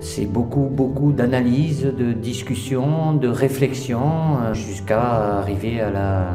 C'est 0.00 0.26
beaucoup, 0.26 0.68
beaucoup 0.70 1.12
d'analyse, 1.12 1.82
de 1.82 2.12
discussion, 2.12 3.14
de 3.14 3.28
réflexion, 3.28 4.38
euh, 4.42 4.54
jusqu'à 4.54 5.38
arriver 5.38 5.80
à 5.80 5.90
la, 5.90 6.26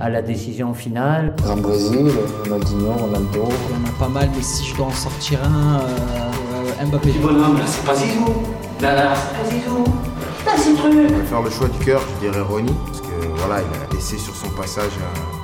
à 0.00 0.08
la 0.10 0.22
décision 0.22 0.74
finale. 0.74 1.34
En 1.48 1.56
Brésil, 1.56 2.10
Ronaldinho, 2.44 2.92
Ronaldo. 2.92 3.44
Il 3.70 3.76
y 3.76 3.80
en 3.80 3.88
a 3.88 3.98
pas 3.98 4.08
mal, 4.08 4.28
mais 4.34 4.42
si 4.42 4.66
je 4.66 4.76
dois 4.76 4.86
en 4.86 4.90
sortir 4.90 5.38
un, 5.44 5.80
euh, 5.80 6.86
Mbappé. 6.86 7.12
Ce 7.12 7.18
bonhomme 7.18 7.56
là, 7.58 7.64
c'est 7.66 7.86
pas 7.86 7.94
Zizou. 7.94 8.24
Là, 8.80 8.94
là, 8.94 9.14
c'est 9.14 9.38
pas 9.38 9.50
Zizou. 9.50 9.84
Putain, 10.38 10.56
c'est 10.56 10.74
truc. 10.74 10.92
Je 10.92 11.14
vais 11.14 11.24
faire 11.24 11.42
le 11.42 11.50
choix 11.50 11.68
du 11.68 11.78
cœur, 11.84 12.00
je 12.16 12.28
dirais 12.28 12.42
Ronnie, 12.42 12.74
parce 12.86 13.00
que 13.00 13.06
voilà, 13.36 13.62
il 13.62 13.92
a 13.92 13.94
laissé 13.94 14.18
sur 14.18 14.34
son 14.34 14.48
passage 14.50 14.92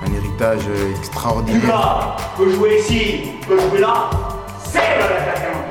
un, 0.05 0.07
un 0.11 0.15
héritage 0.15 0.63
extraordinaire. 0.99 1.61
Lucas 1.63 2.17
peut 2.37 2.51
jouer 2.51 2.79
ici, 2.81 3.21
peut 3.47 3.59
jouer 3.59 3.81
là. 3.81 4.11
C'est 4.71 4.79
le 4.79 5.01
l'attaquant. 5.01 5.65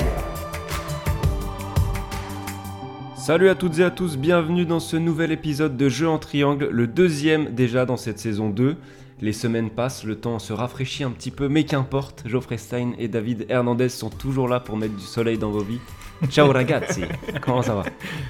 Salut 3.15 3.47
à 3.49 3.55
toutes 3.55 3.79
et 3.79 3.83
à 3.83 3.91
tous, 3.91 4.17
bienvenue 4.17 4.65
dans 4.65 4.81
ce 4.81 4.97
nouvel 4.97 5.31
épisode 5.31 5.77
de 5.77 5.87
Jeux 5.87 6.09
en 6.09 6.17
triangle, 6.17 6.67
le 6.69 6.85
deuxième 6.85 7.53
déjà 7.53 7.85
dans 7.85 7.95
cette 7.95 8.19
saison 8.19 8.49
2. 8.49 8.75
Les 9.21 9.33
semaines 9.33 9.69
passent, 9.69 10.03
le 10.03 10.17
temps 10.17 10.39
se 10.39 10.51
rafraîchit 10.51 11.03
un 11.05 11.11
petit 11.11 11.31
peu, 11.31 11.47
mais 11.47 11.63
qu'importe, 11.63 12.23
Geoffrey 12.25 12.57
Stein 12.57 12.91
et 12.97 13.07
David 13.07 13.45
Hernandez 13.47 13.89
sont 13.89 14.09
toujours 14.09 14.49
là 14.49 14.59
pour 14.59 14.75
mettre 14.75 14.95
du 14.95 15.05
soleil 15.05 15.37
dans 15.37 15.51
vos 15.51 15.63
vies. 15.63 15.79
Ciao 16.29 16.51
ragazzi, 16.51 17.03
comment 17.41 17.61
ça 17.61 17.75
va? 17.75 17.83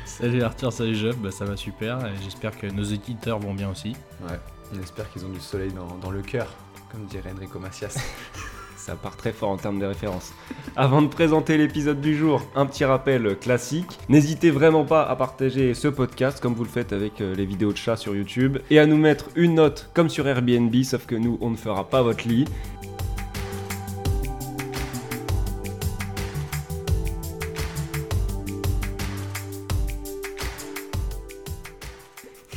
Salut 0.06 0.44
Arthur, 0.44 0.72
salut 0.72 0.96
Jeff, 0.96 1.18
bah, 1.18 1.32
ça 1.32 1.46
va 1.46 1.58
super 1.58 2.00
j'espère 2.24 2.56
que 2.56 2.68
nos 2.68 2.84
éditeurs 2.84 3.40
vont 3.40 3.56
bien 3.56 3.72
aussi. 3.72 3.96
Ouais, 4.22 4.40
on 4.76 4.80
espère 4.82 5.10
qu'ils 5.12 5.26
ont 5.26 5.30
du 5.30 5.40
soleil 5.40 5.72
dans, 5.72 5.98
dans 5.98 6.12
le 6.12 6.22
cœur, 6.22 6.48
comme 6.92 7.06
dirait 7.06 7.32
Enrico 7.36 7.58
Macias. 7.58 7.98
Ça 8.80 8.96
part 8.96 9.18
très 9.18 9.34
fort 9.34 9.50
en 9.50 9.58
termes 9.58 9.78
de 9.78 9.86
références. 9.86 10.32
Avant 10.78 11.02
de 11.02 11.10
présenter 11.10 11.58
l'épisode 11.58 12.00
du 12.00 12.16
jour, 12.16 12.42
un 12.56 12.66
petit 12.66 12.86
rappel 12.86 13.38
classique. 13.38 14.00
N'hésitez 14.08 14.52
vraiment 14.52 14.86
pas 14.86 15.04
à 15.04 15.18
partager 15.18 15.74
ce 15.74 15.90
podcast 15.90 16.40
comme 16.40 16.54
vous 16.54 16.64
le 16.64 16.70
faites 16.70 16.94
avec 16.94 17.20
euh, 17.20 17.36
les 17.36 17.46
vidéos 17.46 17.74
de 17.74 17.78
chat 17.78 17.98
sur 17.98 18.16
YouTube 18.16 18.58
et 18.70 18.80
à 18.80 18.86
nous 18.86 18.96
mettre 18.96 19.32
une 19.36 19.56
note 19.56 19.90
comme 19.94 20.10
sur 20.10 20.26
Airbnb, 20.30 20.74
sauf 20.84 21.06
que 21.06 21.16
nous, 21.16 21.38
on 21.42 21.50
ne 21.50 21.58
fera 21.58 21.90
pas 21.90 22.02
votre 22.02 22.26
lit. 22.26 22.46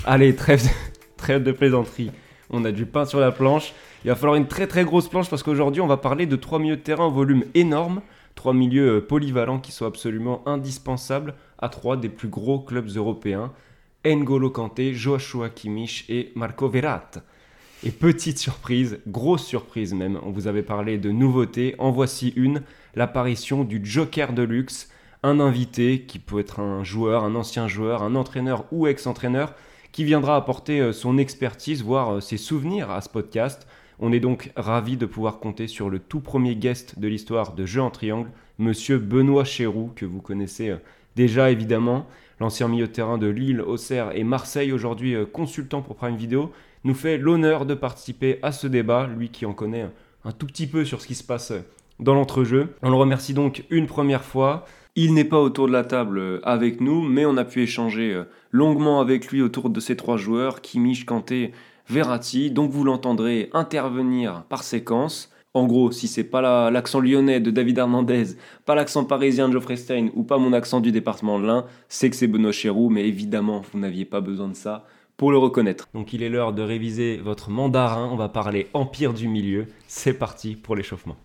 Allez, 0.05 0.37
trêve 0.37 0.63
de, 0.63 0.69
trêve 1.17 1.43
de 1.43 1.51
plaisanterie. 1.51 2.13
On 2.49 2.65
a 2.65 2.71
du 2.71 2.87
pain 2.87 3.07
sur 3.07 3.19
la 3.19 3.33
planche. 3.33 3.75
Il 4.05 4.09
va 4.09 4.17
falloir 4.17 4.37
une 4.37 4.49
très 4.49 4.67
très 4.67 4.85
grosse 4.85 5.09
planche 5.09 5.31
parce 5.31 5.45
qu'aujourd'hui 5.45 5.81
on 5.81 5.87
va 5.87 5.97
parler 5.97 6.27
de 6.27 6.35
trois 6.35 6.59
milieux 6.59 6.77
de 6.77 6.83
terrain 6.83 7.07
au 7.07 7.11
volume 7.13 7.45
énorme, 7.55 8.03
trois 8.35 8.53
milieux 8.53 8.97
euh, 8.97 9.01
polyvalents 9.01 9.61
qui 9.61 9.71
sont 9.71 9.87
absolument 9.87 10.43
indispensables 10.47 11.35
à 11.59 11.69
trois 11.69 11.97
des 11.97 12.09
plus 12.09 12.29
gros 12.29 12.59
clubs 12.59 12.89
européens, 12.97 13.53
N'Golo 14.05 14.51
Kanté, 14.51 14.93
Joshua 14.93 15.51
Kimmich 15.51 16.05
et 16.09 16.33
Marco 16.35 16.69
Verratti. 16.69 17.21
Et 17.85 17.91
petite 17.91 18.39
surprise, 18.39 18.99
grosse 19.07 19.45
surprise 19.45 19.95
même, 19.95 20.19
on 20.25 20.31
vous 20.31 20.49
avait 20.49 20.63
parlé 20.63 20.99
de 20.99 21.11
nouveautés, 21.11 21.77
en 21.79 21.93
voici 21.93 22.33
une, 22.35 22.63
l'apparition 22.97 23.63
du 23.63 23.81
Joker 23.85 24.33
de 24.33 24.43
luxe, 24.43 24.89
un 25.23 25.39
invité 25.39 26.03
qui 26.03 26.19
peut 26.19 26.41
être 26.41 26.59
un 26.59 26.83
joueur, 26.83 27.23
un 27.23 27.37
ancien 27.37 27.69
joueur, 27.69 28.03
un 28.03 28.17
entraîneur 28.17 28.65
ou 28.73 28.89
ex-entraîneur, 28.89 29.55
qui 29.93 30.05
viendra 30.05 30.37
apporter 30.37 30.81
euh, 30.81 30.93
son 30.93 31.19
expertise, 31.19 31.83
voire 31.85 32.15
euh, 32.15 32.21
ses 32.21 32.37
souvenirs 32.37 32.91
à 32.91 33.01
ce 33.01 33.09
podcast. 33.09 33.67
On 34.05 34.11
est 34.11 34.19
donc 34.19 34.51
ravi 34.57 34.97
de 34.97 35.07
pouvoir 35.07 35.39
compter 35.39 35.69
sur 35.69 35.89
le 35.89 36.01
tout 36.01 36.19
premier 36.19 36.57
guest 36.57 36.99
de 36.99 37.07
l'histoire 37.07 37.53
de 37.53 37.65
Jeux 37.65 37.83
en 37.83 37.91
Triangle, 37.91 38.29
monsieur 38.59 38.99
Benoît 38.99 39.45
Chéroux, 39.45 39.93
que 39.95 40.05
vous 40.05 40.21
connaissez 40.21 40.71
euh, 40.71 40.79
déjà 41.15 41.53
évidemment, 41.53 42.09
l'ancien 42.41 42.67
milieu 42.67 42.89
de 42.89 42.93
terrain 42.93 43.17
de 43.17 43.29
Lille, 43.29 43.61
Auxerre 43.61 44.11
et 44.17 44.25
Marseille, 44.25 44.73
aujourd'hui 44.73 45.15
consultant 45.33 45.83
pour 45.83 45.95
Prime 45.95 46.17
Video, 46.17 46.51
nous 46.83 46.95
fait 46.95 47.17
l'honneur 47.17 47.65
de 47.65 47.75
participer 47.75 48.41
à 48.43 48.51
ce 48.51 48.67
débat, 48.67 49.07
lui 49.07 49.29
qui 49.29 49.47
en 49.47 49.53
connaît 49.53 49.89
un 50.25 50.33
tout 50.33 50.47
petit 50.47 50.67
peu 50.67 50.85
sur 50.85 51.01
ce 51.01 51.07
qui 51.07 51.15
se 51.15 51.23
passe 51.23 51.53
dans 52.01 52.15
l'entrejeu. 52.15 52.75
On 52.83 52.91
le 52.91 52.97
remercie 52.97 53.35
donc 53.35 53.63
une 53.71 53.87
première 53.87 54.25
fois. 54.25 54.67
Il 54.97 55.15
n'est 55.15 55.25
pas 55.25 55.41
autour 55.41 55.69
de 55.69 55.73
la 55.73 55.85
table 55.85 56.41
avec 56.43 56.81
nous, 56.81 57.03
mais 57.03 57.25
on 57.25 57.37
a 57.37 57.45
pu 57.45 57.63
échanger 57.63 58.21
longuement 58.51 59.01
avec 59.01 59.29
lui 59.29 59.43
autour 59.43 59.71
de 59.71 59.79
ces 59.79 59.97
trois 59.97 60.17
joueurs, 60.17 60.61
Kimmich, 60.61 61.07
Kanté, 61.07 61.53
Verratti. 61.89 62.51
Donc 62.51 62.71
vous 62.71 62.85
l'entendrez 62.85 63.51
intervenir 63.53 64.45
par 64.49 64.63
séquence. 64.63 65.31
En 65.55 65.67
gros, 65.67 65.93
si 65.93 66.09
c'est 66.09 66.25
pas 66.25 66.71
l'accent 66.71 67.01
lyonnais 67.01 67.41
de 67.41 67.51
David 67.51 67.79
Hernandez, 67.79 68.37
pas 68.65 68.75
l'accent 68.75 69.05
parisien 69.05 69.49
de 69.49 69.53
Geoffrey 69.53 69.77
Stein 69.77 70.09
ou 70.15 70.23
pas 70.23 70.39
mon 70.39 70.55
accent 70.55 70.81
du 70.81 70.93
département 70.93 71.39
de 71.39 71.47
l'Ain, 71.47 71.67
c'est 71.89 72.09
que 72.09 72.17
c'est 72.17 72.27
Benoît 72.27 72.53
Chéroux, 72.53 72.89
mais 72.89 73.07
évidemment, 73.07 73.63
vous 73.71 73.79
n'aviez 73.79 74.07
pas 74.07 74.23
besoin 74.23 74.49
de 74.49 74.55
ça 74.55 74.87
pour 75.19 75.31
le 75.31 75.37
reconnaître. 75.37 75.89
Donc 75.93 76.15
il 76.15 76.23
est 76.23 76.31
l'heure 76.31 76.55
de 76.55 76.63
réviser 76.63 77.19
votre 77.19 77.51
mandarin, 77.51 78.09
on 78.11 78.17
va 78.17 78.31
parler 78.31 78.69
empire 78.73 79.13
du 79.13 79.29
milieu. 79.29 79.67
C'est 79.87 80.15
parti 80.15 80.57
pour 80.57 80.75
l'échauffement. 80.75 81.17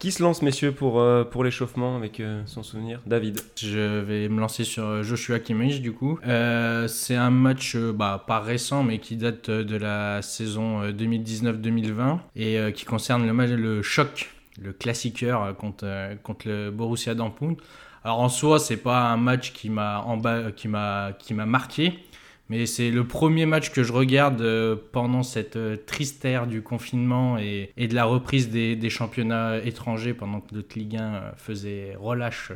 Qui 0.00 0.12
se 0.12 0.22
lance, 0.22 0.40
messieurs, 0.40 0.72
pour, 0.72 0.98
euh, 0.98 1.24
pour 1.24 1.44
l'échauffement 1.44 1.94
avec 1.94 2.20
euh, 2.20 2.40
son 2.46 2.62
souvenir 2.62 3.02
David. 3.04 3.38
Je 3.54 4.00
vais 4.00 4.30
me 4.30 4.40
lancer 4.40 4.64
sur 4.64 5.02
Joshua 5.02 5.40
Kimmich 5.40 5.82
du 5.82 5.92
coup. 5.92 6.18
Euh, 6.26 6.88
c'est 6.88 7.16
un 7.16 7.28
match 7.28 7.76
bah, 7.76 8.24
pas 8.26 8.40
récent 8.40 8.82
mais 8.82 8.98
qui 8.98 9.16
date 9.16 9.50
de 9.50 9.76
la 9.76 10.22
saison 10.22 10.88
2019-2020 10.88 12.18
et 12.34 12.72
qui 12.72 12.86
concerne 12.86 13.26
le, 13.26 13.34
match, 13.34 13.50
le 13.50 13.82
choc, 13.82 14.30
le 14.58 14.72
classiqueur 14.72 15.54
contre, 15.58 16.16
contre 16.22 16.48
le 16.48 16.70
Borussia 16.70 17.14
Dortmund. 17.14 17.58
Alors 18.02 18.20
en 18.20 18.30
soi, 18.30 18.58
c'est 18.58 18.78
pas 18.78 19.02
un 19.02 19.18
match 19.18 19.52
qui 19.52 19.68
m'a 19.68 20.02
qui 20.56 20.68
m'a 20.68 21.12
qui 21.18 21.34
m'a 21.34 21.44
marqué, 21.44 21.98
mais 22.50 22.66
c'est 22.66 22.90
le 22.90 23.06
premier 23.06 23.46
match 23.46 23.70
que 23.70 23.84
je 23.84 23.92
regarde 23.92 24.42
euh, 24.42 24.74
pendant 24.90 25.22
cette 25.22 25.54
euh, 25.54 25.76
triste 25.76 26.24
ère 26.24 26.48
du 26.48 26.62
confinement 26.62 27.38
et, 27.38 27.70
de 27.78 27.94
la 27.94 28.04
reprise 28.04 28.50
des, 28.50 28.90
championnats 28.90 29.58
étrangers 29.64 30.14
pendant 30.14 30.40
que 30.40 30.56
notre 30.56 30.76
Ligue 30.76 30.96
1 30.96 31.00
euh, 31.00 31.30
faisait 31.36 31.94
relâche 31.96 32.50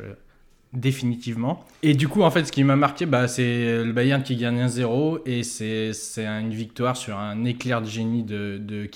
définitivement. 0.73 1.63
Et 1.81 1.93
du 1.93 2.09
coup, 2.09 2.23
en 2.23 2.29
fait, 2.29 2.43
ce 2.43 2.51
qui 2.51 2.65
m'a 2.65 2.75
marqué, 2.75 3.05
bah, 3.05 3.29
c'est 3.29 3.81
le 3.81 3.93
Bayern 3.93 4.21
qui 4.21 4.35
gagne 4.35 4.65
1-0 4.65 5.21
et 5.25 5.43
c'est 5.43 5.93
une 6.25 6.53
victoire 6.53 6.97
sur 6.97 7.17
un 7.17 7.45
éclair 7.45 7.81
de 7.81 7.87
génie 7.87 8.23
de, 8.23 8.57
de. 8.57 8.89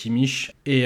Et 0.66 0.86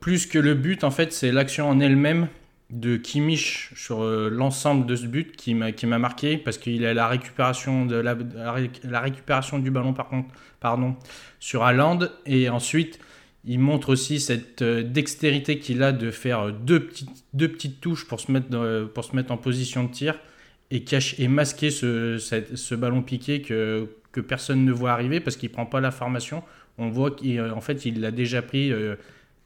plus 0.00 0.26
que 0.26 0.40
le 0.40 0.54
but, 0.54 0.82
en 0.82 0.90
fait, 0.90 1.12
c'est 1.12 1.30
l'action 1.30 1.68
en 1.68 1.78
elle-même 1.78 2.26
de 2.70 2.96
Kimmich 2.96 3.70
sur 3.76 4.02
euh, 4.02 4.28
l'ensemble 4.30 4.86
de 4.86 4.96
ce 4.96 5.06
but 5.06 5.36
qui 5.36 5.54
m'a 5.54 5.98
marqué 5.98 6.36
parce 6.36 6.58
qu'il 6.58 6.84
a 6.84 6.94
la 6.94 7.06
récupération, 7.06 7.86
de 7.86 7.96
la, 7.96 9.00
récupération 9.00 9.58
du 9.58 9.70
ballon 9.70 9.92
par 9.92 10.08
contre, 10.08 10.34
pardon, 10.58 10.96
sur 11.38 11.62
Haaland 11.62 12.00
et 12.24 12.48
ensuite 12.48 12.98
il 13.44 13.60
montre 13.60 13.90
aussi 13.90 14.18
cette 14.18 14.62
euh, 14.62 14.82
dextérité 14.82 15.60
qu'il 15.60 15.82
a 15.84 15.92
de 15.92 16.10
faire 16.10 16.52
deux 16.52 16.80
petites, 16.80 17.24
deux 17.34 17.48
petites 17.48 17.80
touches 17.80 18.06
pour 18.06 18.18
se, 18.18 18.32
mettre 18.32 18.86
pour 18.92 19.04
se 19.04 19.14
mettre 19.14 19.30
en 19.30 19.36
position 19.36 19.84
de 19.84 19.90
tir 19.92 20.18
et, 20.70 20.82
cache, 20.82 21.18
et 21.20 21.28
masquer 21.28 21.70
ce, 21.70 22.18
ce 22.18 22.74
ballon 22.74 23.02
piqué 23.02 23.42
que, 23.42 23.88
que 24.12 24.20
personne 24.20 24.64
ne 24.64 24.72
voit 24.72 24.92
arriver 24.92 25.20
parce 25.20 25.36
qu'il 25.36 25.50
prend 25.50 25.66
pas 25.66 25.80
la 25.80 25.90
formation. 25.90 26.42
On 26.78 26.88
voit 26.88 27.10
qu'en 27.10 27.60
fait 27.60 27.84
il 27.84 28.00
l'a 28.00 28.10
déjà 28.10 28.42
pris 28.42 28.72
euh, 28.72 28.96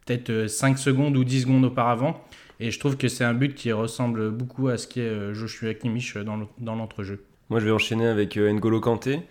peut-être 0.07 0.47
5 0.49 0.79
secondes 0.79 1.17
ou 1.17 1.25
10 1.25 1.43
secondes 1.43 1.65
auparavant. 1.65 2.25
Et 2.63 2.71
je 2.71 2.79
trouve 2.79 2.99
que 2.99 3.09
c'est 3.09 3.25
un 3.25 3.33
but 3.33 3.55
qui 3.55 3.73
ressemble 3.73 4.31
beaucoup 4.31 4.69
à 4.69 4.77
ce 4.77 4.87
qu'est 4.87 5.01
euh, 5.01 5.33
Joshua 5.33 5.73
Kimmich 5.73 6.17
dans 6.19 6.75
l'entrejeu. 6.77 7.25
Moi, 7.49 7.59
je 7.59 7.65
vais 7.65 7.71
enchaîner 7.71 8.07
avec 8.07 8.37
euh, 8.37 8.53
N'Golo 8.53 8.81
Kanté. 8.81 9.23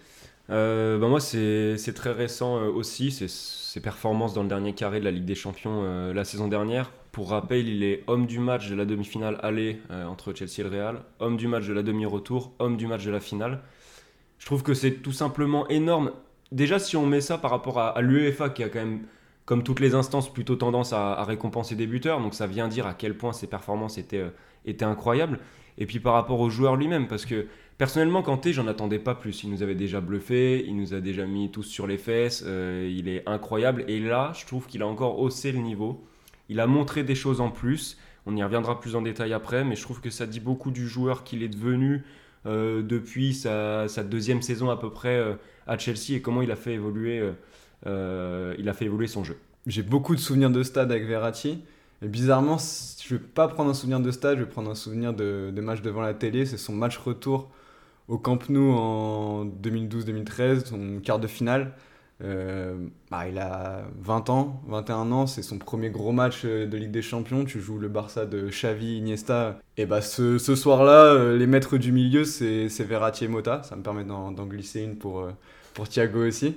Euh, 0.49 0.97
bah 0.97 1.07
moi, 1.07 1.19
c'est 1.19 1.93
très 1.93 2.11
récent 2.11 2.59
aussi, 2.63 3.11
ses 3.11 3.81
performances 3.81 4.33
dans 4.33 4.41
le 4.41 4.49
dernier 4.49 4.73
carré 4.73 4.99
de 4.99 5.05
la 5.05 5.11
Ligue 5.11 5.25
des 5.25 5.35
Champions 5.35 6.11
la 6.11 6.23
saison 6.23 6.47
dernière. 6.47 6.91
Pour 7.11 7.29
rappel, 7.29 7.67
il 7.67 7.83
est 7.83 8.03
homme 8.07 8.25
du 8.25 8.39
match 8.39 8.67
de 8.67 8.75
la 8.75 8.85
demi-finale 8.85 9.37
aller 9.43 9.79
entre 9.91 10.33
Chelsea 10.33 10.53
et 10.57 10.63
le 10.63 10.69
Real, 10.69 11.01
homme 11.19 11.37
du 11.37 11.47
match 11.47 11.67
de 11.67 11.73
la 11.73 11.83
demi-retour, 11.83 12.53
homme 12.57 12.77
du 12.77 12.87
match 12.87 13.05
de 13.05 13.11
la 13.11 13.19
finale. 13.19 13.61
Je 14.39 14.47
trouve 14.47 14.63
que 14.63 14.73
c'est 14.73 15.03
tout 15.03 15.11
simplement 15.11 15.67
énorme. 15.67 16.13
Déjà, 16.51 16.79
si 16.79 16.97
on 16.97 17.05
met 17.05 17.21
ça 17.21 17.37
par 17.37 17.51
rapport 17.51 17.77
à 17.77 18.01
l'UEFA 18.01 18.49
qui 18.49 18.63
a 18.63 18.69
quand 18.69 18.79
même 18.79 19.01
comme 19.49 19.63
toutes 19.63 19.79
les 19.79 19.95
instances, 19.95 20.31
plutôt 20.31 20.55
tendance 20.55 20.93
à, 20.93 21.23
récompenser 21.23 21.73
des 21.75 21.87
buteurs. 21.87 22.21
Donc 22.21 22.35
ça 22.35 22.45
vient 22.45 22.67
dire 22.67 22.85
à 22.85 22.93
quel 22.93 23.17
point 23.17 23.33
ses 23.33 23.47
performances 23.47 23.97
étaient, 23.97 24.19
euh, 24.19 24.29
étaient 24.63 24.85
incroyables. 24.85 25.39
Et 25.79 25.87
puis 25.87 25.99
par 25.99 26.13
rapport 26.13 26.39
au 26.39 26.51
joueur 26.51 26.75
lui-même, 26.75 27.07
parce 27.07 27.25
que 27.25 27.47
personnellement, 27.79 28.21
Kanté, 28.21 28.53
j'en 28.53 28.67
attendais 28.67 28.99
pas 28.99 29.15
plus. 29.15 29.43
Il 29.43 29.49
nous 29.49 29.63
avait 29.63 29.73
déjà 29.73 30.01
bluffé, 30.01 30.63
il 30.67 30.75
nous 30.75 30.93
a 30.93 30.99
déjà 30.99 31.25
mis 31.25 31.49
tous 31.49 31.63
sur 31.63 31.87
les 31.87 31.97
fesses, 31.97 32.43
euh, 32.45 32.93
il 32.95 33.07
est 33.07 33.27
incroyable. 33.27 33.85
Et 33.87 33.99
là, 33.99 34.33
je 34.35 34.45
trouve 34.45 34.67
qu'il 34.67 34.83
a 34.83 34.87
encore 34.87 35.17
haussé 35.17 35.51
le 35.51 35.57
niveau. 35.57 36.05
Il 36.49 36.59
a 36.59 36.67
montré 36.67 37.03
des 37.03 37.15
choses 37.15 37.41
en 37.41 37.49
plus. 37.49 37.97
On 38.27 38.37
y 38.37 38.43
reviendra 38.43 38.79
plus 38.79 38.95
en 38.95 39.01
détail 39.01 39.33
après, 39.33 39.63
mais 39.63 39.75
je 39.75 39.81
trouve 39.81 39.99
que 39.99 40.11
ça 40.11 40.27
dit 40.27 40.39
beaucoup 40.39 40.69
du 40.69 40.87
joueur 40.87 41.23
qu'il 41.23 41.41
est 41.41 41.49
devenu 41.49 42.03
euh, 42.45 42.83
depuis 42.83 43.33
sa, 43.33 43.87
deuxième 44.03 44.43
saison 44.43 44.69
à 44.69 44.77
peu 44.77 44.91
près 44.91 45.39
à 45.65 45.75
Chelsea 45.79 46.11
et 46.11 46.21
comment 46.21 46.43
il 46.43 46.51
a 46.51 46.55
fait 46.55 46.73
évoluer 46.73 47.31
il 47.85 48.69
a 48.69 48.73
fait 48.73 48.85
évoluer 48.85 49.07
son 49.07 49.23
jeu. 49.23 49.37
J'ai 49.67 49.83
beaucoup 49.83 50.15
de 50.15 50.19
souvenirs 50.19 50.49
de 50.49 50.63
stade 50.63 50.91
avec 50.91 51.05
Verratti. 51.05 51.63
Et 52.01 52.07
bizarrement, 52.07 52.57
je 52.57 53.15
vais 53.15 53.21
pas 53.21 53.47
prendre 53.47 53.69
un 53.69 53.73
souvenir 53.73 53.99
de 53.99 54.11
stade, 54.11 54.37
je 54.37 54.43
vais 54.43 54.49
prendre 54.49 54.71
un 54.71 54.75
souvenir 54.75 55.13
de, 55.13 55.51
de 55.53 55.61
match 55.61 55.81
devant 55.81 56.01
la 56.01 56.13
télé. 56.13 56.45
C'est 56.45 56.57
son 56.57 56.73
match 56.73 56.97
retour 56.97 57.49
au 58.07 58.17
Camp 58.17 58.49
Nou 58.49 58.71
en 58.71 59.45
2012-2013, 59.45 60.65
son 60.65 60.99
quart 61.01 61.19
de 61.19 61.27
finale. 61.27 61.73
Euh, 62.21 62.87
bah, 63.09 63.29
il 63.29 63.37
a 63.37 63.83
20 64.01 64.29
ans, 64.29 64.61
21 64.67 65.11
ans, 65.13 65.25
c'est 65.25 65.41
son 65.41 65.57
premier 65.57 65.89
gros 65.89 66.11
match 66.11 66.41
euh, 66.43 66.65
de 66.67 66.77
Ligue 66.77 66.91
des 66.91 67.01
Champions. 67.01 67.45
Tu 67.45 67.61
joues 67.61 67.77
le 67.77 67.87
Barça 67.87 68.25
de 68.25 68.49
Xavi, 68.49 68.97
Iniesta. 68.97 69.59
Et 69.77 69.85
bah 69.85 70.01
ce, 70.01 70.37
ce 70.37 70.55
soir-là, 70.55 71.13
euh, 71.13 71.37
les 71.37 71.47
maîtres 71.47 71.77
du 71.77 71.93
milieu, 71.93 72.25
c'est 72.25 72.67
Verratti 72.83 73.25
et 73.25 73.27
Mota. 73.29 73.63
Ça 73.63 73.75
me 73.75 73.83
permet 73.83 74.03
d'en 74.03 74.31
glisser 74.45 74.81
une 74.81 74.97
pour, 74.97 75.27
pour 75.73 75.87
Thiago 75.87 76.27
aussi. 76.27 76.55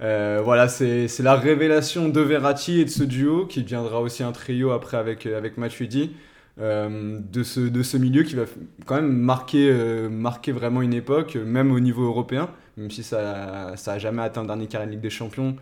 Voilà, 0.00 0.68
c'est 0.68 1.20
la 1.20 1.34
révélation 1.34 2.08
de 2.08 2.20
Verratti 2.20 2.80
et 2.80 2.84
de 2.84 2.90
ce 2.90 3.04
duo 3.04 3.46
qui 3.46 3.62
deviendra 3.62 4.00
aussi 4.00 4.22
un 4.22 4.32
trio 4.32 4.70
après 4.72 4.96
avec, 4.96 5.26
avec 5.26 5.58
Matuidi. 5.58 6.14
de, 6.58 7.42
ce, 7.42 7.60
de 7.60 7.82
ce 7.82 7.96
milieu 7.96 8.22
qui 8.22 8.34
va 8.34 8.44
quand 8.86 8.96
même 8.96 9.12
marquer, 9.12 9.72
marquer 10.10 10.52
vraiment 10.52 10.82
une 10.82 10.94
époque, 10.94 11.36
même 11.36 11.72
au 11.72 11.80
niveau 11.80 12.04
européen 12.04 12.48
même 12.76 12.90
si 12.90 13.02
ça 13.02 13.74
n'a 13.86 13.98
jamais 13.98 14.22
atteint 14.22 14.42
le 14.42 14.46
dernier 14.46 14.66
carré 14.66 14.86
de 14.86 14.92
Ligue 14.92 15.00
des 15.00 15.10
Champions. 15.10 15.56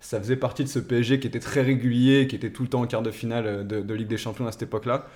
Ça 0.00 0.18
faisait 0.18 0.36
partie 0.36 0.64
de 0.64 0.68
ce 0.68 0.78
PSG 0.78 1.20
qui 1.20 1.26
était 1.26 1.40
très 1.40 1.62
régulier, 1.62 2.26
qui 2.26 2.36
était 2.36 2.50
tout 2.50 2.62
le 2.62 2.68
temps 2.68 2.80
en 2.80 2.86
quart 2.86 3.02
de 3.02 3.10
finale 3.10 3.66
de, 3.66 3.94
Ligue 3.94 4.08
des 4.08 4.16
Champions 4.16 4.46
à 4.46 4.52
cette 4.52 4.62
époque-là. 4.62 5.06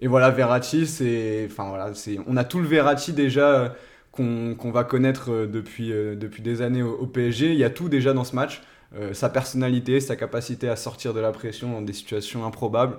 Et 0.00 0.08
voilà, 0.08 0.30
Verratti, 0.30 0.86
c'est, 0.86 1.46
enfin 1.50 1.68
voilà, 1.68 1.92
on 2.26 2.36
a 2.36 2.44
tout 2.44 2.58
le 2.58 2.66
Verratti 2.66 3.12
déjà 3.12 3.74
qu'on, 4.12 4.70
va 4.72 4.84
connaître 4.84 5.30
euh, 5.30 5.46
depuis, 5.46 5.92
euh, 5.92 6.16
depuis 6.16 6.42
des 6.42 6.62
années 6.62 6.82
au, 6.82 7.06
PSG. 7.06 7.52
Il 7.52 7.58
y 7.58 7.64
a 7.64 7.70
tout 7.70 7.88
déjà 7.88 8.12
dans 8.12 8.24
ce 8.24 8.34
match. 8.34 8.62
Euh, 8.94 9.14
sa 9.14 9.28
personnalité, 9.28 10.00
sa 10.00 10.16
capacité 10.16 10.68
à 10.68 10.76
sortir 10.76 11.14
de 11.14 11.20
la 11.20 11.32
pression 11.32 11.72
dans 11.72 11.82
des 11.82 11.92
situations 11.92 12.44
improbables. 12.44 12.98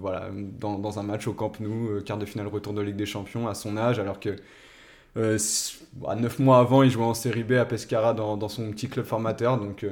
voilà, 0.00 0.30
dans, 0.60 0.98
un 0.98 1.02
match 1.02 1.26
au 1.28 1.32
Camp 1.32 1.60
Nou, 1.60 2.00
quart 2.04 2.18
de 2.18 2.26
finale 2.26 2.48
retour 2.48 2.72
de 2.72 2.82
Ligue 2.82 2.96
des 2.96 3.06
Champions 3.06 3.48
à 3.48 3.54
son 3.54 3.76
âge, 3.76 3.98
alors 3.98 4.18
que 4.18 4.36
euh, 5.16 5.38
bah, 5.94 6.14
neuf 6.16 6.38
mois 6.38 6.58
avant, 6.58 6.82
il 6.82 6.90
jouait 6.90 7.04
en 7.04 7.14
série 7.14 7.44
B 7.44 7.52
à 7.52 7.64
Pescara 7.64 8.14
dans, 8.14 8.48
son 8.48 8.70
petit 8.72 8.88
club 8.88 9.06
formateur. 9.06 9.58
Donc 9.58 9.86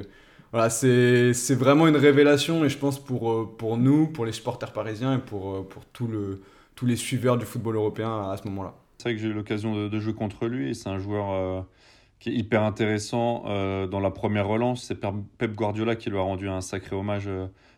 voilà, 0.51 0.69
c'est 0.69 1.55
vraiment 1.55 1.87
une 1.87 1.97
révélation 1.97 2.65
et 2.65 2.69
je 2.69 2.77
pense 2.77 2.99
pour, 2.99 3.55
pour 3.57 3.77
nous, 3.77 4.07
pour 4.07 4.25
les 4.25 4.31
supporters 4.33 4.73
parisiens 4.73 5.15
et 5.17 5.19
pour, 5.19 5.67
pour 5.69 5.85
tout 5.85 6.07
le, 6.07 6.41
tous 6.75 6.85
les 6.85 6.95
suiveurs 6.95 7.37
du 7.37 7.45
football 7.45 7.75
européen 7.75 8.29
à 8.31 8.37
ce 8.37 8.47
moment-là. 8.47 8.73
C'est 8.97 9.09
vrai 9.09 9.15
que 9.15 9.21
j'ai 9.21 9.27
eu 9.27 9.33
l'occasion 9.33 9.87
de, 9.87 9.99
jouer 9.99 10.13
contre 10.13 10.47
lui 10.47 10.73
c'est 10.73 10.89
un 10.89 10.97
joueur 10.97 11.65
qui 12.19 12.29
est 12.29 12.33
hyper 12.33 12.63
intéressant 12.63 13.43
dans 13.87 13.99
la 13.99 14.09
première 14.09 14.47
relance. 14.47 14.85
C'est 14.85 14.99
Pep 15.37 15.53
Guardiola 15.53 15.95
qui 15.95 16.09
lui 16.09 16.17
a 16.17 16.21
rendu 16.21 16.49
un 16.49 16.61
sacré 16.61 16.95
hommage 16.95 17.29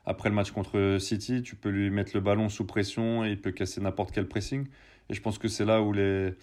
après 0.05 0.29
le 0.29 0.35
match 0.35 0.51
contre 0.51 0.97
City. 0.99 1.41
Tu 1.41 1.55
peux 1.55 1.69
lui 1.69 1.89
mettre 1.89 2.11
le 2.13 2.21
ballon 2.21 2.47
sous 2.47 2.65
pression 2.65 3.25
et 3.25 3.31
il 3.31 3.41
peut 3.41 3.51
casser 3.51 3.81
n'importe 3.81 4.11
quel 4.11 4.27
pressing. 4.27 4.67
Et 5.09 5.13
je 5.13 5.21
pense 5.21 5.37
que 5.37 5.49
c'est 5.49 5.65
là 5.65 5.81
où 5.81 5.91
les 5.91 6.33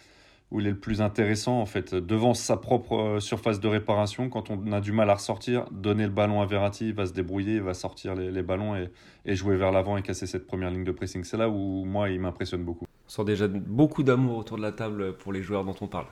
où 0.51 0.61
il 0.61 0.67
est 0.67 0.71
le 0.71 0.79
plus 0.79 1.01
intéressant 1.01 1.61
en 1.61 1.67
fait 1.67 1.95
devant 1.95 2.35
sa 2.35 2.57
propre 2.57 2.97
euh, 2.97 3.21
surface 3.21 3.61
de 3.61 3.69
réparation 3.69 4.29
quand 4.29 4.51
on 4.51 4.73
a 4.73 4.81
du 4.81 4.93
mal 4.93 5.11
à 5.11 5.15
ressortir 5.15 5.67
donner 5.73 6.05
le 6.05 6.11
ballon 6.11 6.41
à 6.41 6.47
Verratti 6.47 6.89
il 6.89 6.95
va 6.95 7.07
se 7.07 7.13
débrouiller 7.13 7.55
il 7.55 7.63
va 7.63 7.75
sortir 7.75 8.15
les, 8.15 8.43
ballons 8.43 8.77
et, 8.77 8.91
et, 9.25 9.35
jouer 9.35 9.57
vers 9.57 9.73
l'avant 9.73 9.97
et 9.97 10.03
casser 10.03 10.27
cette 10.27 10.47
première 10.47 10.71
ligne 10.71 10.85
de 10.85 10.93
pressing. 10.93 11.25
C'est 11.25 11.37
là 11.37 11.49
où 11.49 11.85
moi 11.85 12.11
il 12.11 12.21
m'impressionne 12.21 12.63
beaucoup. 12.63 12.87
On 13.07 13.11
sent 13.11 13.25
déjà 13.25 13.49
beaucoup 13.49 14.03
d'amour 14.03 14.39
autour 14.39 14.57
de 14.57 14.63
la 14.63 14.73
table 14.73 15.15
pour 15.15 15.33
les 15.33 15.43
joueurs 15.43 15.65
dont 15.65 15.75
on 15.81 15.87
parle. 15.87 16.07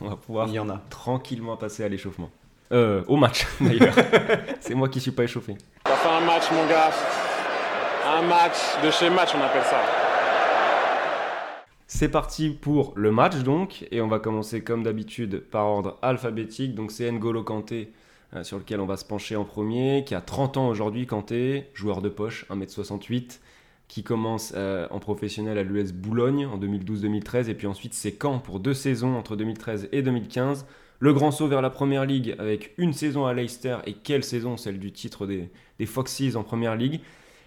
On 0.00 0.08
va 0.08 0.16
pouvoir 0.16 0.48
il 0.48 0.54
y 0.54 0.58
en 0.58 0.68
a. 0.68 0.82
tranquillement 0.90 1.56
passer 1.56 1.84
à 1.84 1.88
l'échauffement. 1.88 2.30
Euh, 2.72 3.02
au 3.08 3.16
match 3.16 3.46
d'ailleurs. 3.60 3.94
C'est 4.60 4.74
moi 4.74 4.88
qui 4.88 5.00
suis 5.00 5.10
pas 5.10 5.24
échauffé. 5.24 5.56
On 5.86 5.90
va 5.90 5.96
faire 5.96 6.12
un 6.12 6.24
match 6.24 6.50
mon 6.52 6.66
gars. 6.66 6.90
Un 8.06 8.22
match 8.22 8.84
de 8.84 8.90
chez 8.90 9.10
match 9.10 9.30
on 9.34 9.42
appelle 9.42 9.64
ça 9.64 9.99
c'est 11.92 12.08
parti 12.08 12.50
pour 12.50 12.92
le 12.94 13.10
match 13.10 13.38
donc, 13.38 13.84
et 13.90 14.00
on 14.00 14.06
va 14.06 14.20
commencer 14.20 14.62
comme 14.62 14.84
d'habitude 14.84 15.40
par 15.40 15.66
ordre 15.66 15.98
alphabétique. 16.02 16.76
Donc 16.76 16.92
c'est 16.92 17.10
N'Golo 17.10 17.42
Kanté 17.42 17.90
euh, 18.32 18.44
sur 18.44 18.58
lequel 18.58 18.78
on 18.78 18.86
va 18.86 18.96
se 18.96 19.04
pencher 19.04 19.34
en 19.34 19.44
premier, 19.44 20.04
qui 20.06 20.14
a 20.14 20.20
30 20.20 20.56
ans 20.56 20.68
aujourd'hui, 20.68 21.08
Kanté, 21.08 21.66
joueur 21.74 22.00
de 22.00 22.08
poche, 22.08 22.46
1m68, 22.48 23.40
qui 23.88 24.04
commence 24.04 24.52
euh, 24.54 24.86
en 24.92 25.00
professionnel 25.00 25.58
à 25.58 25.64
l'US 25.64 25.92
Boulogne 25.92 26.46
en 26.46 26.58
2012-2013, 26.58 27.48
et 27.48 27.54
puis 27.54 27.66
ensuite 27.66 27.92
c'est 27.92 28.16
Caen 28.22 28.38
pour 28.38 28.60
deux 28.60 28.72
saisons 28.74 29.16
entre 29.16 29.34
2013 29.34 29.88
et 29.90 30.02
2015. 30.02 30.66
Le 31.00 31.12
grand 31.12 31.32
saut 31.32 31.48
vers 31.48 31.60
la 31.60 31.70
Première 31.70 32.06
Ligue 32.06 32.36
avec 32.38 32.72
une 32.78 32.92
saison 32.92 33.26
à 33.26 33.34
Leicester, 33.34 33.78
et 33.86 33.94
quelle 33.94 34.22
saison, 34.22 34.56
celle 34.56 34.78
du 34.78 34.92
titre 34.92 35.26
des, 35.26 35.50
des 35.80 35.86
Foxes 35.86 36.36
en 36.36 36.44
Première 36.44 36.76
Ligue. 36.76 37.00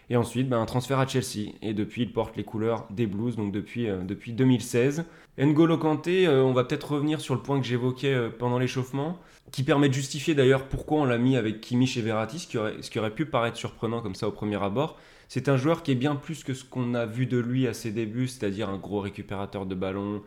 Et 0.10 0.18
ensuite, 0.18 0.50
ben, 0.50 0.60
un 0.60 0.66
transfert 0.66 1.00
à 1.00 1.08
Chelsea. 1.08 1.54
Et 1.62 1.74
depuis, 1.74 2.04
il 2.04 2.14
porte 2.14 2.36
les 2.36 2.44
couleurs 2.44 2.86
des 2.90 3.08
Blues, 3.08 3.36
donc 3.36 3.52
depuis, 3.52 3.90
euh, 3.90 4.02
depuis 4.02 4.34
2016. 4.34 5.06
N'Golo 5.38 5.78
Kanté, 5.78 6.28
euh, 6.28 6.44
on 6.44 6.54
va 6.54 6.64
peut-être 6.64 6.92
revenir 6.92 7.22
sur 7.22 7.36
le 7.36 7.42
point 7.42 7.60
que 7.60 7.66
j'évoquais 7.66 8.14
euh, 8.14 8.30
pendant 8.30 8.60
l'échauffement, 8.60 9.18
qui 9.52 9.64
permet 9.64 9.88
de 9.90 9.94
justifier 9.94 10.36
d'ailleurs 10.36 10.68
pourquoi 10.68 11.00
on 11.02 11.06
l'a 11.06 11.18
mis 11.18 11.38
avec 11.38 11.62
Kimmich 11.62 11.98
et 11.98 12.02
Verratti, 12.02 12.40
ce 12.40 12.48
qui, 12.48 12.58
aurait, 12.58 12.76
ce 12.82 12.90
qui 12.90 13.00
aurait 13.00 13.16
pu 13.16 13.26
paraître 13.26 13.58
surprenant 13.58 14.02
comme 14.02 14.16
ça 14.16 14.28
au 14.28 14.32
premier 14.32 14.62
abord. 14.62 14.98
C'est 15.30 15.50
un 15.50 15.58
joueur 15.58 15.84
qui 15.84 15.92
est 15.92 15.96
bien 15.96 16.16
plus 16.16 16.44
que 16.44 16.54
ce 16.54 16.64
qu'on 16.66 16.94
a 16.94 17.06
vu 17.06 17.26
de 17.26 17.38
lui 17.38 17.68
à 17.68 17.74
ses 17.74 17.92
débuts, 17.92 18.28
c'est-à-dire 18.28 18.70
un 18.70 18.78
gros 18.78 19.00
récupérateur 19.00 19.66
de 19.66 19.76
ballon, 19.76 20.22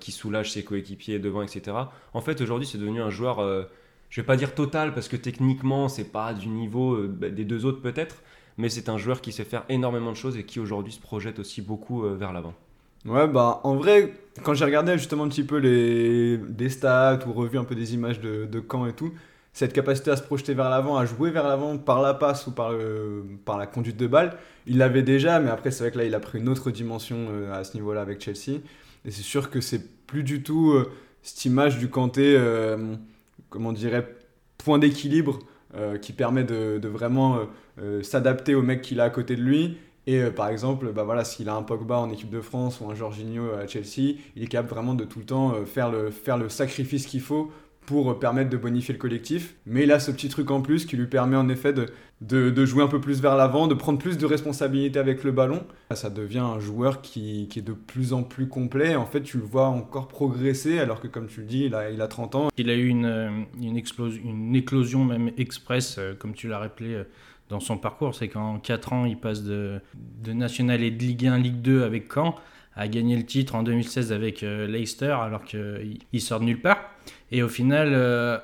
qui 0.00 0.10
soulage 0.10 0.52
ses 0.52 0.64
coéquipiers 0.64 1.18
devant, 1.18 1.42
etc. 1.42 1.76
En 2.14 2.22
fait, 2.22 2.40
aujourd'hui, 2.40 2.66
c'est 2.66 2.78
devenu 2.78 3.02
un 3.02 3.10
joueur, 3.10 3.46
je 4.08 4.20
vais 4.22 4.26
pas 4.26 4.36
dire 4.36 4.54
total, 4.54 4.94
parce 4.94 5.06
que 5.06 5.16
techniquement, 5.16 5.90
c'est 5.90 6.10
pas 6.10 6.32
du 6.32 6.48
niveau 6.48 7.06
des 7.06 7.44
deux 7.44 7.66
autres 7.66 7.82
peut-être, 7.82 8.22
mais 8.58 8.68
c'est 8.68 8.88
un 8.88 8.98
joueur 8.98 9.20
qui 9.20 9.32
sait 9.32 9.44
faire 9.44 9.64
énormément 9.68 10.10
de 10.10 10.16
choses 10.16 10.36
et 10.36 10.44
qui 10.44 10.60
aujourd'hui 10.60 10.92
se 10.92 11.00
projette 11.00 11.38
aussi 11.38 11.62
beaucoup 11.62 12.04
euh, 12.04 12.14
vers 12.14 12.32
l'avant. 12.32 12.54
Ouais, 13.04 13.28
bah 13.28 13.60
en 13.62 13.76
vrai, 13.76 14.14
quand 14.42 14.54
j'ai 14.54 14.64
regardé 14.64 14.96
justement 14.98 15.24
un 15.24 15.28
petit 15.28 15.44
peu 15.44 15.58
les 15.58 16.38
des 16.38 16.68
stats 16.68 17.20
ou 17.26 17.32
revu 17.32 17.58
un 17.58 17.64
peu 17.64 17.74
des 17.74 17.94
images 17.94 18.20
de, 18.20 18.46
de 18.46 18.64
Caen 18.68 18.86
et 18.86 18.94
tout, 18.94 19.12
cette 19.52 19.72
capacité 19.72 20.10
à 20.10 20.16
se 20.16 20.22
projeter 20.22 20.54
vers 20.54 20.68
l'avant, 20.68 20.96
à 20.96 21.06
jouer 21.06 21.30
vers 21.30 21.46
l'avant 21.46 21.78
par 21.78 22.02
la 22.02 22.14
passe 22.14 22.46
ou 22.46 22.50
par, 22.50 22.72
par 23.44 23.58
la 23.58 23.66
conduite 23.66 23.96
de 23.96 24.06
balle, 24.06 24.36
il 24.66 24.78
l'avait 24.78 25.02
déjà, 25.02 25.38
mais 25.38 25.50
après 25.50 25.70
c'est 25.70 25.84
vrai 25.84 25.92
que 25.92 25.98
là 25.98 26.04
il 26.04 26.14
a 26.14 26.20
pris 26.20 26.40
une 26.40 26.48
autre 26.48 26.70
dimension 26.70 27.28
euh, 27.30 27.52
à 27.52 27.62
ce 27.62 27.74
niveau-là 27.74 28.00
avec 28.00 28.20
Chelsea. 28.20 28.60
Et 29.04 29.10
c'est 29.12 29.22
sûr 29.22 29.50
que 29.50 29.60
c'est 29.60 30.04
plus 30.06 30.24
du 30.24 30.42
tout 30.42 30.72
euh, 30.72 30.90
cette 31.22 31.44
image 31.44 31.78
du 31.78 31.88
Kanté, 31.88 32.36
comment 33.50 33.70
on 33.70 33.72
dirait, 33.72 34.16
point 34.58 34.78
d'équilibre 34.78 35.40
qui 36.00 36.12
permet 36.12 36.44
de 36.44 36.88
vraiment 36.88 37.40
euh, 37.78 38.02
s'adapter 38.02 38.54
au 38.54 38.62
mec 38.62 38.80
qu'il 38.82 39.00
a 39.00 39.04
à 39.04 39.10
côté 39.10 39.36
de 39.36 39.42
lui. 39.42 39.76
Et 40.06 40.20
euh, 40.20 40.30
par 40.30 40.48
exemple, 40.48 40.92
bah 40.92 41.02
voilà, 41.02 41.24
s'il 41.24 41.48
a 41.48 41.54
un 41.54 41.62
Pogba 41.62 41.98
en 41.98 42.10
équipe 42.10 42.30
de 42.30 42.40
France 42.40 42.80
ou 42.80 42.88
un 42.90 42.94
Jorginho 42.94 43.50
à 43.52 43.66
Chelsea, 43.66 44.16
il 44.36 44.42
est 44.42 44.46
capable 44.46 44.70
vraiment 44.70 44.94
de 44.94 45.04
tout 45.04 45.18
le 45.18 45.26
temps 45.26 45.52
euh, 45.54 45.64
faire 45.64 45.90
le, 45.90 46.10
faire 46.10 46.38
le 46.38 46.48
sacrifice 46.48 47.06
qu'il 47.06 47.20
faut 47.20 47.50
pour 47.84 48.18
permettre 48.18 48.50
de 48.50 48.56
bonifier 48.56 48.94
le 48.94 48.98
collectif. 48.98 49.54
Mais 49.64 49.84
il 49.84 49.92
a 49.92 50.00
ce 50.00 50.10
petit 50.10 50.28
truc 50.28 50.50
en 50.50 50.60
plus 50.60 50.86
qui 50.86 50.96
lui 50.96 51.06
permet 51.06 51.36
en 51.36 51.48
effet 51.48 51.72
de, 51.72 51.86
de, 52.20 52.64
jouer 52.64 52.82
un 52.82 52.88
peu 52.88 53.00
plus 53.00 53.20
vers 53.20 53.36
l'avant, 53.36 53.68
de 53.68 53.74
prendre 53.74 54.00
plus 54.00 54.18
de 54.18 54.26
responsabilités 54.26 54.98
avec 54.98 55.22
le 55.22 55.30
ballon. 55.30 55.64
Ça 55.92 56.10
devient 56.10 56.40
un 56.40 56.58
joueur 56.58 57.00
qui, 57.00 57.46
qui, 57.48 57.60
est 57.60 57.62
de 57.62 57.72
plus 57.72 58.12
en 58.12 58.24
plus 58.24 58.48
complet. 58.48 58.96
En 58.96 59.06
fait, 59.06 59.22
tu 59.22 59.38
le 59.38 59.44
vois 59.44 59.68
encore 59.68 60.08
progresser, 60.08 60.80
alors 60.80 61.00
que 61.00 61.06
comme 61.06 61.28
tu 61.28 61.42
le 61.42 61.46
dis, 61.46 61.66
il 61.66 61.76
a, 61.76 61.90
il 61.92 62.02
a 62.02 62.08
30 62.08 62.34
ans. 62.34 62.48
Il 62.56 62.70
a 62.70 62.74
eu 62.74 62.88
une, 62.88 63.46
une, 63.62 63.80
une 64.24 64.56
éclosion 64.56 65.04
même 65.04 65.30
express, 65.36 66.00
comme 66.18 66.34
tu 66.34 66.48
l'as 66.48 66.58
rappelé 66.58 67.04
dans 67.48 67.60
son 67.60 67.78
parcours. 67.78 68.14
C'est 68.14 68.28
qu'en 68.28 68.58
4 68.58 68.92
ans, 68.92 69.04
il 69.04 69.16
passe 69.16 69.42
de, 69.42 69.80
de 70.22 70.32
National 70.32 70.82
et 70.82 70.90
de 70.90 71.02
Ligue 71.02 71.26
1, 71.26 71.38
Ligue 71.38 71.62
2 71.62 71.82
avec 71.82 72.12
Caen, 72.12 72.34
à 72.74 72.88
gagner 72.88 73.16
le 73.16 73.24
titre 73.24 73.54
en 73.54 73.62
2016 73.62 74.12
avec 74.12 74.42
euh, 74.42 74.66
Leicester, 74.66 75.16
alors 75.20 75.44
qu'il 75.44 76.20
sort 76.20 76.40
de 76.40 76.44
nulle 76.44 76.60
part. 76.60 76.90
Et 77.32 77.42
au 77.42 77.48
final, 77.48 77.90
euh, 77.92 78.38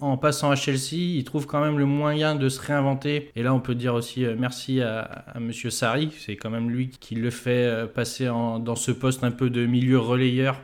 en 0.00 0.16
passant 0.16 0.50
à 0.50 0.56
Chelsea, 0.56 0.94
il 1.16 1.24
trouve 1.24 1.46
quand 1.46 1.60
même 1.60 1.78
le 1.78 1.86
moyen 1.86 2.34
de 2.34 2.48
se 2.48 2.60
réinventer. 2.60 3.30
Et 3.34 3.42
là, 3.42 3.54
on 3.54 3.60
peut 3.60 3.74
dire 3.74 3.94
aussi 3.94 4.24
euh, 4.24 4.36
merci 4.38 4.80
à, 4.80 5.00
à 5.00 5.40
Monsieur 5.40 5.70
Sarri. 5.70 6.12
C'est 6.18 6.36
quand 6.36 6.50
même 6.50 6.70
lui 6.70 6.90
qui 6.90 7.14
le 7.14 7.30
fait 7.30 7.86
passer 7.94 8.26
dans 8.26 8.76
ce 8.76 8.92
poste 8.92 9.24
un 9.24 9.30
peu 9.30 9.50
de 9.50 9.66
milieu 9.66 9.98
relayeur. 9.98 10.60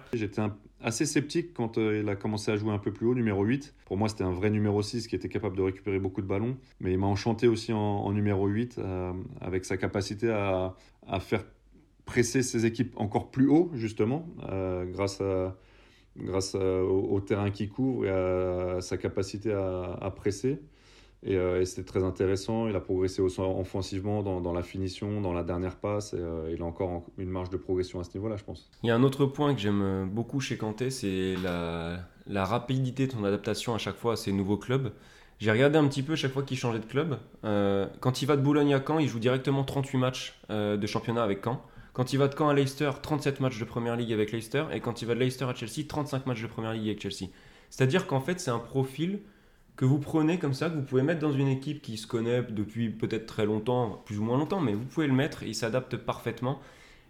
Assez 0.84 1.06
sceptique 1.06 1.54
quand 1.54 1.78
euh, 1.78 2.00
il 2.02 2.08
a 2.08 2.14
commencé 2.14 2.50
à 2.50 2.56
jouer 2.56 2.72
un 2.72 2.78
peu 2.78 2.92
plus 2.92 3.06
haut, 3.06 3.14
numéro 3.14 3.42
8. 3.42 3.74
Pour 3.86 3.96
moi, 3.96 4.08
c'était 4.08 4.22
un 4.22 4.32
vrai 4.32 4.50
numéro 4.50 4.82
6 4.82 5.08
qui 5.08 5.16
était 5.16 5.30
capable 5.30 5.56
de 5.56 5.62
récupérer 5.62 5.98
beaucoup 5.98 6.20
de 6.20 6.26
ballons. 6.26 6.56
Mais 6.80 6.92
il 6.92 6.98
m'a 6.98 7.06
enchanté 7.06 7.48
aussi 7.48 7.72
en, 7.72 8.12
numéro 8.12 8.46
8 8.46 8.78
euh, 8.78 9.12
avec 9.40 9.64
sa 9.64 9.76
capacité 9.76 10.30
à, 10.30 10.74
faire 11.20 11.44
presser 12.04 12.42
ses 12.42 12.66
équipes 12.66 12.92
encore 12.96 13.30
plus 13.30 13.48
haut, 13.48 13.70
justement, 13.74 14.28
euh, 14.50 14.84
grâce, 14.84 15.22
à, 15.22 15.56
grâce 16.18 16.54
au, 16.54 17.18
terrain 17.20 17.50
qu'il 17.50 17.70
couvre 17.70 18.04
et 18.04 18.10
à 18.10 18.80
sa 18.80 18.98
capacité 18.98 19.52
à 19.52 20.12
presser. 20.14 20.60
Euh, 21.26 21.60
et, 21.60 21.64
c'était 21.64 21.84
très 21.84 22.02
intéressant. 22.02 22.68
Il 22.68 22.76
a 22.76 22.80
progressé 22.80 23.22
aussi 23.22 23.40
offensivement 23.40 24.22
dans, 24.22 24.52
la 24.52 24.62
finition, 24.62 25.20
dans 25.20 25.32
la 25.32 25.42
dernière 25.42 25.76
passe. 25.76 26.12
Et, 26.12 26.18
euh, 26.18 26.52
il 26.54 26.62
a 26.62 26.64
encore 26.64 27.04
une 27.18 27.30
marge 27.30 27.50
de 27.50 27.56
progression 27.56 28.00
à 28.00 28.04
ce 28.04 28.10
niveau-là, 28.14 28.36
je 28.36 28.44
pense. 28.44 28.70
Il 28.82 28.88
y 28.88 28.90
a 28.90 28.94
un 28.94 29.02
autre 29.02 29.26
point 29.26 29.54
que 29.54 29.60
j'aime 29.60 30.08
beaucoup 30.12 30.40
chez 30.40 30.56
Kanté, 30.56 30.90
c'est 30.90 31.34
la, 31.42 32.44
rapidité 32.44 33.06
de 33.06 33.12
son 33.12 33.24
adaptation 33.24 33.74
à 33.74 33.78
chaque 33.78 33.96
fois 33.96 34.14
à 34.14 34.16
ses 34.16 34.32
nouveaux 34.32 34.58
clubs. 34.58 34.92
J'ai 35.40 35.50
regardé 35.50 35.78
un 35.78 35.86
petit 35.88 36.02
peu 36.02 36.14
chaque 36.16 36.32
fois 36.32 36.42
qu'il 36.42 36.56
changeait 36.56 36.78
de 36.78 36.86
club. 36.86 37.18
Euh, 37.44 37.86
quand 38.00 38.22
il 38.22 38.26
va 38.26 38.36
de 38.36 38.42
Boulogne 38.42 38.72
à 38.74 38.82
Caen, 38.84 38.98
il 38.98 39.08
joue 39.08 39.18
directement 39.18 39.64
38 39.64 39.98
matchs 39.98 40.40
euh, 40.50 40.76
de 40.76 40.86
championnat 40.86 41.22
avec 41.22 41.42
Caen. 41.44 41.60
Quand 41.92 42.12
il 42.12 42.18
va 42.18 42.28
de 42.28 42.34
Caen 42.36 42.48
à 42.48 42.54
Leicester, 42.54 42.90
37 43.02 43.40
matchs 43.40 43.58
de 43.58 43.64
Première 43.64 43.96
Ligue 43.96 44.12
avec 44.12 44.32
Leicester. 44.32 44.64
Et 44.72 44.80
quand 44.80 45.02
il 45.02 45.08
va 45.08 45.14
de 45.14 45.20
Leicester 45.20 45.44
à 45.44 45.54
Chelsea, 45.54 45.86
35 45.86 46.26
matchs 46.26 46.42
de 46.42 46.46
Première 46.46 46.72
Ligue 46.72 46.86
avec 46.86 47.00
Chelsea. 47.00 47.30
C'est-à-dire 47.70 48.06
qu'en 48.06 48.20
fait, 48.20 48.40
c'est 48.40 48.50
un 48.50 48.58
profil 48.58 49.20
que 49.76 49.84
vous 49.84 49.98
prenez 49.98 50.38
comme 50.38 50.54
ça, 50.54 50.70
que 50.70 50.76
vous 50.76 50.82
pouvez 50.82 51.02
mettre 51.02 51.20
dans 51.20 51.32
une 51.32 51.48
équipe 51.48 51.82
qui 51.82 51.96
se 51.96 52.06
connaît 52.06 52.42
depuis 52.42 52.90
peut-être 52.90 53.26
très 53.26 53.46
longtemps, 53.46 54.02
plus 54.04 54.18
ou 54.18 54.22
moins 54.22 54.38
longtemps, 54.38 54.60
mais 54.60 54.74
vous 54.74 54.84
pouvez 54.84 55.06
le 55.06 55.12
mettre 55.12 55.42
et 55.42 55.48
il 55.48 55.54
s'adapte 55.54 55.96
parfaitement. 55.96 56.60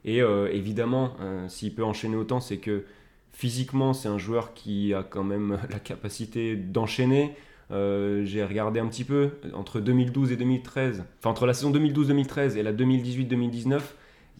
Et 0.05 0.23
euh, 0.23 0.51
évidemment, 0.53 1.15
s'il 1.49 1.75
peut 1.75 1.85
enchaîner 1.85 2.17
autant, 2.17 2.41
c'est 2.41 2.59
que 2.59 2.85
physiquement, 3.33 3.93
c'est 3.93 4.09
un 4.09 4.19
joueur 4.19 4.55
qui 4.55 4.95
a 4.95 5.03
quand 5.03 5.25
même 5.25 5.59
la 5.71 5.79
capacité 5.79 6.57
d'enchaîner. 6.57 7.35
Euh, 7.71 8.25
j'ai 8.25 8.45
regardé 8.45 8.81
un 8.81 8.87
petit 8.87 9.05
peu 9.05 9.31
entre 9.55 9.81
2012 9.81 10.33
et 10.33 10.37
2013, 10.37 11.05
enfin 11.19 11.31
entre 11.31 11.47
la 11.47 11.55
saison 11.55 11.73
2012-2013 11.73 12.57
et 12.57 12.63
la 12.63 12.73
2018-2019, 12.73 13.81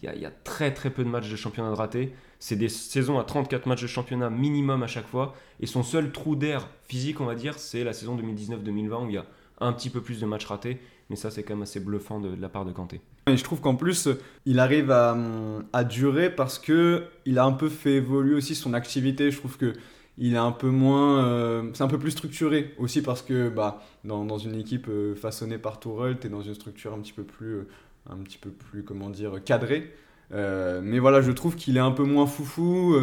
il 0.01 0.21
y, 0.21 0.25
a 0.25 0.31
très 0.31 0.73
très 0.73 0.89
peu 0.89 1.03
de 1.03 1.09
matchs 1.09 1.29
de 1.29 1.35
championnat 1.35 1.69
de 1.69 1.75
raté. 1.75 2.13
C'est 2.39 2.55
des 2.55 2.69
saisons 2.69 3.17
à 3.17 3.23
34 3.23 3.65
matchs 3.65 3.81
de 3.81 3.87
championnat 3.87 4.29
minimum 4.29 4.83
à 4.83 4.87
chaque 4.87 5.07
fois. 5.07 5.33
Et 5.59 5.65
son 5.65 5.83
seul 5.83 6.11
trou 6.11 6.35
d'air 6.35 6.67
physique, 6.87 7.21
on 7.21 7.25
va 7.25 7.35
dire, 7.35 7.57
c'est 7.57 7.83
la 7.83 7.93
saison 7.93 8.17
2019-2020 8.17 9.05
où 9.05 9.09
il 9.09 9.15
y 9.15 9.17
a 9.17 9.25
un 9.59 9.73
petit 9.73 9.89
peu 9.89 10.01
plus 10.01 10.19
de 10.19 10.25
matchs 10.25 10.45
ratés. 10.45 10.79
Mais 11.09 11.15
ça, 11.15 11.31
c'est 11.31 11.43
quand 11.43 11.53
même 11.53 11.63
assez 11.63 11.79
bluffant 11.79 12.19
de, 12.19 12.35
la 12.39 12.49
part 12.49 12.65
de 12.65 12.71
Kanté. 12.71 12.99
Et 13.27 13.37
je 13.37 13.43
trouve 13.43 13.61
qu'en 13.61 13.75
plus, 13.75 14.09
il 14.45 14.59
arrive 14.59 14.91
à, 14.91 15.83
durer 15.83 16.29
parce 16.29 16.59
que 16.59 17.05
il 17.25 17.39
a 17.39 17.45
un 17.45 17.51
peu 17.51 17.69
fait 17.69 17.93
évoluer 17.93 18.35
aussi 18.35 18.55
son 18.55 18.73
activité. 18.73 19.31
Je 19.31 19.37
trouve 19.37 19.57
que 19.57 19.73
il 20.17 20.33
est 20.33 20.37
un 20.37 20.51
peu 20.51 20.69
moins. 20.69 21.25
Euh, 21.25 21.69
c'est 21.73 21.83
un 21.83 21.87
peu 21.87 21.99
plus 21.99 22.11
structuré 22.11 22.73
aussi 22.77 23.01
parce 23.01 23.21
que 23.21 23.49
bah, 23.49 23.83
dans, 24.03 24.25
dans 24.25 24.37
une 24.37 24.55
équipe 24.55 24.87
euh, 24.87 25.15
façonnée 25.15 25.57
par 25.57 25.79
Tourelle, 25.79 26.17
tu 26.19 26.27
es 26.27 26.29
dans 26.29 26.41
une 26.41 26.53
structure 26.55 26.93
un 26.93 26.99
petit 26.99 27.13
peu 27.13 27.23
plus, 27.23 27.53
euh, 27.53 27.67
un 28.09 28.17
petit 28.17 28.37
peu 28.37 28.49
plus 28.49 28.83
comment 28.83 29.09
dire, 29.09 29.43
cadrée. 29.43 29.93
mais 30.31 30.99
voilà, 30.99 31.21
je 31.21 31.31
trouve 31.31 31.55
qu'il 31.55 31.77
est 31.77 31.81
un 31.81 31.91
peu 31.91 32.03
moins 32.03 32.27
foufou, 32.27 32.95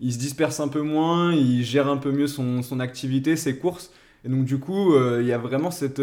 il 0.00 0.12
se 0.12 0.18
disperse 0.18 0.60
un 0.60 0.68
peu 0.68 0.82
moins, 0.82 1.32
il 1.34 1.64
gère 1.64 1.88
un 1.88 1.96
peu 1.96 2.12
mieux 2.12 2.26
son, 2.26 2.62
son 2.62 2.80
activité, 2.80 3.36
ses 3.36 3.58
courses. 3.58 3.90
Et 4.24 4.28
donc, 4.28 4.44
du 4.44 4.58
coup, 4.58 4.94
il 5.18 5.26
y 5.26 5.32
a 5.32 5.38
vraiment 5.38 5.70
cette. 5.70 6.02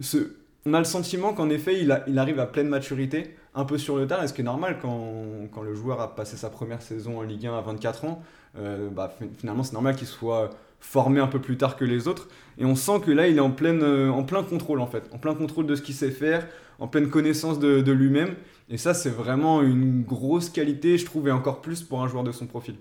Ce, 0.00 0.32
on 0.66 0.74
a 0.74 0.78
le 0.78 0.84
sentiment 0.84 1.32
qu'en 1.32 1.48
effet, 1.48 1.80
il, 1.80 2.18
arrive 2.18 2.38
à 2.38 2.46
pleine 2.46 2.68
maturité, 2.68 3.34
un 3.54 3.64
peu 3.64 3.78
sur 3.78 3.96
le 3.96 4.06
terrain, 4.06 4.26
ce 4.26 4.32
qui 4.32 4.42
est 4.42 4.44
normal 4.44 4.78
quand, 4.80 5.48
quand 5.52 5.62
le 5.62 5.74
joueur 5.74 6.00
a 6.00 6.14
passé 6.14 6.36
sa 6.36 6.50
première 6.50 6.82
saison 6.82 7.18
en 7.18 7.22
Ligue 7.22 7.46
1 7.46 7.56
à 7.56 7.60
24 7.62 8.04
ans. 8.04 8.22
Euh, 8.58 8.90
bah, 8.90 9.14
finalement 9.38 9.62
c'est 9.62 9.74
normal 9.74 9.94
qu'il 9.94 10.08
soit 10.08 10.50
formé 10.80 11.20
un 11.20 11.26
peu 11.26 11.40
plus 11.40 11.56
tard 11.56 11.76
que 11.76 11.84
les 11.84 12.08
autres. 12.08 12.28
Et 12.58 12.64
on 12.64 12.74
sent 12.74 13.00
que 13.04 13.10
là, 13.10 13.28
il 13.28 13.36
est 13.36 13.40
en, 13.40 13.54
euh, 13.62 14.08
en 14.08 14.24
plein 14.24 14.42
contrôle, 14.42 14.80
en 14.80 14.86
fait. 14.86 15.04
En 15.12 15.18
plein 15.18 15.34
contrôle 15.34 15.66
de 15.66 15.74
ce 15.74 15.82
qu'il 15.82 15.94
sait 15.94 16.10
faire, 16.10 16.46
en 16.78 16.88
pleine 16.88 17.08
connaissance 17.08 17.58
de, 17.58 17.92
lui-même. 17.92 18.34
Et 18.68 18.78
ça, 18.78 18.94
c'est 18.94 19.10
vraiment 19.10 19.62
une 19.62 20.02
grosse 20.02 20.48
qualité, 20.50 20.98
je 20.98 21.04
trouve, 21.04 21.28
et 21.28 21.32
encore 21.32 21.60
plus 21.60 21.82
pour 21.82 22.02
un 22.02 22.08
joueur 22.08 22.24
de 22.24 22.32
son 22.32 22.46
profil. 22.46 22.74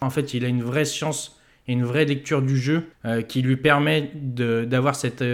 En 0.00 0.10
fait, 0.10 0.34
il 0.34 0.44
a 0.44 0.48
une 0.48 0.62
vraie 0.62 0.84
science 0.84 1.40
et 1.66 1.72
une 1.72 1.84
vraie 1.84 2.04
lecture 2.04 2.42
du 2.42 2.56
jeu 2.56 2.84
euh, 3.04 3.22
qui 3.22 3.42
lui 3.42 3.56
permet 3.56 4.10
d'avoir 4.14 4.94
cette 4.94 5.24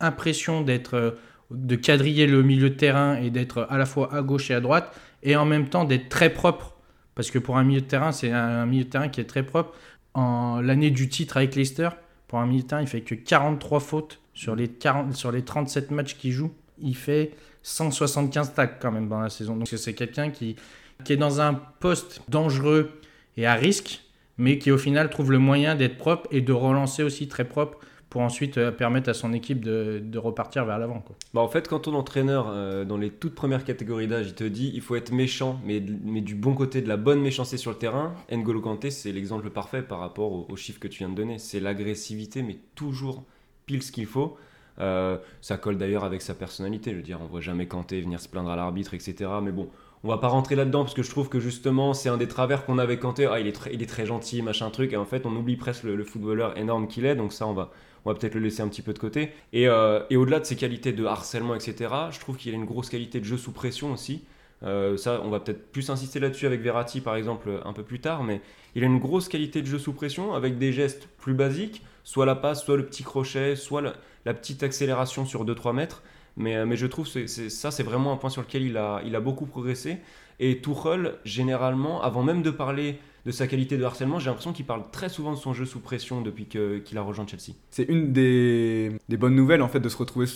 impression 0.00 0.62
d'être 0.62 1.16
de 1.50 1.76
quadriller 1.76 2.26
le 2.26 2.42
milieu 2.42 2.68
de 2.68 2.74
terrain 2.74 3.16
et 3.16 3.30
d'être 3.30 3.66
à 3.70 3.78
la 3.78 3.86
fois 3.86 4.14
à 4.14 4.20
gauche 4.20 4.50
et 4.50 4.54
à 4.54 4.60
droite, 4.60 4.94
et 5.22 5.34
en 5.34 5.46
même 5.46 5.68
temps 5.68 5.84
d'être 5.84 6.08
très 6.10 6.30
propre 6.30 6.78
parce 7.18 7.32
que 7.32 7.40
pour 7.40 7.58
un 7.58 7.64
milieu 7.64 7.80
de 7.80 7.86
terrain, 7.86 8.12
c'est 8.12 8.30
un 8.30 8.64
milieu 8.64 8.84
de 8.84 8.90
terrain 8.90 9.08
qui 9.08 9.20
est 9.20 9.24
très 9.24 9.42
propre. 9.42 9.74
En 10.14 10.60
l'année 10.60 10.90
du 10.90 11.08
titre 11.08 11.36
avec 11.36 11.54
Leicester, 11.54 11.90
pour 12.26 12.38
un 12.40 12.60
terrain, 12.60 12.82
il 12.82 12.86
fait 12.86 13.00
que 13.00 13.14
43 13.14 13.80
fautes 13.80 14.20
sur 14.34 14.54
les, 14.54 14.68
40, 14.68 15.14
sur 15.14 15.32
les 15.32 15.42
37 15.42 15.90
matchs 15.90 16.16
qu'il 16.16 16.32
joue. 16.32 16.52
Il 16.80 16.96
fait 16.96 17.32
175 17.62 18.54
tacles 18.54 18.76
quand 18.80 18.92
même 18.92 19.08
dans 19.08 19.20
la 19.20 19.30
saison. 19.30 19.56
Donc 19.56 19.68
c'est 19.68 19.94
quelqu'un 19.94 20.30
qui, 20.30 20.56
qui 21.04 21.12
est 21.12 21.16
dans 21.16 21.40
un 21.40 21.54
poste 21.54 22.22
dangereux 22.28 23.00
et 23.36 23.46
à 23.46 23.54
risque, 23.54 24.02
mais 24.36 24.58
qui 24.58 24.70
au 24.70 24.78
final 24.78 25.10
trouve 25.10 25.32
le 25.32 25.38
moyen 25.38 25.74
d'être 25.74 25.96
propre 25.96 26.28
et 26.30 26.40
de 26.40 26.52
relancer 26.52 27.02
aussi 27.02 27.28
très 27.28 27.44
propre 27.44 27.78
pour 28.10 28.22
ensuite 28.22 28.56
euh, 28.58 28.70
permettre 28.70 29.10
à 29.10 29.14
son 29.14 29.32
équipe 29.32 29.62
de, 29.64 30.18
repartir 30.18 30.64
vers 30.64 30.78
l'avant. 30.78 31.04
Bah 31.34 31.40
en 31.40 31.48
fait, 31.48 31.68
quand 31.68 31.80
ton 31.80 31.94
entraîneur, 31.94 32.46
euh, 32.48 32.84
dans 32.84 32.96
les 32.96 33.10
toutes 33.10 33.34
premières 33.34 33.64
catégories 33.64 34.08
d'âge, 34.08 34.28
il 34.28 34.34
te 34.34 34.44
dit 34.44 34.70
il 34.74 34.80
faut 34.80 34.96
être 34.96 35.12
méchant, 35.12 35.60
mais, 35.64 35.80
du 35.80 36.34
bon 36.34 36.54
côté, 36.54 36.80
de 36.80 36.88
la 36.88 36.96
bonne 36.96 37.20
méchanceté 37.20 37.56
sur 37.56 37.70
le 37.70 37.76
terrain, 37.76 38.14
N'Golo 38.30 38.60
Kanté, 38.60 38.90
c'est 38.90 39.12
l'exemple 39.12 39.50
parfait 39.50 39.82
par 39.82 39.98
rapport 39.98 40.50
aux, 40.50 40.56
chiffres 40.56 40.80
que 40.80 40.88
tu 40.88 40.98
viens 40.98 41.08
de 41.08 41.14
donner. 41.14 41.38
C'est 41.38 41.60
l'agressivité, 41.60 42.42
mais 42.42 42.58
toujours 42.74 43.24
pile 43.66 43.82
ce 43.82 43.92
qu'il 43.92 44.06
faut. 44.06 44.36
Euh, 44.80 45.18
ça 45.40 45.56
colle 45.56 45.76
d'ailleurs 45.76 46.04
avec 46.04 46.22
sa 46.22 46.34
personnalité. 46.34 46.92
Je 46.92 46.96
veux 46.96 47.02
dire, 47.02 47.18
on 47.22 47.26
voit 47.26 47.40
jamais 47.40 47.66
Kanté 47.66 48.00
venir 48.00 48.20
se 48.20 48.28
plaindre 48.28 48.50
à 48.50 48.56
l'arbitre, 48.56 48.94
etc. 48.94 49.30
Mais 49.42 49.52
bon, 49.52 49.68
on 50.04 50.08
va 50.08 50.18
pas 50.18 50.28
rentrer 50.28 50.54
là-dedans 50.54 50.84
parce 50.84 50.94
que 50.94 51.02
je 51.02 51.10
trouve 51.10 51.28
que 51.28 51.40
justement 51.40 51.92
c'est 51.94 52.08
un 52.08 52.16
des 52.16 52.28
travers 52.28 52.64
qu'on 52.64 52.78
avait 52.78 52.98
Kanté. 52.98 53.26
Ah, 53.26 53.40
il 53.40 53.46
est, 53.46 53.52
très, 53.52 53.74
il 53.74 53.82
est 53.82 53.86
très 53.86 54.06
gentil, 54.06 54.40
machin 54.42 54.70
truc. 54.70 54.92
Et 54.92 54.96
en 54.96 55.04
fait, 55.04 55.26
on 55.26 55.34
oublie 55.36 55.56
presque 55.56 55.84
le 55.84 56.04
footballeur 56.04 56.56
énorme 56.56 56.88
qu'il 56.88 57.04
est. 57.04 57.16
Donc 57.16 57.32
ça, 57.32 57.46
on 57.46 57.52
va, 57.52 57.70
on 58.08 58.12
va 58.12 58.18
peut-être 58.18 58.34
le 58.34 58.40
laisser 58.40 58.62
un 58.62 58.68
petit 58.68 58.80
peu 58.80 58.94
de 58.94 58.98
côté. 58.98 59.32
Euh, 59.54 60.02
et, 60.08 60.16
au-delà 60.16 60.40
de 60.40 60.46
ses 60.46 60.56
qualités 60.56 60.92
de 60.92 61.04
harcèlement, 61.04 61.54
etc., 61.54 61.92
je 62.10 62.18
trouve 62.18 62.38
qu'il 62.38 62.52
a 62.54 62.56
une 62.56 62.64
grosse 62.64 62.88
qualité 62.88 63.20
de 63.20 63.26
jeu 63.26 63.36
sous 63.36 63.52
pression 63.52 63.92
aussi. 63.92 64.24
Euh, 64.62 64.96
ça, 64.96 65.20
on 65.22 65.28
va 65.28 65.40
peut-être 65.40 65.70
plus 65.70 65.90
insister 65.90 66.18
là-dessus 66.18 66.46
avec 66.46 66.62
Verratti, 66.62 67.02
par 67.02 67.16
exemple, 67.16 67.60
un 67.66 67.72
peu 67.74 67.82
plus 67.82 68.00
tard, 68.00 68.24
mais 68.24 68.40
il 68.74 68.82
a 68.82 68.86
une 68.86 68.98
grosse 68.98 69.28
qualité 69.28 69.60
de 69.60 69.66
jeu 69.66 69.78
sous 69.78 69.92
pression 69.92 70.32
avec 70.32 70.56
des 70.56 70.72
gestes 70.72 71.06
plus 71.18 71.34
basiques, 71.34 71.82
soit 72.02 72.24
la 72.24 72.34
passe, 72.34 72.64
soit 72.64 72.78
le 72.78 72.86
petit 72.86 73.02
crochet, 73.02 73.56
soit 73.56 73.82
la, 73.82 74.34
petite 74.34 74.62
accélération 74.62 75.26
sur 75.26 75.44
2-3 75.44 75.74
mètres. 75.74 76.02
Mais, 76.38 76.56
euh, 76.56 76.64
mais 76.64 76.76
je 76.76 76.86
trouve 76.86 77.12
que 77.12 77.26
ça, 77.26 77.70
c'est 77.70 77.82
vraiment 77.82 78.14
un 78.14 78.16
point 78.16 78.30
sur 78.30 78.40
lequel 78.40 78.62
il 78.62 78.78
a, 78.78 79.02
il 79.04 79.14
a 79.16 79.20
beaucoup 79.20 79.44
progressé. 79.44 79.98
Et 80.40 80.62
Tuchel, 80.62 81.16
généralement, 81.24 82.00
avant 82.00 82.22
même 82.22 82.40
de 82.40 82.50
parler 82.50 83.00
de 83.26 83.30
sa 83.30 83.46
qualité 83.46 83.76
de 83.76 83.84
harcèlement. 83.84 84.18
J'ai 84.18 84.26
l'impression 84.26 84.52
qu'il 84.52 84.64
parle 84.64 84.82
très 84.90 85.08
souvent 85.08 85.32
de 85.32 85.36
son 85.36 85.52
jeu 85.52 85.64
sous 85.64 85.80
pression 85.80 86.20
depuis 86.20 86.46
qu'il 86.46 86.98
a 86.98 87.02
rejoint 87.02 87.26
Chelsea. 87.26 87.56
C'est 87.70 87.84
une 87.84 88.12
des, 88.12 88.92
bonnes 89.10 89.34
nouvelles 89.34 89.62
en 89.62 89.68
fait 89.68 89.80
de 89.80 89.88
se 89.88 89.96
retrouver 89.96 90.26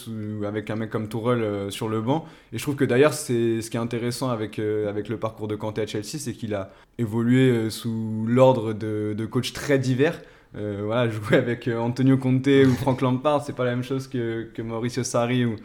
avec 0.47 0.71
un 0.71 0.77
mec 0.77 0.91
comme 0.91 1.09
Tourelle 1.09 1.43
euh, 1.43 1.71
sur 1.71 1.89
le 1.89 2.01
banc. 2.01 2.27
Et 2.53 2.59
je 2.59 2.63
trouve 2.63 2.77
que 2.77 2.85
d'ailleurs 2.85 3.15
c'est 3.15 3.63
ce 3.63 3.71
qui 3.71 3.77
est 3.77 3.81
intéressant 3.81 4.31
avec, 4.31 4.59
euh, 4.59 4.89
avec 4.89 5.09
le 5.09 5.17
parcours 5.17 5.49
de 5.49 5.57
Kanté 5.57 5.83
à 5.83 5.87
Chelsea, 5.87 6.19
c'est 6.19 6.33
qu'il 6.33 6.55
a 6.55 6.71
évolué 6.99 7.51
euh, 7.51 7.71
sous 7.71 8.25
l'ordre 8.27 8.73
de, 8.73 9.15
de 9.17 9.27
coachs 9.27 9.53
très 9.53 9.79
divers. 9.79 10.21
voilà, 10.55 11.09
jouer 11.11 11.37
avec 11.37 11.69
Antonio 11.69 12.17
Conte 12.19 12.49
ou 12.49 12.73
Frank 12.81 13.01
Lampard, 13.01 13.45
c'est 13.45 13.57
pas 13.57 13.65
la 13.65 13.71
même 13.71 13.85
chose 13.85 14.09
que, 14.09 14.51
que 14.53 14.63
Mauricio 14.63 15.05
Sarri 15.05 15.45
ou, 15.45 15.57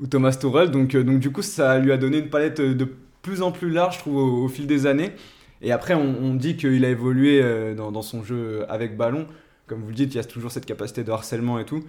ou 0.00 0.06
Thomas 0.06 0.32
Tuchel. 0.32 0.70
Donc, 0.70 0.96
donc 0.96 1.20
du 1.20 1.30
coup, 1.30 1.42
ça 1.42 1.78
lui 1.78 1.92
a 1.92 1.96
donné 1.96 2.18
une 2.18 2.28
palette 2.28 2.60
de 2.60 2.88
plus 3.22 3.42
en 3.42 3.52
plus 3.52 3.70
large, 3.70 3.96
je 3.96 4.00
trouve, 4.00 4.16
au 4.16 4.48
fil 4.48 4.66
des 4.66 4.86
années. 4.86 5.12
Et 5.60 5.72
après, 5.72 5.94
on, 5.94 6.34
dit 6.34 6.56
qu'il 6.56 6.84
a 6.84 6.90
évolué 6.90 7.40
euh, 7.42 7.74
dans, 7.74 8.02
son 8.02 8.22
jeu 8.22 8.64
avec 8.68 8.96
ballon. 8.96 9.26
Comme 9.66 9.82
vous 9.82 9.88
le 9.88 9.94
dites, 9.94 10.14
il 10.14 10.16
y 10.16 10.20
a 10.20 10.24
toujours 10.24 10.52
cette 10.52 10.66
capacité 10.66 11.04
de 11.04 11.10
harcèlement 11.10 11.58
et 11.58 11.64
tout. 11.64 11.82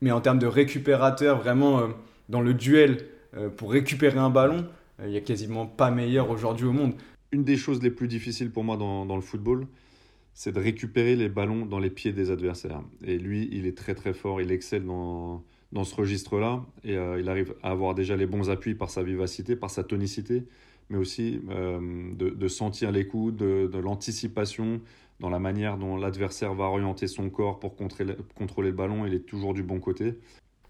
Mais 0.00 0.12
en 0.12 0.20
termes 0.20 0.38
de 0.38 0.46
récupérateur, 0.46 1.38
vraiment 1.38 1.80
euh, 1.80 1.88
dans 2.28 2.40
le 2.40 2.54
duel 2.54 3.06
euh, 3.36 3.48
pour 3.48 3.72
récupérer 3.72 4.18
un 4.18 4.30
ballon, 4.30 4.66
il 5.02 5.10
n'y 5.10 5.16
a 5.16 5.20
quasiment 5.20 5.66
pas 5.66 5.90
meilleur 5.90 6.30
aujourd'hui 6.30 6.66
au 6.66 6.72
monde. 6.72 6.94
Une 7.32 7.44
des 7.44 7.56
choses 7.56 7.82
les 7.82 7.90
plus 7.90 8.08
difficiles 8.08 8.50
pour 8.50 8.64
moi 8.64 8.76
dans, 8.76 9.16
le 9.16 9.22
football, 9.22 9.66
c'est 10.34 10.52
de 10.52 10.60
récupérer 10.60 11.16
les 11.16 11.28
ballons 11.28 11.64
dans 11.64 11.78
les 11.78 11.90
pieds 11.90 12.12
des 12.12 12.30
adversaires. 12.30 12.82
Et 13.04 13.18
lui, 13.18 13.48
il 13.52 13.66
est 13.66 13.76
très 13.76 13.94
très 13.94 14.12
fort, 14.12 14.40
il 14.40 14.52
excelle 14.52 14.84
dans, 14.84 15.42
dans 15.72 15.84
ce 15.84 15.94
registre-là. 15.94 16.64
Et 16.84 16.94
il 16.94 17.28
arrive 17.28 17.54
à 17.62 17.70
avoir 17.70 17.94
déjà 17.94 18.16
les 18.16 18.26
bons 18.26 18.50
appuis 18.50 18.74
par 18.74 18.90
sa 18.90 19.02
vivacité, 19.02 19.56
par 19.56 19.70
sa 19.70 19.84
tonicité 19.84 20.44
mais 20.90 20.98
aussi 20.98 21.40
euh, 21.50 21.80
de, 22.14 22.48
sentir 22.48 22.90
les 22.90 23.06
coups, 23.06 23.34
de, 23.34 23.78
l'anticipation 23.78 24.80
dans 25.20 25.30
la 25.30 25.38
manière 25.38 25.78
dont 25.78 25.96
l'adversaire 25.96 26.52
va 26.54 26.64
orienter 26.64 27.06
son 27.06 27.30
corps 27.30 27.60
pour 27.60 27.76
contrôler, 27.76 28.16
le 28.70 28.72
ballon. 28.72 29.06
Il 29.06 29.14
est 29.14 29.20
toujours 29.20 29.54
du 29.54 29.62
bon 29.62 29.78
côté. 29.78 30.18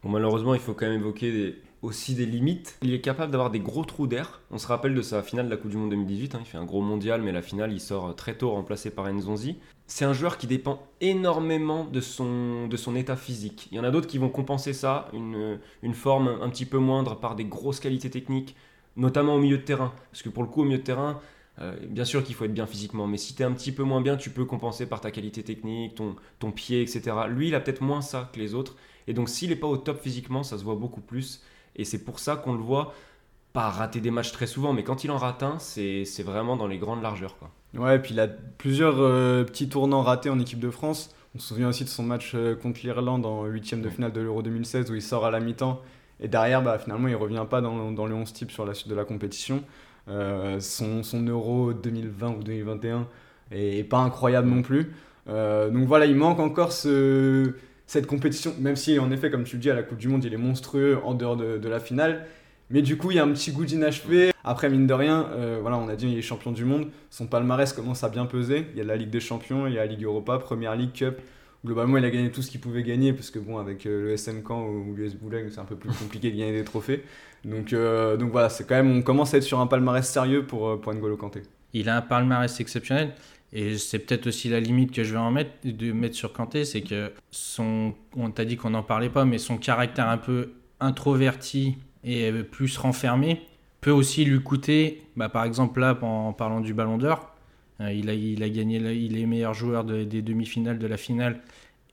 Malheureusement, 0.04 0.54
il 0.54 0.60
faut 0.60 0.74
quand 0.74 0.86
même 0.86 1.00
évoquer 1.00 1.56
aussi 1.82 2.14
des 2.14 2.26
limites. 2.26 2.78
Il 2.82 2.92
est 2.92 3.00
capable 3.00 3.32
d'avoir 3.32 3.50
des 3.50 3.60
gros 3.60 3.84
trous 3.84 4.06
d'air. 4.06 4.40
On 4.50 4.58
se 4.58 4.66
rappelle 4.66 4.94
de 4.94 5.02
sa 5.02 5.22
finale 5.22 5.46
de 5.46 5.50
la 5.50 5.56
Coupe 5.56 5.70
du 5.70 5.76
Monde 5.76 5.90
2018. 5.90 6.34
Hein. 6.34 6.38
il 6.42 6.46
fait 6.46 6.58
un 6.58 6.64
gros 6.64 6.82
mondial, 6.82 7.22
mais 7.22 7.32
la 7.32 7.42
finale, 7.42 7.72
il 7.72 7.80
sort 7.80 8.14
très 8.16 8.36
tôt 8.36 8.50
remplacé 8.50 8.90
par 8.90 9.10
Nzonzi. 9.10 9.56
C'est 9.90 10.04
un 10.04 10.12
joueur 10.12 10.38
qui 10.38 10.46
dépend 10.46 10.86
énormément 11.00 11.84
de 11.84 12.00
son, 12.00 12.68
de 12.68 12.76
son 12.76 12.94
état 12.94 13.16
physique. 13.16 13.66
Il 13.72 13.76
y 13.76 13.80
en 13.80 13.82
a 13.82 13.90
d'autres 13.90 14.06
qui 14.06 14.18
vont 14.18 14.28
compenser 14.28 14.72
ça, 14.72 15.08
une, 15.12 15.58
une 15.82 15.94
forme 15.94 16.28
un 16.40 16.48
petit 16.48 16.64
peu 16.64 16.78
moindre 16.78 17.16
par 17.16 17.34
des 17.34 17.44
grosses 17.44 17.80
qualités 17.80 18.08
techniques, 18.08 18.54
notamment 18.96 19.34
au 19.34 19.40
milieu 19.40 19.58
de 19.58 19.64
terrain. 19.64 19.92
Parce 20.12 20.22
que 20.22 20.28
pour 20.28 20.44
le 20.44 20.48
coup, 20.48 20.60
au 20.60 20.64
milieu 20.64 20.78
de 20.78 20.84
terrain, 20.84 21.18
euh, 21.60 21.74
bien 21.88 22.04
sûr 22.04 22.22
qu'il 22.22 22.36
faut 22.36 22.44
être 22.44 22.54
bien 22.54 22.66
physiquement, 22.66 23.08
mais 23.08 23.16
si 23.16 23.34
tu 23.34 23.42
es 23.42 23.44
un 23.44 23.50
petit 23.50 23.72
peu 23.72 23.82
moins 23.82 24.00
bien, 24.00 24.16
tu 24.16 24.30
peux 24.30 24.44
compenser 24.44 24.86
par 24.86 25.00
ta 25.00 25.10
qualité 25.10 25.42
technique, 25.42 25.96
ton, 25.96 26.14
ton 26.38 26.52
pied, 26.52 26.82
etc. 26.82 27.16
Lui, 27.28 27.48
il 27.48 27.56
a 27.56 27.60
peut-être 27.60 27.80
moins 27.80 28.00
ça 28.00 28.30
que 28.32 28.38
les 28.38 28.54
autres. 28.54 28.76
Et 29.08 29.12
donc, 29.12 29.28
s'il 29.28 29.50
n'est 29.50 29.56
pas 29.56 29.66
au 29.66 29.76
top 29.76 30.00
physiquement, 30.00 30.44
ça 30.44 30.56
se 30.56 30.62
voit 30.62 30.76
beaucoup 30.76 31.00
plus. 31.00 31.42
Et 31.74 31.84
c'est 31.84 32.04
pour 32.04 32.20
ça 32.20 32.36
qu'on 32.36 32.52
le 32.52 32.60
voit 32.60 32.94
pas 33.52 33.68
rater 33.70 34.00
des 34.00 34.12
matchs 34.12 34.30
très 34.30 34.46
souvent, 34.46 34.72
mais 34.72 34.84
quand 34.84 35.02
il 35.02 35.10
en 35.10 35.18
rate 35.18 35.42
un, 35.42 35.58
c'est 35.58 36.22
vraiment 36.22 36.56
dans 36.56 36.68
les 36.68 36.78
grandes 36.78 37.02
largeurs. 37.02 37.36
Quoi. 37.38 37.50
Ouais, 37.74 37.96
et 37.96 37.98
puis 37.98 38.14
il 38.14 38.20
a 38.20 38.26
plusieurs 38.26 38.96
euh, 38.98 39.44
petits 39.44 39.68
tournants 39.68 40.02
ratés 40.02 40.30
en 40.30 40.38
équipe 40.38 40.60
de 40.60 40.70
France. 40.70 41.14
On 41.34 41.38
se 41.38 41.48
souvient 41.48 41.68
aussi 41.68 41.84
de 41.84 41.88
son 41.88 42.02
match 42.02 42.32
euh, 42.34 42.56
contre 42.56 42.80
l'Irlande 42.82 43.24
en 43.24 43.44
huitième 43.44 43.82
de 43.82 43.88
finale 43.88 44.12
de 44.12 44.20
l'Euro 44.20 44.42
2016 44.42 44.90
où 44.90 44.94
il 44.96 45.02
sort 45.02 45.24
à 45.24 45.30
la 45.30 45.38
mi-temps 45.40 45.80
et 46.20 46.28
derrière, 46.28 46.62
bah, 46.62 46.78
finalement, 46.78 47.08
il 47.08 47.16
revient 47.16 47.46
pas 47.48 47.60
dans, 47.60 47.92
dans 47.92 48.06
les 48.06 48.14
11 48.14 48.32
types 48.32 48.50
sur 48.50 48.66
la 48.66 48.74
suite 48.74 48.88
de 48.88 48.94
la 48.94 49.04
compétition. 49.04 49.64
Euh, 50.08 50.60
son, 50.60 51.02
son, 51.02 51.22
Euro 51.24 51.72
2020 51.72 52.30
ou 52.30 52.42
2021 52.42 53.06
est, 53.50 53.88
pas 53.88 53.98
incroyable 53.98 54.48
non 54.48 54.62
plus. 54.62 54.92
Euh, 55.28 55.70
donc 55.70 55.86
voilà, 55.86 56.06
il 56.06 56.14
manque 56.14 56.40
encore 56.40 56.72
ce, 56.72 57.54
cette 57.86 58.06
compétition, 58.06 58.54
même 58.58 58.76
si 58.76 58.98
en 58.98 59.10
effet, 59.10 59.30
comme 59.30 59.44
tu 59.44 59.56
le 59.56 59.62
dis, 59.62 59.70
à 59.70 59.74
la 59.74 59.82
Coupe 59.82 59.98
du 59.98 60.08
Monde, 60.08 60.24
il 60.24 60.34
est 60.34 60.38
monstrueux 60.38 60.98
en 61.04 61.14
dehors 61.14 61.36
de, 61.36 61.58
de 61.58 61.68
la 61.68 61.80
finale. 61.80 62.26
Mais 62.68 62.82
du 62.82 62.96
coup, 62.96 63.10
il 63.10 63.16
y 63.16 63.20
a 63.20 63.24
un 63.24 63.32
petit 63.32 63.52
goût 63.52 63.64
d'inachevé. 63.64 64.29
Après, 64.44 64.70
mine 64.70 64.86
de 64.86 64.94
rien, 64.94 65.28
euh, 65.32 65.58
voilà, 65.60 65.76
on 65.76 65.88
a 65.88 65.96
dit 65.96 66.08
il 66.08 66.18
est 66.18 66.22
champion 66.22 66.52
du 66.52 66.64
monde. 66.64 66.88
Son 67.10 67.26
palmarès 67.26 67.72
commence 67.72 68.04
à 68.04 68.08
bien 68.08 68.26
peser. 68.26 68.66
Il 68.72 68.78
y 68.78 68.80
a 68.80 68.84
la 68.84 68.96
Ligue 68.96 69.10
des 69.10 69.20
Champions, 69.20 69.66
il 69.66 69.74
y 69.74 69.78
a 69.78 69.84
la 69.84 69.86
Ligue 69.86 70.04
Europa, 70.04 70.38
Première 70.38 70.76
Ligue, 70.76 70.92
Cup. 70.92 71.18
Globalement, 71.64 71.98
il 71.98 72.04
a 72.06 72.10
gagné 72.10 72.30
tout 72.30 72.40
ce 72.40 72.50
qu'il 72.50 72.60
pouvait 72.60 72.82
gagner, 72.82 73.12
parce 73.12 73.30
que 73.30 73.38
bon, 73.38 73.58
avec 73.58 73.84
euh, 73.84 74.04
le 74.04 74.10
SM 74.12 74.42
Camp 74.42 74.66
ou 74.66 74.94
l'US 74.94 75.14
Boulogne, 75.14 75.48
c'est 75.50 75.60
un 75.60 75.64
peu 75.64 75.76
plus 75.76 75.90
compliqué 75.90 76.30
de 76.30 76.38
gagner 76.38 76.52
des 76.52 76.64
trophées. 76.64 77.04
Donc, 77.44 77.72
euh, 77.72 78.16
donc 78.16 78.32
voilà, 78.32 78.48
c'est 78.48 78.66
quand 78.66 78.76
même, 78.76 78.90
on 78.90 79.02
commence 79.02 79.34
à 79.34 79.36
être 79.36 79.42
sur 79.42 79.60
un 79.60 79.66
palmarès 79.66 80.08
sérieux 80.08 80.46
pour, 80.46 80.80
pour 80.80 80.94
N'Golo 80.94 81.18
Kanté. 81.18 81.42
Il 81.74 81.90
a 81.90 81.96
un 81.96 82.02
palmarès 82.02 82.58
exceptionnel. 82.60 83.12
Et 83.52 83.76
c'est 83.78 83.98
peut-être 83.98 84.28
aussi 84.28 84.48
la 84.48 84.60
limite 84.60 84.92
que 84.92 85.02
je 85.02 85.12
vais 85.12 85.18
en 85.18 85.32
mettre, 85.32 85.50
de 85.64 85.90
mettre 85.90 86.14
sur 86.14 86.32
Kanté, 86.32 86.64
c'est 86.64 86.82
que 86.82 87.10
son, 87.32 87.94
on 88.16 88.30
t'a 88.30 88.44
dit 88.44 88.56
qu'on 88.56 88.70
n'en 88.70 88.84
parlait 88.84 89.10
pas, 89.10 89.24
mais 89.24 89.38
son 89.38 89.58
caractère 89.58 90.08
un 90.08 90.18
peu 90.18 90.52
introverti 90.78 91.76
et 92.04 92.32
plus 92.44 92.78
renfermé 92.78 93.42
peut 93.80 93.90
aussi 93.90 94.24
lui 94.24 94.42
coûter, 94.42 95.02
bah, 95.16 95.28
par 95.28 95.44
exemple 95.44 95.80
là, 95.80 95.98
en 96.02 96.32
parlant 96.32 96.60
du 96.60 96.74
Ballon 96.74 96.98
d'Or, 96.98 97.34
euh, 97.80 97.92
il, 97.92 98.10
a, 98.10 98.48
gagné, 98.48 98.76
il 98.78 99.18
est 99.18 99.26
meilleur 99.26 99.54
joueur 99.54 99.84
des 99.84 100.22
demi-finales, 100.22 100.78
de 100.78 100.86
la 100.86 100.96
finale, 100.96 101.40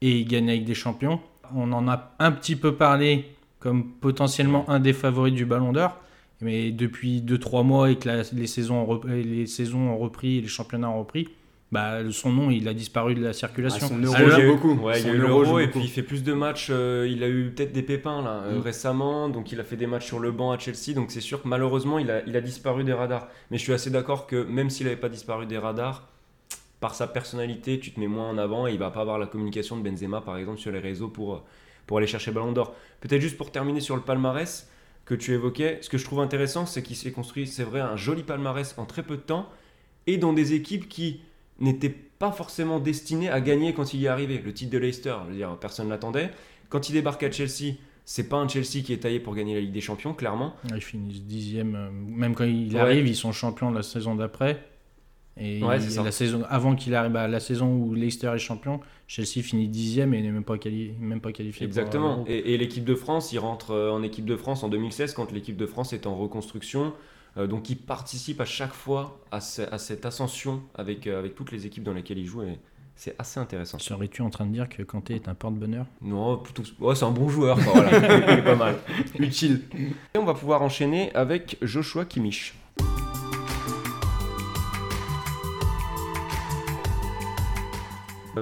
et 0.00 0.18
il 0.18 0.26
gagne 0.26 0.50
avec 0.50 0.64
des 0.64 0.74
champions. 0.74 1.20
On 1.54 1.72
en 1.72 1.88
a 1.88 2.14
un 2.18 2.32
petit 2.32 2.56
peu 2.56 2.74
parlé 2.74 3.24
comme 3.58 3.90
potentiellement 3.92 4.68
un 4.70 4.80
des 4.80 4.92
favoris 4.92 5.32
du 5.32 5.46
Ballon 5.46 5.72
d'Or, 5.72 5.98
mais 6.40 6.70
depuis 6.70 7.20
2-3 7.20 7.64
mois 7.64 7.90
et 7.90 7.96
que 7.96 8.08
les, 8.32 8.46
saisons 8.46 8.88
ont 8.88 9.00
les 9.06 9.46
saisons 9.46 9.90
ont 9.90 9.98
repris, 9.98 10.40
les 10.40 10.48
championnats 10.48 10.90
ont 10.90 11.00
repris, 11.00 11.28
bah, 11.70 11.98
son 12.10 12.32
nom 12.32 12.50
il 12.50 12.66
a 12.66 12.72
disparu 12.72 13.14
de 13.14 13.22
la 13.22 13.32
circulation. 13.32 13.80
Ah, 13.82 13.88
son 13.88 13.98
euro, 13.98 14.16
ah, 14.16 14.46
beaucoup. 14.46 14.74
Ouais, 14.74 15.00
il 15.00 15.06
y 15.06 15.10
a 15.10 15.12
eu 15.12 15.18
l'euro 15.18 15.58
et 15.58 15.68
puis 15.68 15.80
il 15.80 15.88
fait 15.88 16.02
plus 16.02 16.22
de 16.22 16.32
matchs. 16.32 16.68
Euh, 16.70 17.06
il 17.10 17.22
a 17.22 17.28
eu 17.28 17.50
peut-être 17.54 17.72
des 17.72 17.82
pépins 17.82 18.22
là 18.22 18.42
euh, 18.44 18.58
mm. 18.58 18.60
récemment, 18.60 19.28
donc 19.28 19.52
il 19.52 19.60
a 19.60 19.64
fait 19.64 19.76
des 19.76 19.86
matchs 19.86 20.06
sur 20.06 20.18
le 20.18 20.32
banc 20.32 20.50
à 20.50 20.58
Chelsea. 20.58 20.94
Donc 20.94 21.10
c'est 21.10 21.20
sûr 21.20 21.42
que 21.42 21.48
malheureusement 21.48 21.98
il 21.98 22.10
a, 22.10 22.22
il 22.26 22.36
a 22.36 22.40
disparu 22.40 22.84
des 22.84 22.94
radars. 22.94 23.28
Mais 23.50 23.58
je 23.58 23.62
suis 23.64 23.72
assez 23.72 23.90
d'accord 23.90 24.26
que 24.26 24.42
même 24.44 24.70
s'il 24.70 24.86
n'avait 24.86 24.98
pas 24.98 25.10
disparu 25.10 25.44
des 25.46 25.58
radars, 25.58 26.08
par 26.80 26.94
sa 26.94 27.06
personnalité, 27.06 27.80
tu 27.80 27.92
te 27.92 28.00
mets 28.00 28.06
moins 28.06 28.30
en 28.30 28.38
avant 28.38 28.66
et 28.66 28.72
il 28.72 28.78
va 28.78 28.90
pas 28.90 29.00
avoir 29.00 29.18
la 29.18 29.26
communication 29.26 29.76
de 29.76 29.88
Benzema 29.88 30.20
par 30.20 30.38
exemple 30.38 30.58
sur 30.58 30.70
les 30.70 30.78
réseaux 30.78 31.08
pour, 31.08 31.44
pour 31.86 31.98
aller 31.98 32.06
chercher 32.06 32.30
Ballon 32.30 32.52
d'Or. 32.52 32.74
Peut-être 33.00 33.20
juste 33.20 33.36
pour 33.36 33.50
terminer 33.50 33.80
sur 33.80 33.96
le 33.96 34.02
palmarès 34.02 34.70
que 35.04 35.14
tu 35.14 35.32
évoquais, 35.32 35.78
ce 35.80 35.88
que 35.88 35.98
je 35.98 36.04
trouve 36.04 36.20
intéressant, 36.20 36.66
c'est 36.66 36.82
qu'il 36.82 36.96
s'est 36.96 37.12
construit, 37.12 37.46
c'est 37.46 37.64
vrai, 37.64 37.80
un 37.80 37.96
joli 37.96 38.22
palmarès 38.22 38.74
en 38.78 38.84
très 38.84 39.02
peu 39.02 39.16
de 39.16 39.22
temps 39.22 39.48
et 40.06 40.18
dans 40.18 40.32
des 40.32 40.52
équipes 40.52 40.88
qui 40.88 41.20
n'était 41.58 41.88
pas 41.88 42.32
forcément 42.32 42.80
destiné 42.80 43.28
à 43.28 43.40
gagner 43.40 43.74
quand 43.74 43.94
il 43.94 44.00
y 44.00 44.06
est 44.06 44.08
arrivé. 44.08 44.40
Le 44.44 44.52
titre 44.52 44.72
de 44.72 44.78
Leicester, 44.78 45.14
je 45.26 45.30
veux 45.30 45.36
dire, 45.36 45.56
personne 45.60 45.86
ne 45.86 45.90
l'attendait. 45.90 46.30
Quand 46.68 46.88
il 46.88 46.92
débarque 46.92 47.22
à 47.22 47.30
Chelsea, 47.30 47.76
c'est 48.04 48.28
pas 48.28 48.36
un 48.36 48.48
Chelsea 48.48 48.82
qui 48.84 48.92
est 48.92 49.02
taillé 49.02 49.20
pour 49.20 49.34
gagner 49.34 49.54
la 49.54 49.60
Ligue 49.60 49.72
des 49.72 49.80
Champions, 49.80 50.14
clairement. 50.14 50.54
Ils 50.74 50.80
finissent 50.80 51.22
dixième. 51.22 51.74
Euh, 51.74 51.90
même 51.90 52.34
quand 52.34 52.44
il 52.44 52.76
arrive, 52.78 53.06
ils 53.06 53.16
sont 53.16 53.32
champions 53.32 53.70
la 53.70 53.82
saison 53.82 54.14
d'après. 54.14 54.64
Et 55.40 55.60
la 55.60 56.10
saison, 56.10 56.42
avant 56.48 56.74
qu'il 56.74 56.96
arrive 56.96 57.14
à 57.14 57.28
la 57.28 57.38
saison 57.38 57.72
où 57.72 57.94
Leicester 57.94 58.32
est 58.34 58.38
champion, 58.38 58.80
Chelsea 59.06 59.42
finit 59.42 59.68
dixième 59.68 60.12
et 60.12 60.20
n'est 60.20 60.32
même 60.32 60.42
pas, 60.42 60.58
qualifié, 60.58 60.96
même 60.98 61.20
pas 61.20 61.30
qualifié. 61.30 61.64
Exactement. 61.64 62.24
et, 62.26 62.54
et 62.54 62.58
l'équipe 62.58 62.84
de 62.84 62.96
France, 62.96 63.32
il 63.32 63.38
rentre 63.38 63.70
euh, 63.70 63.92
en 63.92 64.02
équipe 64.02 64.24
de 64.24 64.36
France 64.36 64.64
en 64.64 64.68
2016 64.68 65.14
quand 65.14 65.30
l'équipe 65.30 65.56
de 65.56 65.66
France 65.66 65.92
est 65.92 66.06
en 66.06 66.16
reconstruction. 66.16 66.92
Euh, 67.36 67.46
donc 67.46 67.70
il 67.70 67.76
participe 67.76 68.40
à 68.40 68.44
chaque 68.44 68.72
fois 68.72 69.20
à, 69.30 69.40
cette 69.40 70.06
ascension 70.06 70.62
avec, 70.74 71.06
euh, 71.06 71.18
avec 71.18 71.34
toutes 71.34 71.52
les 71.52 71.66
équipes 71.66 71.84
dans 71.84 71.92
lesquelles 71.92 72.18
il 72.18 72.26
joue. 72.26 72.42
Et 72.42 72.58
c'est 72.96 73.14
assez 73.18 73.38
intéressant. 73.38 73.78
Serais-tu 73.78 74.22
en 74.22 74.30
train 74.30 74.46
de 74.46 74.52
dire 74.52 74.68
que 74.68 74.82
Kanté 74.82 75.14
est 75.14 75.28
un 75.28 75.34
porte-bonheur? 75.34 75.86
Non, 76.02 76.36
plutôt. 76.38 76.64
c'est 76.94 77.04
un 77.04 77.10
bon 77.10 77.28
joueur. 77.28 77.56
voilà. 77.58 77.96
il 78.32 78.38
est 78.38 78.42
pas 78.42 78.56
mal. 78.56 78.76
Utile. 79.18 79.62
Et 80.14 80.18
on 80.18 80.24
va 80.24 80.34
pouvoir 80.34 80.62
enchaîner 80.62 81.14
avec 81.14 81.58
Joshua 81.62 82.04
Kimmich. 82.04 82.54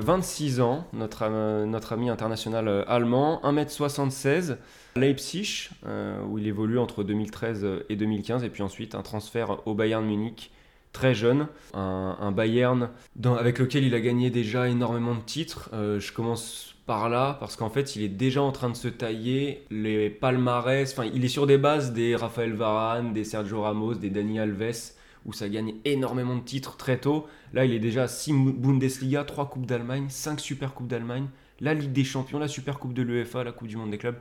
26 0.00 0.60
ans, 0.60 0.86
notre, 0.92 1.22
euh, 1.22 1.66
notre 1.66 1.92
ami 1.92 2.10
international 2.10 2.68
euh, 2.68 2.84
allemand, 2.86 3.40
1m76, 3.44 4.56
Leipzig, 4.96 5.70
euh, 5.86 6.22
où 6.28 6.38
il 6.38 6.46
évolue 6.46 6.78
entre 6.78 7.04
2013 7.04 7.66
et 7.88 7.96
2015, 7.96 8.44
et 8.44 8.50
puis 8.50 8.62
ensuite 8.62 8.94
un 8.94 9.02
transfert 9.02 9.66
au 9.66 9.74
Bayern 9.74 10.04
Munich, 10.04 10.50
très 10.92 11.14
jeune, 11.14 11.48
un, 11.74 12.32
Bayern 12.32 12.88
avec 13.22 13.58
lequel 13.58 13.84
il 13.84 13.94
a 13.94 14.00
gagné 14.00 14.30
déjà 14.30 14.66
énormément 14.66 15.14
de 15.14 15.20
titres. 15.20 15.68
je 15.72 16.12
commence 16.12 16.74
par 16.86 17.10
là, 17.10 17.36
parce 17.38 17.56
qu'en 17.56 17.68
fait, 17.68 17.96
il 17.96 18.02
est 18.02 18.08
déjà 18.08 18.40
en 18.40 18.50
train 18.50 18.70
de 18.70 18.76
se 18.76 18.88
tailler 18.88 19.66
les 19.70 20.08
palmarès, 20.08 20.90
enfin, 20.90 21.10
il 21.12 21.22
est 21.22 21.28
sur 21.28 21.46
des 21.46 21.58
bases 21.58 21.92
des 21.92 22.16
Rafael 22.16 22.54
Varane, 22.54 23.12
des 23.12 23.24
Sergio 23.24 23.60
Ramos, 23.60 23.96
des 23.96 24.08
Dani 24.08 24.40
Alves, 24.40 24.92
où 25.26 25.32
ça 25.32 25.48
gagne 25.48 25.74
énormément 25.84 26.36
de 26.36 26.42
titres 26.42 26.76
très 26.76 26.98
tôt. 26.98 27.26
Là, 27.52 27.64
il 27.64 27.72
est 27.72 27.80
déjà 27.80 28.04
à 28.04 28.08
6 28.08 28.32
Bundesliga, 28.32 29.24
3 29.24 29.50
Coupes 29.50 29.66
d'Allemagne, 29.66 30.06
5 30.08 30.40
Super 30.40 30.72
Coupes 30.72 30.86
d'Allemagne, 30.86 31.26
la 31.60 31.74
Ligue 31.74 31.92
des 31.92 32.04
Champions, 32.04 32.38
la 32.38 32.48
Super 32.48 32.78
Coupe 32.78 32.94
de 32.94 33.02
l'UEFA, 33.02 33.42
la 33.44 33.52
Coupe 33.52 33.68
du 33.68 33.76
Monde 33.76 33.90
des 33.90 33.98
clubs. 33.98 34.18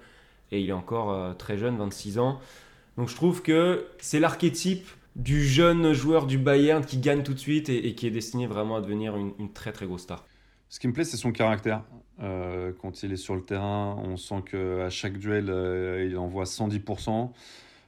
Et 0.51 0.61
il 0.61 0.69
est 0.69 0.73
encore 0.73 1.11
euh, 1.11 1.33
très 1.33 1.57
jeune, 1.57 1.77
26 1.77 2.19
ans. 2.19 2.39
Donc 2.97 3.09
je 3.09 3.15
trouve 3.15 3.41
que 3.41 3.85
c'est 3.99 4.19
l'archétype 4.19 4.87
du 5.15 5.45
jeune 5.45 5.93
joueur 5.93 6.25
du 6.25 6.37
Bayern 6.37 6.83
qui 6.83 6.97
gagne 6.97 7.23
tout 7.23 7.33
de 7.33 7.39
suite 7.39 7.69
et, 7.69 7.93
qui 7.95 8.07
est 8.07 8.11
destiné 8.11 8.47
vraiment 8.47 8.77
à 8.77 8.81
devenir 8.81 9.15
une, 9.15 9.51
très 9.53 9.71
très 9.71 9.85
grosse 9.85 10.03
star. 10.03 10.25
Ce 10.69 10.79
qui 10.79 10.87
me 10.87 10.93
plaît, 10.93 11.03
c'est 11.03 11.17
son 11.17 11.31
caractère. 11.31 11.83
Euh, 12.21 12.71
quand 12.81 13.03
il 13.03 13.13
est 13.13 13.17
sur 13.17 13.35
le 13.35 13.41
terrain, 13.41 13.97
on 14.03 14.17
sent 14.17 14.43
qu'à 14.49 14.89
chaque 14.89 15.17
duel, 15.17 15.49
euh, 15.49 16.07
il 16.09 16.17
envoie 16.17 16.45
110%. 16.45 17.31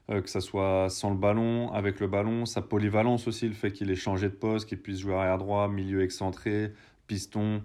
Euh, 0.10 0.22
que 0.22 0.30
ça 0.30 0.39
soit 0.39 0.88
sans 0.89 1.10
le 1.10 1.17
ballon, 1.17 1.70
avec 1.74 2.00
le 2.00 2.08
ballon, 2.08 2.46
sa 2.46 2.62
polyvalence 2.62 3.28
aussi, 3.28 3.46
le 3.46 3.54
fait 3.54 3.74
qu'il 3.74 3.91
ait 3.91 3.96
changé 3.96 4.30
de 4.30 4.34
poste, 4.34 4.70
qu'il 4.70 4.80
puisse 4.80 5.00
jouer 5.00 5.13
arrière 5.13 5.38
droit, 5.38 5.67
milieu 5.67 6.02
excentré, 6.02 6.72
piston, 7.08 7.62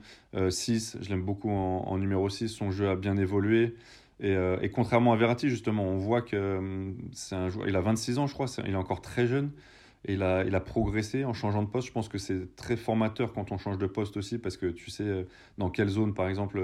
6, 0.49 0.97
euh, 0.97 0.99
je 1.03 1.09
l'aime 1.11 1.23
beaucoup 1.23 1.51
en, 1.51 1.97
numéro 1.99 2.29
6, 2.29 2.49
son 2.49 2.73
jeu 2.73 2.89
a 2.89 2.97
bien 2.97 3.17
évolué. 3.17 3.77
Et, 4.19 4.35
euh, 4.35 4.57
et 4.61 4.71
contrairement 4.71 5.13
à 5.13 5.17
Verratti, 5.17 5.51
justement, 5.51 5.85
on 5.85 5.99
voit 5.99 6.23
que 6.23 6.93
c'est 7.13 7.37
un 7.37 7.49
joueur, 7.49 7.69
il 7.69 7.77
a 7.77 7.81
26 7.81 8.19
ans, 8.19 8.27
je 8.27 8.35
crois, 8.35 8.47
il 8.67 8.73
est 8.73 8.77
encore 8.77 9.03
très 9.03 9.29
jeune. 9.29 9.53
Et 10.05 10.15
il 10.15 10.23
a, 10.23 10.61
progressé 10.61 11.25
en 11.25 11.33
changeant 11.33 11.63
de 11.63 11.69
poste. 11.69 11.87
Je 11.87 11.93
pense 11.93 12.09
que 12.09 12.19
c'est 12.19 12.57
très 12.57 12.77
formateur 12.77 13.33
quand 13.33 13.53
on 13.53 13.59
change 13.59 13.79
de 13.79 13.87
poste 13.87 14.17
aussi, 14.17 14.39
parce 14.39 14.57
que 14.57 14.67
tu 14.67 14.91
sais 14.91 15.27
dans 15.59 15.71
quelle 15.71 15.89
zone, 15.89 16.13
par 16.13 16.29
exemple, 16.29 16.61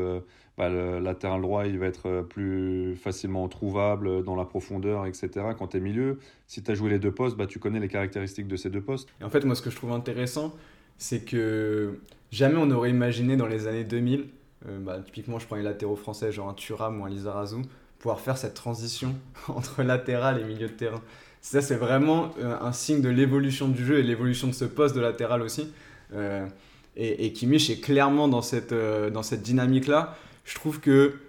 bah, 0.58 0.68
le 0.68 0.98
latéral 0.98 1.40
droit, 1.40 1.66
il 1.66 1.78
va 1.78 1.86
être 1.86 2.08
euh, 2.08 2.22
plus 2.22 2.96
facilement 2.96 3.46
trouvable 3.46 4.24
dans 4.24 4.34
la 4.34 4.44
profondeur, 4.44 5.06
etc. 5.06 5.30
Quand 5.56 5.68
tu 5.68 5.76
es 5.76 5.80
milieu, 5.80 6.18
si 6.48 6.64
tu 6.64 6.70
as 6.72 6.74
joué 6.74 6.90
les 6.90 6.98
deux 6.98 7.12
postes, 7.12 7.36
bah, 7.36 7.46
tu 7.46 7.60
connais 7.60 7.78
les 7.78 7.86
caractéristiques 7.86 8.48
de 8.48 8.56
ces 8.56 8.68
deux 8.68 8.80
postes. 8.80 9.08
Et 9.20 9.24
en 9.24 9.30
fait, 9.30 9.44
moi, 9.44 9.54
ce 9.54 9.62
que 9.62 9.70
je 9.70 9.76
trouve 9.76 9.92
intéressant, 9.92 10.52
c'est 10.98 11.24
que 11.24 12.00
jamais 12.32 12.56
on 12.56 12.72
aurait 12.72 12.90
imaginé 12.90 13.36
dans 13.36 13.46
les 13.46 13.68
années 13.68 13.84
2000, 13.84 14.26
euh, 14.66 14.80
bah, 14.80 14.98
typiquement, 15.06 15.38
je 15.38 15.46
prends 15.46 15.54
les 15.54 15.62
latéraux 15.62 15.94
français, 15.94 16.32
genre 16.32 16.48
un 16.48 16.54
Thuram 16.54 17.00
ou 17.00 17.04
un 17.04 17.08
Lizarazu, 17.08 17.62
pouvoir 18.00 18.18
faire 18.18 18.36
cette 18.36 18.54
transition 18.54 19.14
entre 19.48 19.84
latéral 19.84 20.40
et 20.40 20.44
milieu 20.44 20.66
de 20.66 20.72
terrain. 20.72 21.02
Ça, 21.50 21.62
c'est 21.62 21.76
vraiment 21.76 22.30
euh, 22.40 22.56
un 22.60 22.72
signe 22.72 23.00
de 23.00 23.08
l'évolution 23.08 23.68
du 23.68 23.84
jeu 23.84 23.98
et 23.98 24.02
l'évolution 24.02 24.48
de 24.48 24.52
ce 24.52 24.64
poste 24.64 24.94
de 24.94 25.00
latéral 25.00 25.42
aussi. 25.42 25.68
et, 26.96 27.26
et 27.26 27.32
Kimmich 27.32 27.70
est 27.70 27.80
clairement 27.80 28.28
dans 28.28 28.42
cette, 28.42 28.74
dans 28.74 29.22
cette 29.22 29.42
dynamique-là 29.42 30.16
je 30.48 30.54
trouve 30.54 30.80
que 30.80 31.20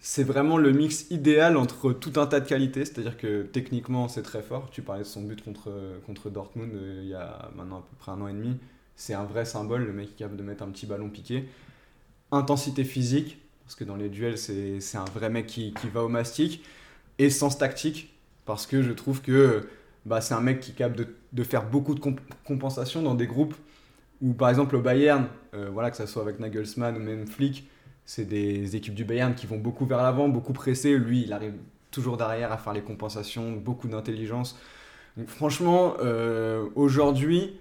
c'est 0.00 0.24
vraiment 0.24 0.56
le 0.56 0.72
mix 0.72 1.06
idéal 1.10 1.56
entre 1.56 1.92
tout 1.92 2.18
un 2.18 2.26
tas 2.26 2.40
de 2.40 2.48
qualités. 2.48 2.84
C'est-à-dire 2.84 3.16
que 3.16 3.42
techniquement, 3.42 4.08
c'est 4.08 4.22
très 4.22 4.42
fort. 4.42 4.70
Tu 4.70 4.82
parlais 4.82 5.02
de 5.02 5.06
son 5.06 5.22
but 5.22 5.44
contre, 5.44 5.70
contre 6.06 6.30
Dortmund 6.30 6.72
euh, 6.74 7.00
il 7.02 7.08
y 7.08 7.14
a 7.14 7.50
maintenant 7.54 7.78
à 7.78 7.82
peu 7.82 7.96
près 7.98 8.12
un 8.12 8.20
an 8.22 8.28
et 8.28 8.32
demi. 8.32 8.56
C'est 8.96 9.14
un 9.14 9.24
vrai 9.24 9.44
symbole, 9.44 9.84
le 9.84 9.92
mec 9.92 10.08
qui 10.08 10.12
est 10.14 10.16
capable 10.18 10.38
de 10.38 10.42
mettre 10.42 10.62
un 10.62 10.68
petit 10.68 10.86
ballon 10.86 11.10
piqué. 11.10 11.46
Intensité 12.32 12.84
physique, 12.84 13.38
parce 13.64 13.74
que 13.74 13.84
dans 13.84 13.96
les 13.96 14.08
duels, 14.08 14.38
c'est 14.38 14.96
un 14.96 15.04
vrai 15.14 15.28
mec 15.28 15.46
qui, 15.46 15.74
qui, 15.74 15.88
va 15.88 16.02
au 16.02 16.08
mastic. 16.08 16.64
Et 17.18 17.28
sens 17.28 17.58
tactique, 17.58 18.13
parce 18.44 18.66
que 18.66 18.82
je 18.82 18.92
trouve 18.92 19.20
que 19.22 19.66
bah, 20.06 20.20
c'est 20.20 20.34
un 20.34 20.40
mec 20.40 20.60
qui 20.60 20.72
est 20.72 20.74
capable 20.74 21.06
de, 21.32 21.42
faire 21.42 21.64
beaucoup 21.68 21.94
de 21.94 22.00
compensations 22.44 23.02
dans 23.02 23.14
des 23.14 23.26
groupes 23.26 23.54
où, 24.22 24.32
par 24.32 24.48
exemple, 24.48 24.76
au 24.76 24.80
Bayern, 24.80 25.26
euh, 25.54 25.70
voilà, 25.72 25.90
que 25.90 25.96
ce 25.96 26.06
soit 26.06 26.22
avec 26.22 26.38
Nagelsmann 26.40 26.96
ou 26.96 27.00
même 27.00 27.26
Flick, 27.26 27.68
c'est 28.04 28.24
des 28.24 28.76
équipes 28.76 28.94
du 28.94 29.04
Bayern 29.04 29.34
qui 29.34 29.46
vont 29.46 29.58
beaucoup 29.58 29.86
vers 29.86 30.02
l'avant, 30.02 30.28
beaucoup 30.28 30.52
presser. 30.52 30.96
Lui, 30.96 31.22
il 31.22 31.32
arrive 31.32 31.54
toujours 31.90 32.16
derrière 32.16 32.52
à 32.52 32.58
faire 32.58 32.72
les 32.72 32.82
compensations, 32.82 33.52
beaucoup 33.52 33.88
d'intelligence. 33.88 34.58
franchement, 35.26 35.94
euh, 36.02 36.66
aujourd'hui, 36.74 37.58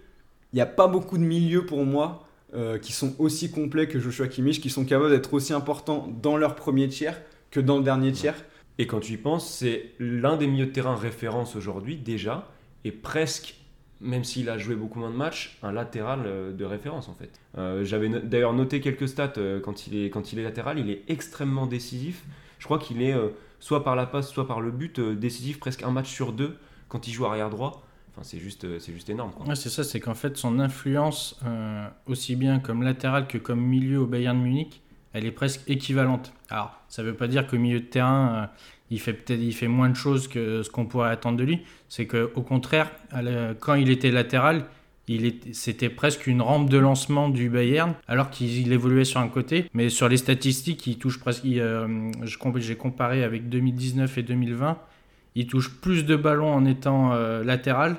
il 0.51 0.55
n'y 0.57 0.61
a 0.61 0.65
pas 0.65 0.87
beaucoup 0.87 1.17
de 1.17 1.23
milieux 1.23 1.65
pour 1.65 1.85
moi 1.85 2.27
euh, 2.55 2.77
qui 2.77 2.93
sont 2.93 3.15
aussi 3.19 3.51
complets 3.51 3.87
que 3.87 3.99
Joshua 3.99 4.27
Kimmich, 4.27 4.61
qui 4.61 4.69
sont 4.69 4.85
capables 4.85 5.09
d'être 5.09 5.33
aussi 5.33 5.53
importants 5.53 6.07
dans 6.21 6.37
leur 6.37 6.55
premier 6.55 6.87
tiers 6.87 7.19
que 7.51 7.59
dans 7.59 7.77
le 7.77 7.83
dernier 7.83 8.11
tiers. 8.11 8.35
Et 8.79 8.87
quand 8.87 8.99
tu 8.99 9.13
y 9.13 9.17
penses, 9.17 9.49
c'est 9.49 9.91
l'un 9.99 10.37
des 10.37 10.47
milieux 10.47 10.65
de 10.65 10.71
terrain 10.71 10.95
référence 10.95 11.55
aujourd'hui 11.55 11.97
déjà, 11.97 12.49
et 12.83 12.91
presque, 12.91 13.55
même 14.01 14.23
s'il 14.23 14.49
a 14.49 14.57
joué 14.57 14.75
beaucoup 14.75 14.99
moins 14.99 15.11
de 15.11 15.15
matchs, 15.15 15.57
un 15.61 15.71
latéral 15.71 16.23
euh, 16.25 16.51
de 16.51 16.65
référence 16.65 17.07
en 17.07 17.13
fait. 17.13 17.39
Euh, 17.57 17.83
J'avais 17.83 18.09
d'ailleurs 18.09 18.53
noté 18.53 18.81
quelques 18.81 19.07
stats 19.07 19.33
euh, 19.37 19.59
quand, 19.59 19.87
il 19.87 19.95
est, 19.95 20.09
quand 20.09 20.33
il 20.33 20.39
est 20.39 20.43
latéral, 20.43 20.79
il 20.79 20.89
est 20.89 21.03
extrêmement 21.07 21.67
décisif. 21.67 22.23
Je 22.59 22.65
crois 22.65 22.79
qu'il 22.79 23.01
est 23.01 23.13
soit 23.59 23.83
par 23.83 23.97
la 23.97 24.05
passe, 24.05 24.29
soit 24.29 24.47
par 24.47 24.61
le 24.61 24.71
but, 24.71 25.01
décisif 25.01 25.59
presque 25.59 25.83
un 25.83 25.91
match 25.91 26.09
sur 26.09 26.31
deux 26.31 26.55
quand 26.87 27.09
il 27.09 27.11
joue 27.11 27.25
arrière 27.25 27.49
droit. 27.49 27.85
Enfin, 28.11 28.21
c'est 28.23 28.39
juste, 28.39 28.79
juste 28.79 29.09
énorme. 29.09 29.33
c'est 29.55 29.67
ça, 29.67 29.83
c'est 29.83 29.99
qu'en 29.99 30.13
fait, 30.13 30.37
son 30.37 30.61
influence, 30.61 31.37
aussi 32.05 32.37
bien 32.37 32.59
comme 32.59 32.81
latéral 32.81 33.27
que 33.27 33.37
comme 33.37 33.59
milieu 33.59 33.99
au 33.99 34.05
Bayern 34.05 34.39
Munich, 34.41 34.81
elle 35.13 35.25
est 35.25 35.31
presque 35.31 35.61
équivalente. 35.67 36.33
Alors, 36.49 36.71
ça 36.89 37.01
ne 37.03 37.07
veut 37.07 37.13
pas 37.15 37.27
dire 37.27 37.47
qu'au 37.47 37.57
milieu 37.57 37.79
de 37.79 37.85
terrain, 37.85 38.35
euh, 38.35 38.45
il 38.91 38.99
fait 38.99 39.13
peut-être 39.13 39.39
il 39.41 39.53
fait 39.53 39.67
moins 39.67 39.89
de 39.89 39.95
choses 39.95 40.27
que 40.27 40.61
ce 40.63 40.69
qu'on 40.69 40.85
pourrait 40.85 41.09
attendre 41.09 41.37
de 41.37 41.43
lui. 41.43 41.61
C'est 41.89 42.05
qu'au 42.07 42.41
contraire, 42.41 42.91
quand 43.59 43.75
il 43.75 43.89
était 43.89 44.11
latéral, 44.11 44.65
c'était 45.51 45.89
presque 45.89 46.27
une 46.27 46.41
rampe 46.41 46.69
de 46.69 46.77
lancement 46.77 47.29
du 47.29 47.49
Bayern, 47.49 47.93
alors 48.07 48.29
qu'il 48.29 48.57
il 48.59 48.71
évoluait 48.71 49.03
sur 49.03 49.19
un 49.19 49.27
côté. 49.27 49.65
Mais 49.73 49.89
sur 49.89 50.07
les 50.09 50.17
statistiques, 50.17 50.87
il 50.87 50.97
touche 50.97 51.19
presque. 51.19 51.45
euh, 51.45 52.11
J'ai 52.57 52.75
comparé 52.75 53.23
avec 53.23 53.49
2019 53.49 54.17
et 54.17 54.23
2020. 54.23 54.77
Il 55.35 55.47
touche 55.47 55.71
plus 55.81 56.05
de 56.05 56.15
ballons 56.15 56.53
en 56.53 56.63
étant 56.65 57.13
euh, 57.13 57.43
latéral 57.43 57.97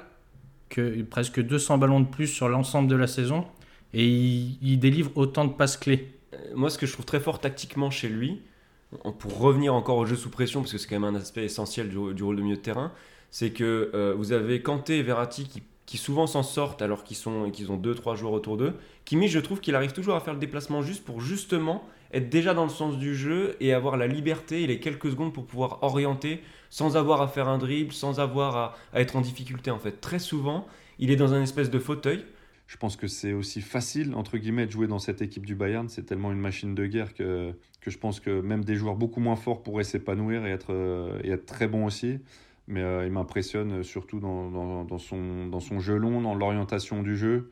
que 0.71 1.03
presque 1.03 1.41
200 1.45 1.79
ballons 1.79 2.01
de 2.01 2.07
plus 2.07 2.27
sur 2.29 2.49
l'ensemble 2.49 2.89
de 2.89 2.97
la 2.97 3.07
saison 3.07 3.45
et 3.93 4.07
il, 4.07 4.59
il 4.63 4.79
délivre 4.79 5.11
autant 5.15 5.45
de 5.45 5.53
passes 5.53 5.77
clés. 5.77 6.14
Euh, 6.35 6.53
Moi, 6.55 6.71
ce 6.71 6.79
que 6.79 6.87
je 6.87 6.93
trouve 6.93 7.05
très 7.05 7.21
fort 7.21 7.41
tactiquement 7.41 7.91
chez 7.91 8.09
lui, 8.09 8.43
pour 9.19 9.39
revenir 9.39 9.75
encore 9.75 9.99
au 9.99 10.07
jeu 10.07 10.17
sous 10.17 10.31
pression, 10.31 10.61
parce 10.61 10.73
que 10.73 10.79
c'est 10.79 10.89
quand 10.89 11.01
même 11.01 11.15
un 11.15 11.19
aspect 11.19 11.45
essentiel 11.45 11.89
du, 11.89 11.99
rôle 11.99 12.37
de 12.37 12.43
milieu 12.43 12.57
de 12.57 12.61
terrain, 12.61 12.93
c'est 13.31 13.51
que 13.51 13.91
euh, 13.95 14.15
vous 14.17 14.33
avez 14.33 14.63
Kanté 14.63 14.99
et 14.99 15.03
Verratti 15.03 15.49
qui, 15.87 15.99
souvent 15.99 16.27
s'en 16.27 16.43
sortent 16.43 16.83
alors 16.83 17.05
qu'ils 17.05 17.17
qu'ils 17.53 17.71
ont 17.73 17.77
2-3 17.77 18.17
joueurs 18.17 18.33
autour 18.33 18.57
d'eux. 18.57 18.75
Kimi, 19.05 19.29
je 19.29 19.39
trouve 19.39 19.61
qu'il 19.61 19.75
arrive 19.75 19.93
toujours 19.93 20.15
à 20.15 20.21
faire 20.21 20.35
le 20.35 20.41
déplacement 20.41 20.83
juste 20.83 21.05
pour 21.05 21.21
justement 21.21 21.85
être 22.13 22.31
déjà 22.31 22.55
dans 22.55 22.65
le 22.65 22.71
sens 22.71 22.97
du 22.97 23.15
jeu 23.15 23.57
et 23.61 23.73
avoir 23.73 23.97
la 23.97 24.07
liberté 24.07 24.63
et 24.63 24.67
les 24.67 24.79
quelques 24.81 25.11
secondes 25.11 25.33
pour 25.33 25.47
pouvoir 25.47 25.83
orienter 25.83 26.41
sans 26.71 26.97
avoir 26.97 27.21
à 27.23 27.29
faire 27.29 27.49
un 27.49 27.59
dribble, 27.59 27.93
sans 27.93 28.19
avoir 28.21 28.57
à, 28.57 28.77
à 28.93 29.01
être 29.01 29.17
en 29.17 29.21
difficulté 29.21 29.71
en 29.71 29.79
fait. 29.79 30.01
Très 30.01 30.19
souvent, 30.19 30.67
il 30.99 31.11
est 31.11 31.17
dans 31.17 31.33
un 31.35 31.43
espèce 31.43 31.71
de 31.71 31.79
fauteuil. 31.79 32.25
Je 32.67 32.77
pense 32.79 32.97
que 32.97 33.07
c'est 33.07 33.33
aussi 33.33 33.61
facile, 33.61 34.15
entre 34.15 34.39
guillemets, 34.39 34.67
de 34.67 34.71
jouer 34.71 34.87
dans 34.87 34.99
cette 34.99 35.21
équipe 35.21 35.45
du 35.45 35.55
Bayern. 35.55 35.89
C'est 35.89 36.05
tellement 36.05 36.33
une 36.33 36.39
machine 36.39 36.75
de 36.75 36.87
guerre 36.87 37.13
que, 37.13 37.53
que 37.81 37.91
je 37.91 37.99
pense 37.99 38.21
que 38.21 38.41
même 38.41 38.65
des 38.65 38.75
joueurs 38.75 38.97
beaucoup 38.97 39.21
moins 39.21 39.37
forts 39.37 39.63
pourraient 39.63 39.85
s'épanouir 39.85 40.47
et 40.47 40.51
être, 40.51 40.73
euh, 40.73 41.21
et 41.23 41.31
être 41.31 41.47
très 41.47 41.69
bons 41.69 41.85
aussi. 41.85 42.19
Mais 42.67 42.81
euh, 42.81 43.05
il 43.05 43.13
m'impressionne 43.13 43.83
surtout 43.83 44.19
dans, 44.19 44.85
dans, 44.85 44.99
son, 44.99 45.47
dans 45.47 45.61
son 45.61 45.81
jeu 45.81 45.97
long, 45.97 46.23
dans 46.23 46.35
l'orientation 46.35 47.03
du 47.03 47.17
jeu 47.17 47.51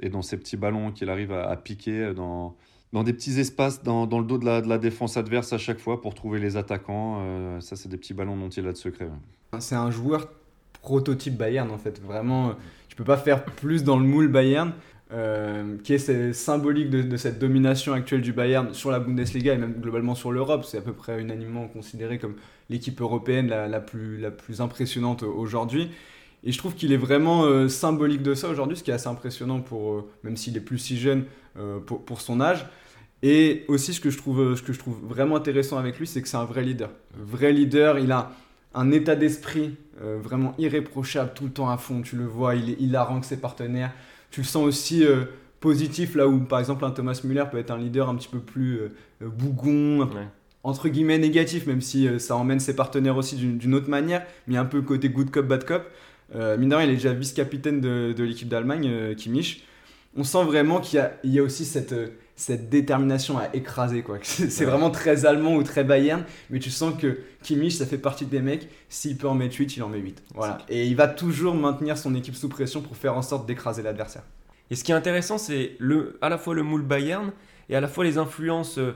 et 0.00 0.08
dans 0.08 0.22
ces 0.22 0.38
petits 0.38 0.56
ballons 0.56 0.90
qu'il 0.90 1.10
arrive 1.10 1.32
à, 1.32 1.54
piquer 1.56 2.14
dans, 2.14 2.56
dans 2.92 3.04
des 3.04 3.12
petits 3.12 3.38
espaces 3.38 3.82
dans, 3.82 4.06
dans 4.06 4.18
le 4.18 4.24
dos 4.24 4.38
de 4.38 4.46
la, 4.46 4.62
de 4.62 4.68
la 4.68 4.78
défense 4.78 5.18
adverse 5.18 5.52
à 5.52 5.58
chaque 5.58 5.78
fois 5.78 6.00
pour 6.00 6.14
trouver 6.14 6.40
les 6.40 6.56
attaquants. 6.56 7.18
Euh, 7.20 7.60
ça, 7.60 7.76
c'est 7.76 7.90
des 7.90 7.98
petits 7.98 8.14
ballons 8.14 8.38
dont 8.38 8.48
il 8.48 8.66
a 8.66 8.72
de 8.72 8.78
secret. 8.78 9.10
C'est 9.58 9.74
un 9.74 9.90
joueur 9.90 10.30
prototype 10.84 11.36
Bayern 11.36 11.70
en 11.70 11.78
fait. 11.78 12.00
Vraiment, 12.00 12.50
euh, 12.50 12.52
tu 12.88 12.94
peux 12.94 13.04
pas 13.04 13.16
faire 13.16 13.44
plus 13.44 13.82
dans 13.82 13.98
le 13.98 14.04
moule 14.04 14.28
Bayern, 14.28 14.72
euh, 15.12 15.76
qui 15.82 15.94
est 15.94 16.32
symbolique 16.32 16.90
de, 16.90 17.16
cette 17.16 17.38
domination 17.38 17.94
actuelle 17.94 18.20
du 18.20 18.32
Bayern 18.32 18.72
sur 18.74 18.90
la 18.90 19.00
Bundesliga 19.00 19.54
et 19.54 19.58
même 19.58 19.80
globalement 19.80 20.14
sur 20.14 20.30
l'Europe. 20.30 20.64
C'est 20.64 20.78
à 20.78 20.82
peu 20.82 20.92
près 20.92 21.20
unanimement 21.20 21.66
considéré 21.68 22.18
comme 22.18 22.34
l'équipe 22.68 23.00
européenne 23.00 23.48
la, 23.48 23.80
plus, 23.80 24.18
la 24.18 24.30
plus 24.30 24.60
impressionnante 24.60 25.22
aujourd'hui. 25.22 25.90
Et 26.46 26.52
je 26.52 26.58
trouve 26.58 26.74
qu'il 26.74 26.92
est 26.92 26.98
vraiment 26.98 27.44
euh, 27.44 27.68
symbolique 27.68 28.22
de 28.22 28.34
ça 28.34 28.50
aujourd'hui, 28.50 28.76
ce 28.76 28.84
qui 28.84 28.90
est 28.90 28.94
assez 28.94 29.08
impressionnant 29.08 29.60
pour, 29.60 30.06
même 30.22 30.36
s'il 30.36 30.54
est 30.58 30.60
plus 30.60 30.78
si 30.78 30.98
jeune 30.98 31.24
pour, 31.86 32.04
pour 32.04 32.20
son 32.20 32.40
âge. 32.40 32.66
Et 33.22 33.64
aussi, 33.68 33.94
ce 33.94 34.00
que 34.00 34.10
je 34.10 34.18
trouve, 34.18 34.54
ce 34.54 34.60
que 34.60 34.74
je 34.74 34.78
trouve 34.78 34.98
vraiment 35.02 35.36
intéressant 35.36 35.78
avec 35.78 35.98
lui, 35.98 36.06
c'est 36.06 36.20
que 36.20 36.28
c'est 36.28 36.36
un 36.36 36.44
vrai 36.44 36.62
leader. 36.62 36.90
Vrai 37.16 37.52
leader, 37.52 37.98
il 37.98 38.12
a 38.12 38.32
un 38.74 38.90
état 38.90 39.16
d'esprit 39.16 39.76
euh, 40.02 40.18
vraiment 40.20 40.54
irréprochable, 40.58 41.32
tout 41.34 41.44
le 41.44 41.50
temps 41.50 41.70
à 41.70 41.76
fond. 41.76 42.02
Tu 42.02 42.16
le 42.16 42.24
vois, 42.26 42.54
il, 42.56 42.70
est 42.70 42.80
hilarant 42.80 43.20
que 43.20 43.26
ses 43.26 43.36
partenaires. 43.36 43.92
Tu 44.30 44.40
le 44.40 44.46
sens 44.46 44.64
aussi 44.64 45.04
euh, 45.04 45.24
positif, 45.60 46.14
là 46.14 46.28
où 46.28 46.40
par 46.40 46.58
exemple 46.58 46.84
un 46.84 46.90
Thomas 46.90 47.20
Müller 47.24 47.44
peut 47.50 47.58
être 47.58 47.70
un 47.70 47.78
leader 47.78 48.08
un 48.08 48.16
petit 48.16 48.28
peu 48.28 48.40
plus 48.40 48.78
euh, 48.80 48.88
bougon, 49.22 50.00
Ouais. 50.00 50.26
entre 50.64 50.88
guillemets 50.88 51.18
négatif, 51.18 51.66
même 51.66 51.80
si 51.80 52.08
ça 52.18 52.36
emmène 52.36 52.60
ses 52.60 52.74
partenaires 52.74 53.16
aussi 53.16 53.36
d'une 53.36 53.74
autre 53.74 53.88
manière, 53.88 54.26
mais 54.46 54.56
un 54.56 54.64
peu 54.64 54.82
côté 54.82 55.08
good 55.08 55.30
cop, 55.30 55.46
bad 55.46 55.64
cop. 55.64 55.84
Euh, 56.34 56.56
mine 56.56 56.70
de 56.70 56.74
rien, 56.74 56.86
il 56.86 56.90
est 56.90 56.96
déjà 56.96 57.12
vice-capitaine 57.12 57.80
de, 57.80 58.12
de 58.16 58.24
l'équipe 58.24 58.48
d'Allemagne, 58.48 59.14
Kimmich. 59.14 59.62
On 60.16 60.24
sent 60.24 60.44
vraiment 60.44 60.80
qu'il 60.80 60.98
y 60.98 61.00
a, 61.00 61.12
il 61.24 61.32
y 61.32 61.38
a 61.38 61.42
aussi 61.42 61.64
cette, 61.64 61.92
euh, 61.92 62.08
cette 62.36 62.68
détermination 62.68 63.38
à 63.38 63.54
écraser. 63.54 64.02
quoi. 64.02 64.18
C'est 64.22 64.48
c'est 64.50 64.64
Ouais. 64.64 64.70
vraiment 64.70 64.90
très 64.90 65.26
allemand 65.26 65.54
ou 65.56 65.62
très 65.62 65.82
Bayern, 65.84 66.24
mais 66.50 66.58
tu 66.60 66.70
sens 66.70 66.94
que 67.00 67.18
Kimmich, 67.42 67.72
ça 67.74 67.86
fait 67.86 67.98
partie 67.98 68.24
des 68.26 68.40
mecs, 68.40 68.68
s'il 68.88 69.16
peut 69.16 69.28
en 69.28 69.34
mettre 69.34 69.56
8, 69.56 69.76
il 69.76 69.82
en 69.82 69.88
met 69.88 69.98
8. 69.98 70.22
Voilà. 70.34 70.58
Et 70.68 70.86
il 70.86 70.94
va 70.96 71.08
toujours 71.08 71.54
maintenir 71.54 71.98
son 71.98 72.14
équipe 72.14 72.36
sous 72.36 72.48
pression 72.48 72.80
pour 72.80 72.96
faire 72.96 73.16
en 73.16 73.22
sorte 73.22 73.46
d'écraser 73.46 73.82
l'adversaire. 73.82 74.22
Et 74.70 74.76
ce 74.76 74.84
qui 74.84 74.92
est 74.92 74.94
intéressant, 74.94 75.36
c'est 75.38 75.72
le, 75.78 76.16
à 76.22 76.28
la 76.28 76.38
fois 76.38 76.54
le 76.54 76.62
moule 76.62 76.82
Bayern 76.82 77.32
et 77.68 77.76
à 77.76 77.80
la 77.80 77.88
fois 77.88 78.04
les 78.04 78.16
influences 78.18 78.78
euh, 78.78 78.92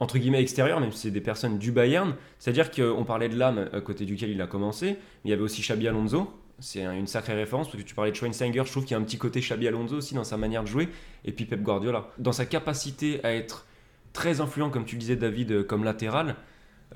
entre 0.00 0.18
guillemets 0.18 0.40
extérieures, 0.40 0.80
même 0.80 0.92
si 0.92 0.98
c'est 1.02 1.10
des 1.10 1.20
personnes 1.20 1.58
du 1.58 1.72
Bayern. 1.72 2.14
C'est-à-dire 2.38 2.70
qu'on 2.70 3.04
parlait 3.04 3.28
de 3.28 3.36
l'âme 3.36 3.68
à 3.72 3.80
côté 3.80 4.04
duquel 4.06 4.30
il 4.30 4.40
a 4.42 4.46
commencé, 4.46 4.86
mais 4.92 4.96
il 5.26 5.30
y 5.30 5.32
avait 5.34 5.42
aussi 5.42 5.60
Xabi 5.62 5.88
Alonso. 5.88 6.30
C'est 6.60 6.82
un- 6.82 6.92
une 6.94 7.06
sacrée 7.06 7.34
référence 7.34 7.68
parce 7.68 7.82
que 7.82 7.86
tu 7.88 7.94
parlais 7.94 8.10
de 8.10 8.16
Schweinsteiger. 8.16 8.62
Je 8.66 8.70
trouve 8.70 8.84
qu'il 8.84 8.92
y 8.92 8.94
a 8.94 8.98
un 8.98 9.04
petit 9.04 9.18
côté 9.18 9.40
Xabi 9.40 9.68
Alonso 9.68 9.96
aussi 9.96 10.14
dans 10.14 10.24
sa 10.24 10.36
manière 10.36 10.62
de 10.62 10.68
jouer. 10.68 10.88
Et 11.24 11.32
puis 11.32 11.44
Pep 11.44 11.62
Guardiola. 11.62 12.08
Dans 12.18 12.32
sa 12.32 12.46
capacité 12.46 13.20
à 13.24 13.32
être 13.34 13.66
très 14.12 14.40
influent, 14.40 14.70
comme 14.70 14.84
tu 14.84 14.96
le 14.96 15.00
disais, 15.00 15.16
David, 15.16 15.52
euh, 15.52 15.62
comme 15.62 15.84
latéral. 15.84 16.34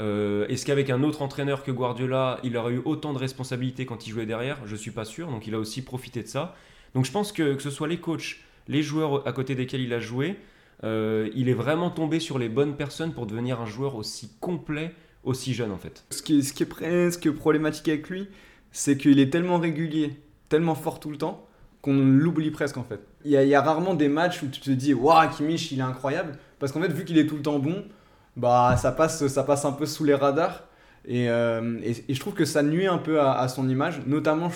Euh, 0.01 0.47
Est-ce 0.49 0.65
qu'avec 0.67 0.91
un 0.91 1.03
autre 1.03 1.23
entraîneur 1.23 1.63
que 1.63 1.71
Guardiola, 1.71 2.41
il 2.43 2.57
aurait 2.57 2.73
eu 2.73 2.83
autant 2.85 3.13
de 3.13 3.19
responsabilités 3.19 3.87
quand 3.87 4.07
il 4.07 4.11
jouait 4.11 4.27
derrière? 4.27 4.59
Je 4.67 4.75
suis 4.75 4.91
pas 4.91 5.05
sûr. 5.05 5.29
Donc 5.29 5.47
il 5.47 5.55
a 5.55 5.59
aussi 5.59 5.83
profité 5.83 6.23
de 6.23 6.29
ça. 6.29 6.57
Donc 6.95 7.05
je 7.05 7.13
pense 7.13 7.31
que 7.33 7.55
que 7.55 7.63
ce 7.63 7.71
soit 7.71 7.89
les 7.89 7.99
coachs, 7.99 8.39
les 8.69 8.83
joueurs 8.83 9.27
à 9.29 9.33
côté 9.33 9.55
desquels 9.55 9.81
il 9.83 9.93
a 9.95 10.01
joué, 10.01 10.37
euh, 10.85 11.31
il 11.35 11.49
est 11.49 11.55
vraiment 11.55 11.91
tombé 11.91 12.21
sur 12.21 12.39
les 12.39 12.49
bonnes 12.49 12.75
personnes 12.77 13.13
pour 13.13 13.27
devenir 13.27 13.61
un 13.61 13.67
joueur 13.67 13.95
aussi 13.95 14.31
complet, 14.41 14.93
aussi 15.25 15.55
jeune 15.55 15.71
en 15.73 15.79
fait. 15.79 16.05
Ce 16.11 16.23
qui, 16.23 16.43
ce 16.43 16.53
qui 16.53 16.63
est 16.65 16.67
presque 16.67 17.31
problématique 17.31 17.89
avec 17.89 18.09
lui, 18.11 18.29
c'est 18.73 18.97
qu'il 18.97 19.21
est 19.21 19.31
tellement 19.31 19.59
régulier, 19.59 20.19
tellement 20.49 20.75
fort 20.75 20.99
tout 20.99 21.11
le 21.11 21.19
temps, 21.19 21.47
qu'on 21.83 21.95
l'oublie 21.95 22.51
presque 22.51 22.77
en 22.77 22.85
fait. 22.85 23.01
Il 23.25 23.31
y, 23.31 23.55
a, 23.55 23.63
rarement 23.63 23.95
des 23.95 24.09
matchs 24.09 24.43
où 24.43 24.49
tu 24.49 24.61
te 24.61 24.71
dis 24.71 24.95
Waouh, 24.95 25.29
Kimmich, 25.31 25.71
il 25.71 25.79
est 25.79 25.83
incroyable. 25.83 26.33
Parce 26.59 26.73
qu'en 26.73 26.81
fait, 26.81 26.93
vu 26.93 27.05
qu'il 27.05 27.19
est 27.19 27.27
tout 27.27 27.37
le 27.37 27.43
temps 27.43 27.59
bon, 27.59 27.85
bah, 28.37 28.77
ça, 28.77 28.93
passe, 28.93 29.27
ça 29.27 29.45
passe 29.45 29.65
un 29.65 29.73
peu 29.73 29.87
sous 29.87 30.05
les 30.05 30.15
radars. 30.15 30.65
Et, 31.05 31.29
euh, 31.29 31.79
et, 31.83 32.15
je 32.15 32.21
trouve 32.21 32.35
que 32.35 32.45
ça 32.45 32.63
nuit 32.63 32.87
un 32.87 32.99
peu 32.99 33.21
à, 33.21 33.47
son 33.49 33.69
image, 33.69 34.01
notamment 34.07 34.51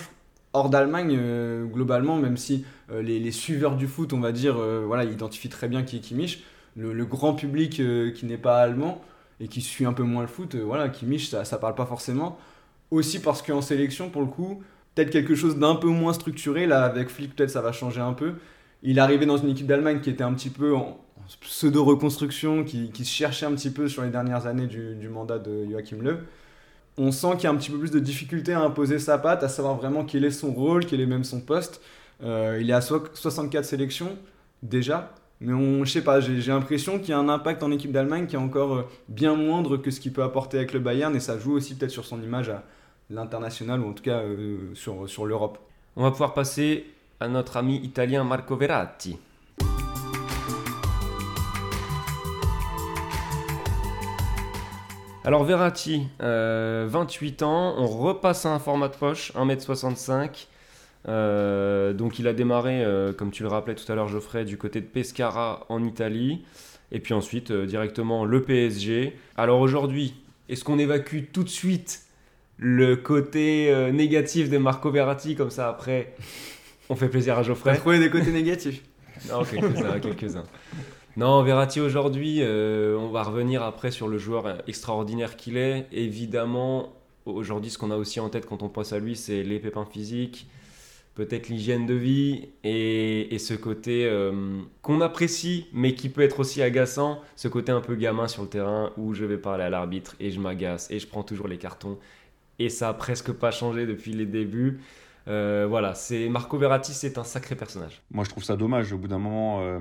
hors 0.53 0.69
d'Allemagne, 0.69 1.15
euh, 1.19 1.65
globalement, 1.65 2.17
même 2.17 2.37
si 2.37 2.65
euh, 2.89 3.01
les, 3.01 3.19
les 3.19 3.31
suiveurs 3.31 3.75
du 3.75 3.87
foot, 3.87 4.13
on 4.13 4.19
va 4.19 4.31
dire, 4.31 4.57
voilà, 4.85 5.03
identifient 5.03 5.49
très 5.49 5.67
bien 5.67 5.83
qui 5.83 5.97
est 5.97 5.99
Kimmich. 5.99 6.43
Le, 6.75 7.05
grand 7.05 7.33
public 7.33 7.81
qui 8.13 8.25
n'est 8.25 8.37
pas 8.37 8.59
allemand 8.59 9.01
et 9.39 9.47
qui 9.47 9.61
suit 9.61 9.85
un 9.85 9.93
peu 9.93 10.03
moins 10.03 10.21
le 10.21 10.27
foot, 10.27 10.55
voilà, 10.55 10.91
ça, 11.19 11.43
ça 11.43 11.57
parle 11.57 11.75
pas 11.75 11.85
forcément. 11.85 12.37
Aussi 12.91 13.19
parce 13.19 13.41
qu'en 13.41 13.61
sélection, 13.61 14.09
pour 14.09 14.21
le 14.21 14.27
coup, 14.27 14.63
peut-être 14.95 15.09
quelque 15.09 15.35
chose 15.35 15.57
d'un 15.57 15.75
peu 15.75 15.87
moins 15.87 16.13
structuré. 16.13 16.67
Là, 16.67 16.85
avec 16.85 17.09
Flick, 17.09 17.35
peut-être 17.35 17.49
ça 17.49 17.61
va 17.61 17.71
changer 17.71 18.01
un 18.01 18.13
peu. 18.13 18.35
Il 18.83 18.97
est 18.97 19.01
arrivé 19.01 19.25
dans 19.25 19.37
une 19.37 19.49
équipe 19.49 19.67
d'Allemagne 19.67 19.99
qui 20.01 20.09
était 20.09 20.23
un 20.23 20.33
petit 20.33 20.49
peu 20.49 20.75
en 20.75 20.99
pseudo-reconstruction, 21.41 22.63
qui, 22.63 22.91
qui 22.91 23.03
se 23.05 23.13
cherchait 23.13 23.45
un 23.45 23.53
petit 23.53 23.69
peu 23.71 23.87
sur 23.89 24.03
les 24.03 24.09
dernières 24.09 24.45
années 24.47 24.67
du, 24.67 25.09
mandat 25.09 25.39
de 25.39 25.65
Joachim 25.69 25.97
Löw. 26.01 26.17
On 26.97 27.11
sent 27.11 27.33
qu'il 27.35 27.43
y 27.43 27.47
a 27.47 27.51
un 27.51 27.55
petit 27.55 27.69
peu 27.71 27.77
plus 27.77 27.91
de 27.91 27.99
difficulté 27.99 28.53
à 28.53 28.61
imposer 28.61 28.99
sa 28.99 29.17
patte, 29.17 29.43
à 29.43 29.49
savoir 29.49 29.75
vraiment 29.75 30.03
quel 30.05 30.25
est 30.25 30.31
son 30.31 30.51
rôle, 30.53 30.85
quel 30.85 31.01
est 31.01 31.05
même 31.05 31.23
son 31.23 31.41
poste. 31.41 31.81
Euh, 32.23 32.57
il 32.61 32.69
est 32.69 32.73
à 32.73 32.81
so- 32.81 33.03
64 33.13 33.65
sélections 33.65 34.17
déjà, 34.63 35.13
mais 35.39 35.53
on, 35.53 35.85
je 35.85 35.91
sais 35.91 36.03
pas, 36.03 36.19
j'ai 36.19 36.37
l'impression 36.51 36.97
qu'il 36.97 37.09
y 37.09 37.13
a 37.13 37.19
un 37.19 37.29
impact 37.29 37.61
en 37.61 37.71
équipe 37.71 37.91
d'Allemagne 37.91 38.25
qui 38.25 38.35
est 38.35 38.39
encore 38.39 38.75
euh, 38.75 38.83
bien 39.09 39.35
moindre 39.35 39.77
que 39.77 39.91
ce 39.91 39.99
qu'il 39.99 40.13
peut 40.13 40.23
apporter 40.23 40.57
avec 40.57 40.73
le 40.73 40.79
Bayern, 40.79 41.15
et 41.15 41.19
ça 41.19 41.37
joue 41.37 41.53
aussi 41.53 41.75
peut-être 41.75 41.91
sur 41.91 42.05
son 42.05 42.21
image 42.23 42.51
l'international, 43.09 43.81
ou 43.81 43.89
en 43.89 43.93
tout 43.93 44.03
cas 44.03 44.19
euh, 44.19 44.73
sur, 44.75 45.25
l'Europe. 45.25 45.59
On 45.95 46.03
va 46.03 46.11
pouvoir 46.11 46.33
passer 46.33 46.85
à 47.19 47.27
notre 47.27 47.57
ami 47.57 47.77
italien 47.77 48.23
Marco 48.23 48.55
Verratti. 48.55 49.17
Alors 55.23 55.43
Verratti, 55.43 56.07
euh, 56.21 56.87
28 56.89 57.43
ans, 57.43 57.75
on 57.77 57.87
repasse 57.87 58.45
à 58.45 58.53
un 58.53 58.59
format 58.59 58.87
de 58.87 58.95
poche, 58.95 59.33
1m65. 59.35 60.47
Euh, 61.07 61.93
donc 61.93 62.19
il 62.19 62.27
a 62.27 62.33
démarré, 62.33 62.83
euh, 62.83 63.13
comme 63.13 63.31
tu 63.31 63.43
le 63.43 63.49
rappelais 63.49 63.75
tout 63.75 63.89
à 63.91 63.95
l'heure 63.95 64.07
Geoffrey, 64.07 64.45
du 64.45 64.57
côté 64.57 64.81
de 64.81 64.85
Pescara 64.85 65.65
en 65.69 65.83
Italie, 65.83 66.43
et 66.91 66.99
puis 66.99 67.13
ensuite 67.13 67.51
euh, 67.51 67.65
directement 67.65 68.25
le 68.25 68.43
PSG. 68.43 69.17
Alors 69.37 69.61
aujourd'hui, 69.61 70.15
est-ce 70.49 70.63
qu'on 70.63 70.79
évacue 70.79 71.25
tout 71.31 71.43
de 71.43 71.49
suite 71.49 72.03
le 72.57 72.95
côté 72.95 73.69
euh, 73.69 73.91
négatif 73.91 74.49
de 74.49 74.57
Marco 74.57 74.89
Verratti, 74.89 75.35
comme 75.35 75.51
ça 75.51 75.69
après 75.69 76.15
on 76.89 76.95
fait 76.95 77.09
plaisir 77.09 77.33
à 77.33 77.37
T'as 77.37 77.43
Geoffrey 77.43 77.75
trouvé 77.77 77.99
des 77.99 78.09
côtés 78.09 78.31
négatifs? 78.31 78.83
Non, 79.29 79.43
quelques-uns, 79.43 79.99
quelques-uns. 79.99 80.45
Non, 81.17 81.41
Verratti 81.43 81.79
aujourd'hui, 81.81 82.37
euh, 82.41 82.95
on 82.97 83.09
va 83.09 83.23
revenir 83.23 83.63
après 83.63 83.91
sur 83.91 84.07
le 84.07 84.17
joueur 84.17 84.61
extraordinaire 84.67 85.35
qu'il 85.35 85.57
est. 85.57 85.87
Évidemment, 85.91 86.93
aujourd'hui, 87.25 87.71
ce 87.71 87.77
qu'on 87.77 87.91
a 87.91 87.97
aussi 87.97 88.19
en 88.19 88.29
tête 88.29 88.45
quand 88.45 88.61
on 88.61 88.69
pense 88.69 88.93
à 88.93 88.99
lui, 88.99 89.15
c'est 89.15 89.43
les 89.43 89.59
pépins 89.59 89.85
physiques, 89.85 90.47
peut-être 91.15 91.49
l'hygiène 91.49 91.87
de 91.87 91.95
vie 91.95 92.49
et, 92.63 93.33
et 93.33 93.39
ce 93.39 93.55
côté 93.55 94.05
euh, 94.05 94.61
qu'on 94.83 95.01
apprécie, 95.01 95.65
mais 95.73 95.95
qui 95.95 96.09
peut 96.09 96.21
être 96.21 96.39
aussi 96.39 96.61
agaçant, 96.61 97.19
ce 97.35 97.47
côté 97.47 97.71
un 97.71 97.81
peu 97.81 97.95
gamin 97.95 98.27
sur 98.27 98.43
le 98.43 98.49
terrain 98.49 98.91
où 98.97 99.15
je 99.15 99.25
vais 99.25 99.37
parler 99.37 99.63
à 99.63 99.69
l'arbitre 99.71 100.15
et 100.19 100.29
je 100.29 100.39
m'agace 100.39 100.89
et 100.91 100.99
je 100.99 101.07
prends 101.07 101.23
toujours 101.23 101.47
les 101.47 101.57
cartons. 101.57 101.97
Et 102.59 102.69
ça 102.69 102.89
a 102.89 102.93
presque 102.93 103.31
pas 103.31 103.51
changé 103.51 103.85
depuis 103.85 104.13
les 104.13 104.25
débuts. 104.25 104.79
Euh, 105.27 105.65
voilà, 105.67 105.93
c'est 105.93 106.29
Marco 106.29 106.57
Verratti, 106.57 106.93
c'est 106.93 107.17
un 107.17 107.23
sacré 107.23 107.55
personnage. 107.55 108.01
Moi, 108.11 108.23
je 108.23 108.29
trouve 108.29 108.43
ça 108.43 108.55
dommage. 108.55 108.93
Au 108.93 108.97
bout 108.97 109.09
d'un 109.09 109.19
moment, 109.19 109.59
euh, 109.61 109.79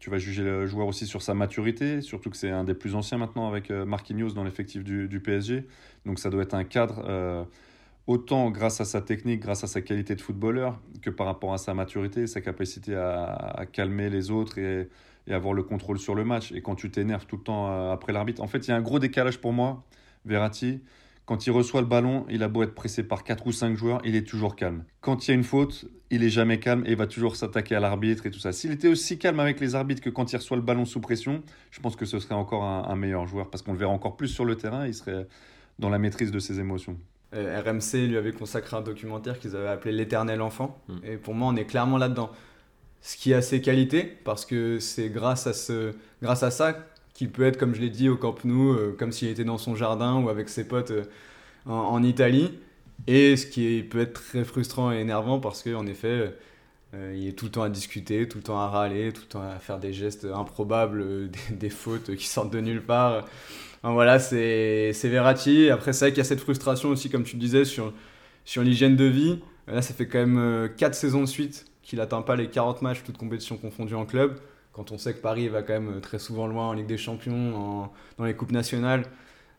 tu 0.00 0.10
vas 0.10 0.18
juger 0.18 0.42
le 0.42 0.66
joueur 0.66 0.88
aussi 0.88 1.06
sur 1.06 1.22
sa 1.22 1.32
maturité, 1.32 2.00
surtout 2.00 2.28
que 2.28 2.36
c'est 2.36 2.50
un 2.50 2.64
des 2.64 2.74
plus 2.74 2.96
anciens 2.96 3.18
maintenant 3.18 3.48
avec 3.48 3.70
euh, 3.70 3.84
Marquinhos 3.84 4.30
dans 4.30 4.42
l'effectif 4.42 4.82
du, 4.82 5.20
PSG. 5.20 5.64
Donc, 6.06 6.18
ça 6.18 6.28
doit 6.28 6.42
être 6.42 6.54
un 6.54 6.64
cadre 6.64 7.46
autant 8.06 8.50
grâce 8.50 8.80
à 8.80 8.84
sa 8.84 9.00
technique, 9.00 9.40
grâce 9.40 9.64
à 9.64 9.66
sa 9.66 9.80
qualité 9.80 10.14
de 10.14 10.20
footballeur, 10.20 10.78
que 11.00 11.08
par 11.08 11.26
rapport 11.26 11.54
à 11.54 11.58
sa 11.58 11.72
maturité, 11.72 12.26
sa 12.26 12.40
capacité 12.40 12.96
à, 12.96 13.64
calmer 13.72 14.10
les 14.10 14.30
autres 14.30 14.58
et, 14.58 14.90
et 15.26 15.32
avoir 15.32 15.54
le 15.54 15.62
contrôle 15.62 15.98
sur 15.98 16.14
le 16.14 16.24
match. 16.24 16.52
Et 16.52 16.60
quand 16.60 16.74
tu 16.74 16.90
t'énerves 16.90 17.26
tout 17.26 17.36
le 17.36 17.44
temps 17.44 17.92
après 17.92 18.12
l'arbitre, 18.12 18.42
en 18.42 18.48
fait, 18.48 18.66
il 18.66 18.70
y 18.70 18.72
a 18.72 18.76
un 18.76 18.82
gros 18.82 18.98
décalage 18.98 19.40
pour 19.40 19.52
moi, 19.52 19.84
Verratti. 20.26 20.80
Quand 21.26 21.46
il 21.46 21.50
reçoit 21.50 21.80
le 21.80 21.86
ballon, 21.86 22.26
il 22.28 22.42
a 22.42 22.48
beau 22.48 22.62
être 22.62 22.74
pressé 22.74 23.02
par 23.02 23.24
4 23.24 23.46
ou 23.46 23.52
5 23.52 23.76
joueurs, 23.76 24.00
il 24.04 24.14
est 24.14 24.28
toujours 24.28 24.56
calme. 24.56 24.84
Quand 25.00 25.26
il 25.26 25.30
y 25.30 25.32
a 25.32 25.34
une 25.34 25.44
faute, 25.44 25.86
il 26.10 26.22
est 26.22 26.28
jamais 26.28 26.60
calme 26.60 26.84
et 26.86 26.90
il 26.90 26.96
va 26.96 27.06
toujours 27.06 27.36
s'attaquer 27.36 27.74
à 27.74 27.80
l'arbitre 27.80 28.26
et 28.26 28.30
tout 28.30 28.38
ça. 28.38 28.52
S'il 28.52 28.72
était 28.72 28.88
aussi 28.88 29.18
calme 29.18 29.40
avec 29.40 29.58
les 29.58 29.74
arbitres 29.74 30.02
que 30.02 30.10
quand 30.10 30.32
il 30.32 30.36
reçoit 30.36 30.58
le 30.58 30.62
ballon 30.62 30.84
sous 30.84 31.00
pression, 31.00 31.42
je 31.70 31.80
pense 31.80 31.96
que 31.96 32.04
ce 32.04 32.18
serait 32.18 32.34
encore 32.34 32.64
un, 32.64 32.84
un 32.88 32.96
meilleur 32.96 33.26
joueur 33.26 33.48
parce 33.48 33.62
qu'on 33.62 33.72
le 33.72 33.78
verrait 33.78 33.92
encore 33.92 34.16
plus 34.16 34.28
sur 34.28 34.44
le 34.44 34.56
terrain, 34.56 34.86
il 34.86 34.94
serait 34.94 35.26
dans 35.78 35.88
la 35.88 35.98
maîtrise 35.98 36.30
de 36.30 36.38
ses 36.38 36.60
émotions. 36.60 36.98
Euh, 37.34 37.60
RMC 37.60 38.06
lui 38.06 38.16
avait 38.16 38.32
consacré 38.32 38.76
un 38.76 38.80
documentaire 38.80 39.38
qu'ils 39.38 39.56
avaient 39.56 39.68
appelé 39.68 39.92
L'éternel 39.92 40.40
enfant. 40.40 40.78
Mm. 40.88 40.98
Et 41.04 41.16
pour 41.16 41.34
moi, 41.34 41.48
on 41.48 41.56
est 41.56 41.64
clairement 41.64 41.98
là-dedans. 41.98 42.30
Ce 43.00 43.16
qui 43.16 43.34
a 43.34 43.42
ses 43.42 43.60
qualités, 43.60 44.04
parce 44.04 44.46
que 44.46 44.78
c'est 44.78 45.10
grâce 45.10 45.46
à, 45.46 45.52
ce, 45.52 45.94
grâce 46.22 46.42
à 46.42 46.50
ça 46.50 46.76
qu'il 47.14 47.30
peut 47.30 47.44
être, 47.44 47.56
comme 47.56 47.74
je 47.74 47.80
l'ai 47.80 47.90
dit, 47.90 48.08
au 48.08 48.16
Camp 48.16 48.44
Nou, 48.44 48.72
euh, 48.72 48.94
comme 48.98 49.12
s'il 49.12 49.28
était 49.28 49.44
dans 49.44 49.58
son 49.58 49.76
jardin 49.76 50.20
ou 50.20 50.28
avec 50.28 50.48
ses 50.48 50.66
potes 50.66 50.90
euh, 50.90 51.04
en, 51.64 52.02
Italie. 52.02 52.58
Et 53.06 53.36
ce 53.36 53.46
qui 53.46 53.82
peut 53.82 54.00
être 54.00 54.14
très 54.14 54.44
frustrant 54.44 54.92
et 54.92 54.98
énervant 54.98 55.40
parce 55.40 55.62
qu'en 55.62 55.86
effet, 55.86 56.34
euh, 56.94 57.14
il 57.16 57.28
est 57.28 57.32
tout 57.32 57.46
le 57.46 57.50
temps 57.52 57.62
à 57.62 57.68
discuter, 57.70 58.28
tout 58.28 58.38
le 58.38 58.44
temps 58.44 58.58
à 58.58 58.68
râler, 58.68 59.12
tout 59.12 59.22
le 59.22 59.28
temps 59.28 59.42
à 59.42 59.58
faire 59.60 59.78
des 59.78 59.92
gestes 59.92 60.26
improbables, 60.32 61.30
des, 61.50 61.70
fautes 61.70 62.14
qui 62.16 62.26
sortent 62.26 62.52
de 62.52 62.60
nulle 62.60 62.82
part. 62.82 63.24
Enfin, 63.82 63.94
voilà, 63.94 64.18
c'est 64.18 64.92
c'est 64.92 65.08
Verratti. 65.08 65.70
Après, 65.70 65.92
c'est 65.92 66.06
vrai 66.06 66.12
qu'il 66.12 66.18
y 66.18 66.22
a 66.22 66.24
cette 66.24 66.40
frustration 66.40 66.88
aussi, 66.90 67.10
comme 67.10 67.24
tu 67.24 67.36
le 67.36 67.40
disais, 67.40 67.64
sur, 67.64 67.92
sur 68.44 68.62
l'hygiène 68.62 68.96
de 68.96 69.04
vie. 69.04 69.40
Là, 69.68 69.82
ça 69.82 69.94
fait 69.94 70.06
quand 70.06 70.26
même 70.26 70.70
4 70.76 70.94
saisons 70.94 71.20
de 71.22 71.26
suite 71.26 71.66
qu'il 71.82 71.98
n'atteint 71.98 72.22
pas 72.22 72.36
les 72.36 72.48
40 72.48 72.82
matchs, 72.82 73.02
toutes 73.04 73.18
compétitions 73.18 73.56
confondues 73.56 73.94
en 73.94 74.04
club. 74.06 74.38
Quand 74.74 74.92
on 74.92 74.98
sait 74.98 75.14
que 75.14 75.20
Paris 75.20 75.48
va 75.48 75.62
quand 75.62 75.74
même 75.80 76.00
très 76.02 76.18
souvent 76.20 76.46
loin 76.48 76.68
en 76.68 76.74
Ligue 76.74 76.86
des 76.88 76.98
Champions, 76.98 77.54
en- 77.56 77.92
dans 78.18 78.24
les 78.24 78.34
Coupes 78.36 78.52
nationales, 78.52 79.04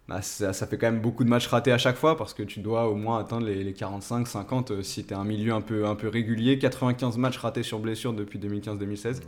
bah, 0.07 0.21
ça, 0.21 0.53
ça 0.53 0.67
fait 0.67 0.77
quand 0.77 0.91
même 0.91 1.01
beaucoup 1.01 1.23
de 1.23 1.29
matchs 1.29 1.47
ratés 1.47 1.71
à 1.71 1.77
chaque 1.79 1.95
fois 1.97 2.17
parce 2.17 2.33
que 2.33 2.43
tu 2.43 2.59
dois 2.61 2.87
au 2.89 2.95
moins 2.95 3.19
atteindre 3.19 3.47
les, 3.47 3.63
les 3.63 3.73
45, 3.73 4.27
50 4.27 4.71
euh, 4.71 4.83
si 4.83 5.05
tu 5.05 5.13
es 5.13 5.17
un 5.17 5.23
milieu 5.23 5.53
un 5.53 5.61
peu, 5.61 5.87
un 5.87 5.95
peu 5.95 6.09
régulier. 6.09 6.59
95 6.59 7.17
matchs 7.17 7.37
ratés 7.37 7.63
sur 7.63 7.79
blessure 7.79 8.13
depuis 8.13 8.39
2015-2016. 8.39 9.23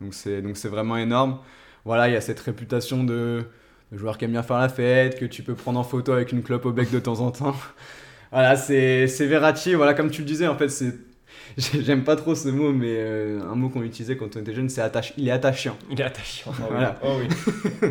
Donc 0.00 0.14
c'est 0.14 0.42
donc 0.42 0.56
c'est 0.56 0.68
vraiment 0.68 0.96
énorme. 0.98 1.38
Voilà, 1.84 2.08
il 2.08 2.12
y 2.14 2.16
a 2.16 2.20
cette 2.20 2.40
réputation 2.40 3.04
de, 3.04 3.44
de 3.92 3.98
joueur 3.98 4.18
qui 4.18 4.24
aime 4.26 4.32
bien 4.32 4.42
faire 4.42 4.58
la 4.58 4.68
fête, 4.68 5.18
que 5.18 5.24
tu 5.26 5.42
peux 5.42 5.54
prendre 5.54 5.80
en 5.80 5.84
photo 5.84 6.12
avec 6.12 6.32
une 6.32 6.42
clope 6.42 6.66
au 6.66 6.72
bec 6.72 6.90
de 6.90 7.00
temps 7.00 7.20
en 7.20 7.30
temps. 7.32 7.56
Voilà, 8.32 8.56
c'est 8.56 9.08
c'est 9.08 9.26
Verratti. 9.26 9.74
Voilà, 9.74 9.94
comme 9.94 10.10
tu 10.10 10.22
le 10.22 10.26
disais, 10.26 10.46
en 10.48 10.56
fait, 10.56 10.68
c'est. 10.68 10.94
J'aime 11.58 12.04
pas 12.04 12.16
trop 12.16 12.34
ce 12.34 12.48
mot, 12.48 12.72
mais 12.72 12.94
euh, 12.98 13.40
un 13.42 13.54
mot 13.54 13.68
qu'on 13.68 13.82
utilisait 13.82 14.16
quand 14.16 14.36
on 14.36 14.40
était 14.40 14.54
jeune, 14.54 14.68
c'est 14.68 14.80
attache. 14.82 15.12
Il 15.16 15.28
est 15.28 15.32
attachant. 15.32 15.76
Il 15.90 16.00
est 16.00 16.04
attachant. 16.04 16.52
Voilà. 16.70 16.98
Oh 17.02 17.18
oui. 17.20 17.88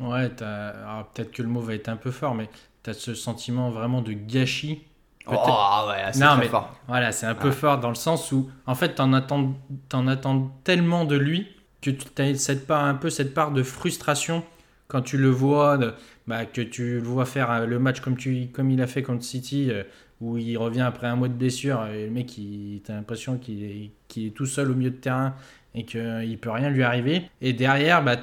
Ouais, 0.00 0.28
t'as- 0.30 0.68
alors 0.68 1.06
peut-être 1.08 1.32
que 1.32 1.42
le 1.42 1.48
mot 1.48 1.60
va 1.60 1.74
être 1.74 1.88
un 1.88 1.96
peu 1.96 2.12
fort, 2.12 2.34
mais 2.34 2.48
tu 2.84 2.90
as 2.90 2.94
ce 2.94 3.14
sentiment 3.14 3.70
vraiment 3.70 4.00
de 4.00 4.12
gâchis. 4.12 4.84
Peut-être- 5.26 5.40
Oh, 5.46 5.88
ouais, 5.88 5.96
c'est 6.12 6.20
Non, 6.20 6.28
très 6.34 6.38
mais- 6.42 6.46
fort. 6.48 6.72
Voilà, 6.86 7.10
c'est 7.12 7.26
un 7.26 7.34
peu 7.34 7.48
Ouais. 7.48 7.52
fort 7.54 7.78
dans 7.80 7.88
le 7.88 7.94
sens 7.96 8.30
où, 8.32 8.48
en 8.66 8.74
fait, 8.76 8.94
t'en 8.94 9.12
attends, 9.12 9.54
t'en 9.88 10.06
attends 10.06 10.52
tellement 10.64 11.04
de 11.04 11.16
lui 11.16 11.48
que 11.82 11.90
tu 11.90 12.06
as 12.22 12.34
cette 12.36 12.66
part, 12.66 12.84
un 12.84 12.94
peu 12.94 13.10
cette 13.10 13.34
part 13.34 13.50
de 13.50 13.62
frustration 13.64 14.44
quand 14.86 15.02
tu 15.02 15.18
le 15.18 15.28
vois, 15.30 15.78
bah, 16.28 16.44
que 16.46 16.62
tu 16.62 16.94
le 17.00 17.02
vois 17.02 17.24
faire 17.26 17.50
euh, 17.50 17.66
le 17.66 17.78
match 17.80 18.00
comme, 18.00 18.16
tu, 18.16 18.46
comme 18.52 18.70
il 18.70 18.80
a 18.80 18.86
fait 18.86 19.02
contre 19.02 19.22
City, 19.24 19.68
euh, 19.70 19.82
où 20.20 20.36
il 20.36 20.56
revient 20.56 20.80
après 20.80 21.06
un 21.06 21.16
mois 21.16 21.28
de 21.28 21.34
blessure, 21.34 21.86
et 21.86 22.06
le 22.06 22.10
mec, 22.10 22.32
t'as 22.84 22.94
l'impression 22.94 23.38
qu'il 23.38 23.64
est, 23.64 24.34
tout 24.34 24.46
seul 24.46 24.70
au 24.70 24.74
milieu 24.74 24.90
de 24.90 24.96
terrain 24.96 25.34
et 25.74 25.84
qu'il 25.84 26.38
peut 26.40 26.50
rien 26.50 26.70
lui 26.70 26.82
arriver. 26.82 27.22
Et 27.40 27.52
derrière, 27.52 28.02
bah, 28.02 28.16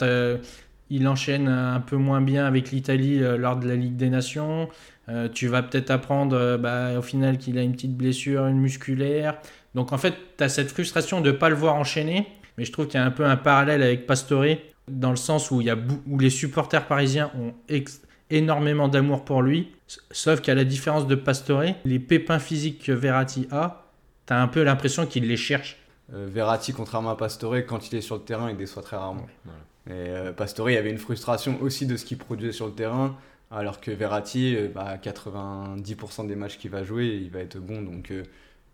il 0.89 1.07
enchaîne 1.07 1.47
un 1.47 1.79
peu 1.79 1.95
moins 1.95 2.21
bien 2.21 2.45
avec 2.45 2.71
l'Italie 2.71 3.21
euh, 3.21 3.37
lors 3.37 3.57
de 3.57 3.67
la 3.67 3.75
Ligue 3.75 3.95
des 3.95 4.09
Nations. 4.09 4.69
Euh, 5.09 5.29
tu 5.29 5.47
vas 5.47 5.63
peut-être 5.63 5.89
apprendre 5.89 6.35
euh, 6.35 6.57
bah, 6.57 6.97
au 6.97 7.01
final 7.01 7.37
qu'il 7.37 7.57
a 7.57 7.61
une 7.61 7.73
petite 7.73 7.95
blessure, 7.95 8.45
une 8.47 8.59
musculaire. 8.59 9.37
Donc 9.73 9.93
en 9.93 9.97
fait, 9.97 10.13
tu 10.37 10.43
as 10.43 10.49
cette 10.49 10.71
frustration 10.71 11.21
de 11.21 11.31
ne 11.31 11.35
pas 11.35 11.49
le 11.49 11.55
voir 11.55 11.75
enchaîner. 11.75 12.27
Mais 12.57 12.65
je 12.65 12.71
trouve 12.71 12.87
qu'il 12.87 12.99
y 12.99 13.03
a 13.03 13.05
un 13.05 13.11
peu 13.11 13.25
un 13.25 13.35
parallèle 13.35 13.83
avec 13.83 14.05
Pastore, 14.05 14.45
dans 14.87 15.09
le 15.09 15.17
sens 15.17 15.51
où, 15.51 15.59
y 15.61 15.69
a 15.69 15.77
où 16.07 16.19
les 16.19 16.29
supporters 16.29 16.87
parisiens 16.87 17.31
ont 17.37 17.53
énormément 18.29 18.87
d'amour 18.87 19.25
pour 19.25 19.41
lui. 19.41 19.71
Sauf 20.11 20.41
qu'à 20.41 20.55
la 20.55 20.63
différence 20.63 21.07
de 21.07 21.15
Pastore, 21.15 21.63
les 21.83 21.99
pépins 21.99 22.39
physiques 22.39 22.83
que 22.83 22.91
Verratti 22.91 23.47
a, 23.51 23.85
tu 24.25 24.33
as 24.33 24.41
un 24.41 24.47
peu 24.47 24.63
l'impression 24.63 25.05
qu'il 25.05 25.27
les 25.27 25.37
cherche. 25.37 25.77
Euh, 26.13 26.27
Verratti, 26.29 26.73
contrairement 26.73 27.11
à 27.11 27.17
Pastore, 27.17 27.57
quand 27.67 27.91
il 27.91 27.95
est 27.97 28.01
sur 28.01 28.15
le 28.15 28.21
terrain, 28.21 28.49
il 28.49 28.57
déçoit 28.57 28.81
très 28.81 28.97
rarement. 28.97 29.27
Et 29.87 29.91
euh, 29.91 30.33
Pastore, 30.33 30.69
il 30.69 30.73
y 30.73 30.77
avait 30.77 30.89
une 30.89 30.97
frustration 30.97 31.61
aussi 31.61 31.85
de 31.85 31.97
ce 31.97 32.05
qu'il 32.05 32.17
produisait 32.17 32.51
sur 32.51 32.65
le 32.65 32.73
terrain, 32.73 33.15
alors 33.51 33.79
que 33.79 33.91
Verratti, 33.91 34.55
euh, 34.55 34.69
bah, 34.73 34.97
90% 34.97 36.27
des 36.27 36.35
matchs 36.35 36.57
qu'il 36.57 36.71
va 36.71 36.83
jouer, 36.83 37.07
il 37.07 37.29
va 37.29 37.39
être 37.39 37.59
bon. 37.59 37.81
Donc, 37.81 38.05
tu 38.05 38.23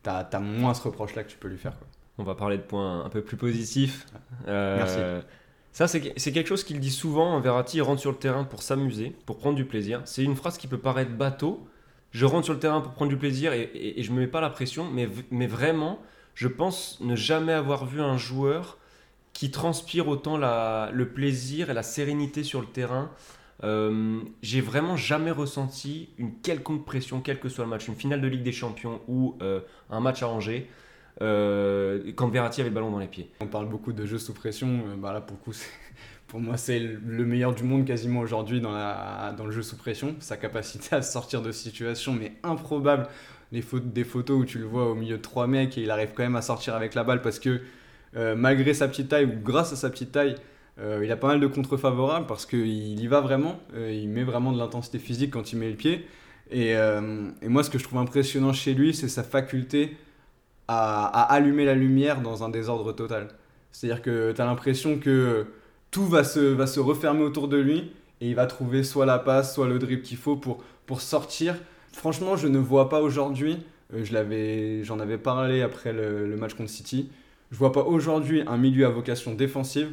t'as 0.03 0.19
as 0.19 0.39
moins 0.39 0.73
ce 0.73 0.81
reproche-là 0.83 1.23
que 1.23 1.29
tu 1.29 1.37
peux 1.37 1.49
lui 1.49 1.57
faire. 1.57 1.77
Quoi. 1.77 1.87
On 2.17 2.23
va 2.23 2.35
parler 2.35 2.57
de 2.57 2.63
points 2.63 3.03
un 3.03 3.09
peu 3.09 3.21
plus 3.21 3.37
positifs. 3.37 4.05
Euh, 4.47 4.77
Merci. 4.77 5.25
Ça, 5.73 5.88
c'est 5.88 6.01
quelque 6.01 6.47
chose 6.47 6.63
qu'il 6.63 6.79
dit 6.79 6.91
souvent. 6.91 7.39
Verratti 7.39 7.77
il 7.77 7.81
rentre 7.81 8.01
sur 8.01 8.12
le 8.12 8.17
terrain 8.17 8.43
pour 8.43 8.62
s'amuser, 8.62 9.15
pour 9.25 9.38
prendre 9.38 9.55
du 9.55 9.65
plaisir. 9.65 10.01
C'est 10.05 10.23
une 10.23 10.36
phrase 10.36 10.57
qui 10.57 10.67
peut 10.67 10.77
paraître 10.77 11.12
bateau. 11.12 11.65
Je 12.12 12.25
rentre 12.25 12.45
sur 12.45 12.53
le 12.53 12.60
terrain 12.60 12.81
pour 12.81 12.91
prendre 12.91 13.10
du 13.10 13.17
plaisir 13.17 13.53
et, 13.53 13.95
je 13.97 14.12
me 14.12 14.19
mets 14.19 14.27
pas 14.27 14.41
la 14.41 14.49
pression, 14.49 14.89
mais, 14.91 15.47
vraiment, 15.47 15.99
je 16.36 16.49
pense 16.49 16.99
ne 16.99 17.15
jamais 17.15 17.53
avoir 17.53 17.86
vu 17.86 18.01
un 18.01 18.17
joueur 18.17 18.77
qui 19.31 19.49
transpire 19.49 20.10
autant 20.10 20.38
le 20.38 21.05
plaisir 21.05 21.69
et 21.69 21.73
la 21.73 21.84
sérénité 21.84 22.43
sur 22.43 22.60
le 22.60 22.67
terrain. 22.67 23.10
Euh, 23.63 24.19
J'ai 24.41 24.60
vraiment 24.60 24.97
jamais 24.97 25.31
ressenti 25.31 26.10
une 26.17 26.34
quelconque 26.41 26.84
pression, 26.84 27.21
quel 27.21 27.39
que 27.39 27.47
soit 27.47 27.63
le 27.63 27.69
match, 27.69 27.88
une 27.88 27.95
finale 27.95 28.19
de 28.19 28.27
Ligue 28.27 28.43
des 28.43 28.51
Champions 28.51 28.99
ou 29.07 29.38
euh, 29.41 29.62
un 29.89 30.01
match 30.01 30.21
à 30.23 30.27
Angers, 30.27 30.67
quand 31.19 32.30
Verratti 32.30 32.62
avait 32.62 32.69
le 32.69 32.76
ballon 32.76 32.91
dans 32.91 33.00
les 33.00 33.08
pieds. 33.08 33.30
On 33.41 33.47
parle 33.47 33.67
beaucoup 33.67 33.93
de 33.93 34.06
jeu 34.06 34.17
sous 34.17 34.34
pression. 34.34 34.67
euh, 34.67 34.95
bah 34.97 35.13
là, 35.13 35.21
pour 35.21 35.38
le 35.38 35.43
coup, 35.43 35.58
pour 36.28 36.39
moi, 36.39 36.58
c'est 36.58 36.80
le 36.80 37.26
meilleur 37.26 37.54
du 37.54 37.63
monde 37.63 37.86
quasiment 37.86 38.21
aujourd'hui 38.21 38.62
dans, 38.62 39.45
le 39.45 39.52
jeu 39.52 39.62
sous 39.62 39.78
pression. 39.78 40.15
Sa 40.19 40.38
capacité 40.38 40.95
à 40.95 41.02
sortir 41.02 41.41
de 41.41 41.52
situations, 41.52 42.13
mais 42.13 42.34
improbables. 42.43 43.08
Les 43.52 43.63
des 43.84 44.06
photos 44.06 44.41
où 44.41 44.45
tu 44.45 44.60
le 44.60 44.65
vois 44.65 44.89
au 44.89 44.95
milieu 44.95 45.17
de 45.17 45.21
trois 45.21 45.45
mecs 45.45 45.78
et 45.78 45.82
il 45.82 45.91
arrive 45.91 46.12
quand 46.15 46.24
même 46.24 46.38
à 46.38 46.41
sortir 46.41 46.74
avec 46.74 46.95
la 46.95 47.04
balle 47.04 47.21
parce 47.21 47.38
que 47.38 47.60
euh, 48.15 48.34
malgré 48.34 48.74
sa 48.74 48.88
petite 48.88 49.10
taille 49.10 49.26
ou 49.26 49.34
grâce 49.43 49.74
à 49.74 49.76
sa 49.76 49.89
petite 49.89 50.13
taille, 50.13 50.36
euh, 50.80 51.02
il 51.04 51.12
a 51.12 51.17
pas 51.17 51.28
mal 51.28 51.39
de 51.39 51.47
contre 51.47 51.76
favorables 51.76 52.28
parce 52.28 52.45
qu'il 52.45 53.00
y 53.00 53.08
va 53.08 53.19
vraiment. 53.19 53.60
euh, 53.76 53.91
il 53.91 54.10
met 54.10 54.24
vraiment 54.24 54.52
de 54.54 54.58
l'intensité 54.58 55.00
physique 55.00 55.32
quand 55.32 55.52
il 55.52 55.60
met 55.60 55.69
le 55.69 55.76
pied. 55.76 56.06
Euh, 56.54 57.30
et 57.41 57.47
moi, 57.47 57.63
ce 57.63 57.69
que 57.69 57.78
je 57.78 57.84
trouve 57.84 58.00
impressionnant 58.00 58.54
chez 58.54 58.74
lui, 58.74 58.93
c'est 58.93 59.08
sa 59.10 59.24
faculté 59.24 59.95
à, 60.67 61.21
allumer 61.34 61.65
la 61.65 61.76
lumière 61.76 62.21
dans 62.21 62.43
un 62.43 62.50
désordre 62.50 62.93
total. 62.93 63.28
C'est-à-dire 63.71 64.02
que 64.02 64.32
tu 64.32 64.41
as 64.41 64.45
l'impression 64.45 64.97
que 64.97 65.45
tout 65.91 66.06
va 66.06 66.24
se, 66.24 66.39
va 66.39 66.67
se 66.67 66.80
refermer 66.80 67.24
autour 67.24 67.47
de 67.47 67.58
lui 67.58 67.91
et 68.21 68.30
il 68.30 68.36
va 68.36 68.45
trouver 68.45 68.84
soit 68.84 69.06
la 69.06 69.19
passe, 69.19 69.54
soit 69.54 69.67
le 69.67 69.80
dribble 69.80 70.02
qu'il 70.04 70.17
faut 70.17 70.36
pour, 70.36 70.63
pour 70.86 71.02
sortir. 71.02 71.56
Franchement, 71.91 72.36
je 72.36 72.47
ne 72.47 72.60
vois 72.60 72.89
pas 72.89 73.02
aujourd'hui 73.02 73.58
Euh, 73.93 74.84
J'en 74.84 75.00
avais 75.00 75.17
parlé 75.17 75.62
après 75.62 75.91
le, 75.93 76.28
le 76.28 76.38
match 76.38 76.54
contre 76.54 76.69
City. 76.69 77.10
Je 77.52 77.58
vois 77.58 77.71
pas 77.74 77.84
aujourd'hui 77.84 78.41
un 78.47 78.58
milieu 78.58 78.86
à 78.86 78.89
vocation 78.89 79.34
défensive 79.34 79.89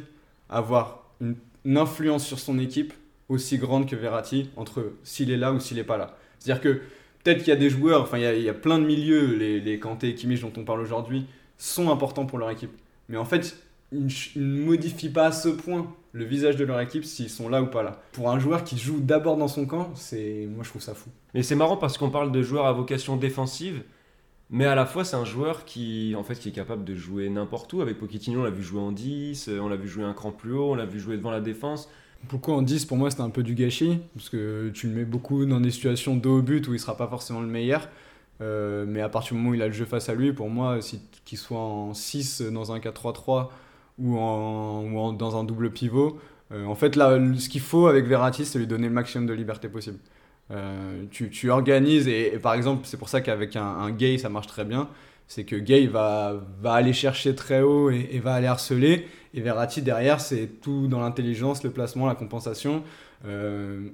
avoir 0.49 1.03
une, 1.19 1.35
une 1.65 1.77
influence 1.77 2.25
sur 2.25 2.39
son 2.39 2.59
équipe 2.59 2.93
aussi 3.27 3.57
grande 3.57 3.87
que 3.87 3.95
Verratti 3.95 4.49
entre 4.55 4.93
s'il 5.03 5.31
est 5.31 5.37
là 5.37 5.51
ou 5.53 5.59
s'il 5.59 5.77
n'est 5.77 5.83
pas 5.83 5.97
là. 5.97 6.17
C'est-à-dire 6.39 6.61
que 6.61 6.81
peut-être 7.23 7.39
qu'il 7.39 7.49
y 7.49 7.51
a 7.51 7.55
des 7.55 7.69
joueurs, 7.69 8.01
enfin 8.01 8.17
il 8.17 8.41
y 8.41 8.49
a, 8.49 8.53
plein 8.53 8.79
de 8.79 8.85
milieux, 8.85 9.35
les, 9.35 9.79
Kanté 9.79 10.09
et 10.09 10.15
Kimmich 10.15 10.41
dont 10.41 10.53
on 10.57 10.63
parle 10.63 10.81
aujourd'hui, 10.81 11.25
sont 11.57 11.91
importants 11.91 12.25
pour 12.25 12.37
leur 12.37 12.49
équipe. 12.49 12.71
Mais 13.09 13.17
en 13.17 13.25
fait, 13.25 13.57
ils 13.91 14.07
ne 14.35 14.61
modifient 14.61 15.09
pas 15.09 15.27
à 15.27 15.31
ce 15.31 15.49
point 15.49 15.93
le 16.11 16.25
visage 16.25 16.55
de 16.55 16.65
leur 16.65 16.79
équipe 16.79 17.05
s'ils 17.05 17.29
sont 17.29 17.49
là 17.49 17.61
ou 17.61 17.67
pas 17.67 17.83
là. 17.83 18.01
Pour 18.13 18.29
un 18.29 18.39
joueur 18.39 18.63
qui 18.63 18.77
joue 18.77 18.99
d'abord 18.99 19.37
dans 19.37 19.47
son 19.47 19.65
camp, 19.65 19.91
c'est 19.95 20.47
moi 20.49 20.63
je 20.63 20.69
trouve 20.69 20.81
ça 20.81 20.93
fou. 20.93 21.09
Mais 21.33 21.43
c'est 21.43 21.55
marrant 21.55 21.77
parce 21.77 21.97
qu'on 21.97 22.09
parle 22.09 22.31
de 22.31 22.41
joueur 22.41 22.65
à 22.65 22.73
vocation 22.73 23.15
défensive, 23.15 23.83
mais 24.49 24.65
à 24.65 24.75
la 24.75 24.85
fois 24.85 25.05
c'est 25.05 25.15
un 25.15 25.25
joueur 25.25 25.65
qui, 25.65 26.15
en 26.17 26.23
fait, 26.23 26.35
qui 26.35 26.49
est 26.49 26.53
capable 26.53 26.83
de 26.83 26.95
jouer 26.95 27.29
n'importe 27.29 27.71
où. 27.73 27.81
Avec 27.81 27.97
Pochettino, 27.99 28.41
on 28.41 28.43
l'a 28.43 28.49
vu 28.49 28.63
jouer 28.63 28.81
en 28.81 28.91
10, 28.91 29.49
euh, 29.49 29.59
on 29.59 29.67
l'a 29.67 29.75
vu 29.75 29.87
jouer 29.87 30.03
un 30.03 30.13
cran 30.13 30.31
plus 30.31 30.53
haut, 30.53 30.71
on 30.71 30.75
l'a 30.75 30.85
vu 30.85 30.99
jouer 30.99 31.17
devant 31.17 31.31
la 31.31 31.41
défense. 31.41 31.89
Pourquoi 32.27 32.55
en 32.55 32.61
10 32.61 32.85
pour 32.85 32.97
moi 32.97 33.09
c'était 33.09 33.21
un 33.23 33.29
peu 33.29 33.43
du 33.43 33.55
gâchis 33.55 33.99
Parce 34.15 34.29
que 34.29 34.69
tu 34.73 34.87
le 34.87 34.93
mets 34.93 35.05
beaucoup 35.05 35.45
dans 35.45 35.59
des 35.61 35.71
situations 35.71 36.15
dos 36.15 36.39
au 36.39 36.41
but 36.41 36.67
où 36.67 36.73
il 36.73 36.79
sera 36.79 36.97
pas 36.97 37.07
forcément 37.07 37.39
le 37.41 37.47
meilleur. 37.47 37.87
Euh, 38.41 38.85
mais 38.87 39.01
à 39.01 39.09
partir 39.09 39.33
du 39.33 39.39
moment 39.39 39.51
où 39.51 39.53
il 39.55 39.61
a 39.61 39.67
le 39.67 39.73
jeu 39.73 39.85
face 39.85 40.09
à 40.09 40.15
lui, 40.15 40.33
pour 40.33 40.49
moi, 40.49 40.81
si, 40.81 41.01
qu'il 41.25 41.37
soit 41.37 41.59
en 41.59 41.93
6 41.93 42.41
dans 42.41 42.71
un 42.71 42.79
4-3-3 42.79 43.51
ou, 43.97 44.17
en, 44.17 44.83
ou 44.83 44.97
en- 44.99 45.13
dans 45.13 45.37
un 45.37 45.43
double 45.43 45.71
pivot, 45.71 46.19
euh, 46.51 46.65
en 46.65 46.75
fait 46.75 46.95
là, 46.95 47.19
ce 47.37 47.49
qu'il 47.49 47.61
faut 47.61 47.87
avec 47.87 48.05
Verratti, 48.05 48.45
c'est 48.45 48.59
lui 48.59 48.67
donner 48.67 48.87
le 48.87 48.93
maximum 48.93 49.27
de 49.27 49.33
liberté 49.33 49.67
possible. 49.69 49.99
Euh, 50.51 51.03
tu, 51.11 51.29
tu 51.29 51.49
organises, 51.51 52.07
et, 52.07 52.39
par 52.41 52.53
exemple, 52.55 52.81
c'est 52.85 52.97
pour 52.97 53.09
ça 53.09 53.21
qu'avec 53.21 53.55
un 53.55 53.91
Gay, 53.91 54.17
ça 54.17 54.29
marche 54.29 54.47
très 54.47 54.65
bien. 54.65 54.89
C'est 55.29 55.43
que 55.43 55.55
Gay 55.55 55.85
va, 55.85 56.33
va 56.59 56.73
aller 56.73 56.91
chercher 56.91 57.35
très 57.35 57.61
haut 57.61 57.91
et, 57.91 58.19
va 58.19 58.33
aller 58.33 58.47
harceler. 58.47 59.07
Et 59.35 59.41
Verratti, 59.41 59.83
derrière, 59.83 60.19
c'est 60.19 60.47
tout 60.59 60.87
dans 60.87 60.99
l'intelligence, 60.99 61.63
le 61.63 61.69
placement, 61.69 62.07
la 62.07 62.15
compensation. 62.15 62.81
Euh, 63.25 63.89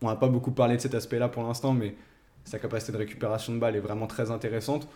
on 0.00 0.06
n'a 0.06 0.14
pas 0.14 0.28
beaucoup 0.28 0.52
parlé 0.52 0.76
de 0.76 0.80
cet 0.80 0.94
aspect-là 0.94 1.28
pour 1.28 1.42
l'instant, 1.42 1.72
mais 1.72 1.96
sa 2.44 2.60
capacité 2.60 2.92
de 2.92 2.98
récupération 2.98 3.52
de 3.52 3.58
balle 3.58 3.74
est 3.74 3.80
vraiment 3.80 4.06
très 4.06 4.30
intéressante. 4.30 4.86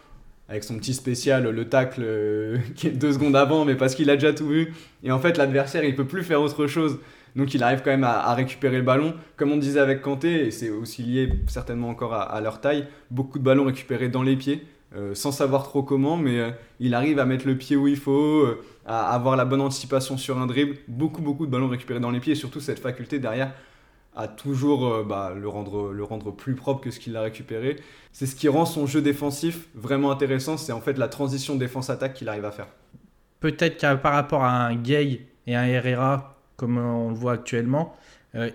Avec 0.48 0.62
son 0.62 0.79
petit 0.79 0.94
spécial, 0.94 1.48
le 1.48 1.68
tacle 1.68 2.03
euh, 2.05 2.59
qui 2.76 2.87
est 2.87 2.92
deux 2.92 3.14
secondes 3.14 3.35
avant, 3.35 3.64
mais 3.64 3.74
parce 3.74 3.96
qu'il 3.96 4.11
a 4.11 4.14
déjà 4.14 4.33
tout 4.33 4.46
vu. 4.46 4.72
Et 5.03 5.11
en 5.11 5.18
fait, 5.18 5.38
l'adversaire, 5.38 5.83
il 5.83 5.96
peut 5.96 6.07
plus 6.07 6.22
faire 6.22 6.40
autre 6.40 6.68
chose. 6.68 7.00
Donc 7.35 7.53
il 7.53 7.64
arrive 7.64 7.83
quand 7.83 7.90
même 7.90 8.05
à, 8.05 8.33
récupérer 8.35 8.76
le 8.76 8.85
ballon. 8.85 9.14
Comme 9.37 9.50
on 9.50 9.57
disait 9.57 9.81
avec 9.81 10.03
Kanté, 10.03 10.46
et 10.46 10.50
c'est 10.53 10.70
aussi 10.70 11.03
lié 11.03 11.33
certainement 11.48 11.88
encore 11.88 12.14
à 12.14 12.40
leur 12.40 12.61
taille, 12.61 12.87
beaucoup 13.11 13.40
de 13.40 13.44
ballons 13.44 13.64
récupérés 13.64 14.09
dans 14.09 14.22
les 14.22 14.37
pieds, 14.37 14.64
euh, 14.96 15.14
sans 15.14 15.31
savoir 15.31 15.62
trop 15.62 15.85
comment, 15.85 16.16
mais 16.16 16.40
euh, 16.40 16.50
il 16.81 16.94
arrive 16.94 17.20
à 17.20 17.24
mettre 17.24 17.46
le 17.46 17.57
pied 17.57 17.76
où 17.76 17.87
il 17.87 17.96
faut, 17.96 18.40
euh, 18.40 18.61
à 18.87 19.14
avoir 19.14 19.37
la 19.37 19.44
bonne 19.44 19.61
anticipation 19.61 20.18
sur 20.18 20.38
un 20.38 20.46
dribble. 20.46 20.79
Beaucoup, 20.88 21.22
beaucoup 21.22 21.46
de 21.46 21.50
ballons 21.50 21.68
récupérés 21.68 22.00
dans 22.00 22.11
les 22.11 22.18
pieds, 22.18 22.33
et 22.33 22.37
surtout 22.37 22.59
cette 22.59 22.81
faculté 22.81 23.20
derrière 23.20 23.53
à 24.16 24.26
toujours 24.26 25.05
bah, 25.05 25.33
le, 25.40 25.48
rendre, 25.48 25.92
le 25.92 26.03
rendre 26.03 26.33
plus 26.33 26.57
propre 26.57 26.81
que 26.81 26.90
ce 26.90 26.98
qu'il 26.98 27.16
a 27.16 27.22
récupéré. 27.22 27.76
C'est 28.11 28.26
ce 28.26 28.35
qui 28.35 28.48
rend 28.48 28.66
son 28.66 28.85
jeu 28.85 29.00
défensif 29.00 29.68
vraiment 29.76 30.11
intéressant, 30.11 30.57
c'est 30.57 30.72
en 30.72 30.81
fait 30.81 30.98
la 30.98 31.07
transition 31.07 31.55
défense-attaque 31.55 32.14
qu'il 32.14 32.29
arrive 32.29 32.44
à 32.44 32.50
faire. 32.50 32.66
Peut-être 33.38 33.76
qu'à 33.76 33.94
par 33.94 34.12
rapport 34.12 34.42
à 34.42 34.66
un 34.66 34.74
Gay 34.74 35.26
et 35.46 35.55
un 35.55 35.64
Herrera, 35.64 36.37
comme 36.57 36.76
on 36.79 37.11
le 37.11 37.14
voit 37.14 37.35
actuellement, 37.35 37.94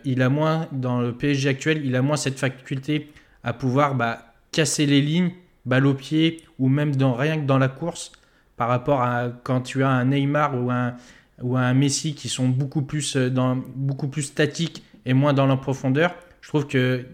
il 0.03 0.21
a 0.21 0.27
moins, 0.27 0.67
dans 0.73 0.99
le 0.99 1.13
PSG 1.13 1.47
actuel, 1.47 1.85
il 1.85 1.95
a 1.95 2.01
moins 2.01 2.17
cette 2.17 2.37
faculté 2.37 3.09
à 3.45 3.53
pouvoir 3.53 3.95
bah, 3.95 4.33
casser 4.51 4.85
les 4.85 5.01
lignes, 5.01 5.31
balle 5.65 5.85
au 5.85 5.93
pied, 5.93 6.41
ou 6.59 6.69
même 6.69 6.95
dans, 6.95 7.13
rien 7.13 7.39
que 7.39 7.45
dans 7.45 7.57
la 7.57 7.67
course, 7.67 8.11
par 8.57 8.69
rapport 8.69 9.01
à 9.01 9.29
quand 9.43 9.61
tu 9.61 9.83
as 9.83 9.89
un 9.89 10.05
Neymar 10.05 10.61
ou 10.61 10.71
un, 10.71 10.95
ou 11.41 11.57
un 11.57 11.73
Messi 11.73 12.15
qui 12.15 12.29
sont 12.29 12.47
beaucoup 12.47 12.81
plus, 12.81 13.15
euh, 13.17 13.29
dans, 13.29 13.55
beaucoup 13.75 14.07
plus 14.07 14.23
statiques 14.23 14.83
et 15.05 15.13
moins 15.13 15.33
dans 15.33 15.45
la 15.45 15.57
profondeur. 15.57 16.15
Je 16.41 16.49
trouve 16.49 16.67
que 16.67 17.05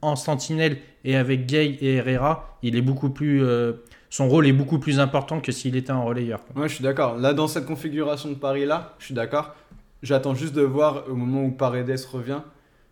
en 0.00 0.16
sentinelle 0.16 0.78
et 1.04 1.16
avec 1.16 1.46
Gay 1.46 1.78
et 1.80 1.96
Herrera, 1.96 2.58
il 2.62 2.76
est 2.76 2.82
beaucoup 2.82 3.10
plus, 3.10 3.44
euh, 3.44 3.74
son 4.10 4.28
rôle 4.28 4.46
est 4.46 4.52
beaucoup 4.52 4.78
plus 4.78 4.98
important 5.00 5.40
que 5.40 5.52
s'il 5.52 5.76
était 5.76 5.90
un 5.90 6.00
relayeur. 6.00 6.40
Ouais, 6.54 6.68
je 6.68 6.74
suis 6.74 6.84
d'accord. 6.84 7.16
Là, 7.16 7.34
dans 7.34 7.48
cette 7.48 7.66
configuration 7.66 8.30
de 8.30 8.34
Paris-là, 8.34 8.94
je 8.98 9.06
suis 9.06 9.14
d'accord. 9.14 9.54
J'attends 10.02 10.34
juste 10.34 10.54
de 10.54 10.62
voir 10.62 11.04
au 11.08 11.14
moment 11.14 11.44
où 11.44 11.50
Paredes 11.50 11.98
revient. 12.12 12.40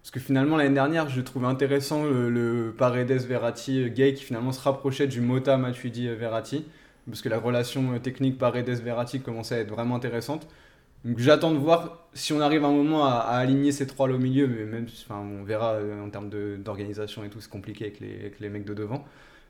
Parce 0.05 0.11
que 0.11 0.21
finalement, 0.21 0.59
l'année 0.59 0.75
dernière, 0.75 1.09
je 1.09 1.23
trouvais 1.23 1.47
intéressant 1.47 2.05
le, 2.05 2.29
le 2.29 2.75
Paredes-Verratti-Gay 2.77 4.12
qui 4.12 4.23
finalement 4.23 4.53
se 4.53 4.61
rapprochait 4.61 5.07
du 5.07 5.23
Mota 5.23 5.57
Matuidi-Verratti. 5.57 6.67
Parce 7.07 7.23
que 7.23 7.31
la 7.31 7.38
relation 7.38 7.95
euh, 7.95 7.99
technique 7.99 8.37
Paredes-Verratti 8.37 9.21
commençait 9.23 9.55
à 9.55 9.59
être 9.61 9.71
vraiment 9.71 9.97
intéressante. 9.97 10.47
Donc 11.07 11.19
j'attends 11.21 11.53
de 11.53 11.57
voir 11.57 12.07
si 12.12 12.35
on 12.35 12.40
arrive 12.43 12.64
à 12.64 12.69
un 12.69 12.73
moment 12.73 13.07
à, 13.07 13.12
aligner 13.12 13.73
ces 13.73 13.87
trois 13.87 14.07
là 14.07 14.14
au 14.14 14.19
milieu, 14.19 14.47
mais 14.47 14.64
même, 14.67 14.87
enfin, 15.07 15.21
on 15.21 15.43
verra 15.43 15.73
euh, 15.77 16.05
en 16.05 16.11
termes 16.11 16.29
d'organisation 16.59 17.25
et 17.25 17.31
tout, 17.31 17.40
c'est 17.40 17.51
compliqué 17.51 17.87
avec 17.87 18.01
les, 18.01 18.21
avec 18.21 18.40
les 18.40 18.51
mecs 18.51 18.67
de 18.67 18.75
devant. 18.75 19.07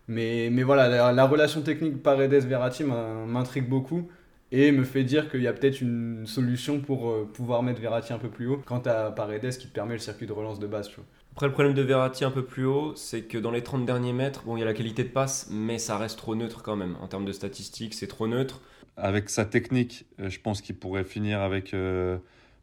Mais, 0.06 0.50
mais 0.52 0.62
voilà, 0.62 0.88
la, 0.88 1.12
la 1.12 1.26
relation 1.26 1.62
technique 1.62 2.00
Paredes-Verratti 2.00 2.84
m'in- 2.84 3.26
m'intrigue 3.26 3.68
beaucoup 3.68 4.08
et 4.52 4.72
me 4.72 4.84
fait 4.84 5.04
dire 5.04 5.30
qu'il 5.30 5.42
y 5.42 5.46
a 5.46 5.52
peut-être 5.52 5.80
une 5.80 6.26
solution 6.26 6.80
pour 6.80 7.10
euh, 7.10 7.28
pouvoir 7.32 7.62
mettre 7.62 7.80
Verratti 7.80 8.12
un 8.12 8.18
peu 8.18 8.28
plus 8.28 8.46
haut 8.46 8.62
quant 8.64 8.82
à 8.86 9.10
Paredes 9.10 9.56
qui 9.56 9.68
te 9.68 9.72
permet 9.72 9.94
le 9.94 10.00
circuit 10.00 10.26
de 10.26 10.32
relance 10.32 10.58
de 10.58 10.66
base. 10.66 10.88
Tu 10.88 10.96
vois. 10.96 11.04
Après, 11.32 11.46
le 11.46 11.52
problème 11.52 11.74
de 11.74 11.82
Verratti 11.82 12.24
un 12.24 12.30
peu 12.30 12.44
plus 12.44 12.64
haut, 12.64 12.94
c'est 12.94 13.22
que 13.22 13.38
dans 13.38 13.50
les 13.50 13.62
30 13.62 13.84
derniers 13.84 14.12
mètres, 14.12 14.44
bon, 14.44 14.56
il 14.56 14.60
y 14.60 14.62
a 14.62 14.66
la 14.66 14.74
qualité 14.74 15.02
de 15.02 15.08
passe, 15.08 15.48
mais 15.50 15.78
ça 15.78 15.98
reste 15.98 16.16
trop 16.18 16.36
neutre 16.36 16.62
quand 16.62 16.76
même. 16.76 16.96
En 17.00 17.08
termes 17.08 17.24
de 17.24 17.32
statistiques, 17.32 17.94
c'est 17.94 18.06
trop 18.06 18.28
neutre. 18.28 18.60
Avec 18.96 19.28
sa 19.28 19.44
technique, 19.44 20.06
euh, 20.20 20.30
je 20.30 20.38
pense 20.38 20.60
qu'il 20.60 20.76
pourrait 20.76 21.02
finir 21.02 21.40
avec 21.40 21.74
euh, 21.74 22.18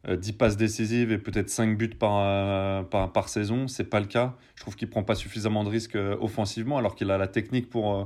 euh, 0.08 0.16
10 0.16 0.34
passes 0.34 0.58
décisives 0.58 1.12
et 1.12 1.18
peut-être 1.18 1.50
5 1.50 1.78
buts 1.78 1.90
par, 1.90 2.20
euh, 2.20 2.84
par, 2.84 3.12
par 3.12 3.30
saison. 3.30 3.68
C'est 3.68 3.84
pas 3.90 4.00
le 4.00 4.08
cas. 4.08 4.36
Je 4.56 4.62
trouve 4.62 4.76
qu'il 4.76 4.90
prend 4.90 5.04
pas 5.04 5.16
suffisamment 5.16 5.64
de 5.64 5.70
risques 5.70 5.96
euh, 5.96 6.18
offensivement 6.20 6.78
alors 6.78 6.96
qu'il 6.96 7.12
a 7.12 7.18
la 7.18 7.28
technique 7.28 7.70
pour, 7.70 7.96
euh, 7.96 8.06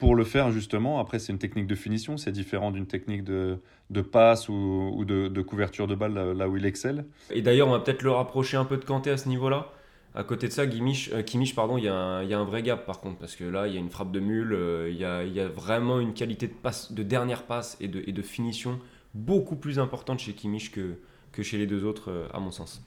pour 0.00 0.16
le 0.16 0.24
faire 0.24 0.50
justement. 0.50 0.98
Après, 0.98 1.20
c'est 1.20 1.32
une 1.32 1.38
technique 1.38 1.68
de 1.68 1.76
finition. 1.76 2.16
C'est 2.16 2.32
différent 2.32 2.72
d'une 2.72 2.86
technique 2.86 3.22
de, 3.22 3.58
de 3.90 4.00
passe 4.00 4.48
ou, 4.48 4.92
ou 4.96 5.04
de, 5.04 5.28
de 5.28 5.42
couverture 5.42 5.86
de 5.86 5.94
balle 5.94 6.14
là, 6.14 6.34
là 6.34 6.48
où 6.48 6.56
il 6.56 6.66
excelle. 6.66 7.04
Et 7.30 7.42
d'ailleurs, 7.42 7.68
on 7.68 7.72
va 7.72 7.78
peut-être 7.80 8.02
le 8.02 8.10
rapprocher 8.10 8.56
un 8.56 8.64
peu 8.64 8.76
de 8.78 8.84
Kanté 8.84 9.10
à 9.10 9.16
ce 9.16 9.28
niveau-là. 9.28 9.68
À 10.12 10.24
côté 10.24 10.48
de 10.48 10.52
ça, 10.52 10.66
Kimmich, 10.66 11.10
euh, 11.12 11.22
Kimmich, 11.22 11.54
pardon, 11.54 11.78
il 11.78 11.84
y, 11.84 11.88
a 11.88 11.94
un- 11.94 12.22
il 12.24 12.28
y 12.28 12.34
a 12.34 12.38
un 12.40 12.44
vrai 12.44 12.64
gap 12.64 12.84
par 12.84 12.98
contre, 12.98 13.18
parce 13.18 13.36
que 13.36 13.44
là, 13.44 13.68
il 13.68 13.74
y 13.74 13.76
a 13.76 13.80
une 13.80 13.90
frappe 13.90 14.10
de 14.10 14.18
mule, 14.18 14.52
euh, 14.54 14.88
il 14.90 14.96
y, 14.96 15.04
a, 15.04 15.22
il 15.22 15.32
y 15.32 15.38
a 15.38 15.46
vraiment 15.46 16.00
une 16.00 16.14
qualité 16.14 16.48
de, 16.48 16.52
passe, 16.52 16.90
de 16.90 17.04
dernière 17.04 17.44
passe 17.44 17.76
et 17.80 17.86
de, 17.86 18.02
et 18.04 18.10
de 18.12 18.22
finition 18.22 18.80
beaucoup 19.14 19.54
plus 19.54 19.78
importante 19.78 20.18
chez 20.18 20.32
Kimmich 20.32 20.72
que, 20.72 20.96
que 21.30 21.44
chez 21.44 21.58
les 21.58 21.66
deux 21.68 21.84
autres, 21.84 22.10
euh, 22.10 22.26
à 22.34 22.40
mon 22.40 22.50
sens. 22.50 22.82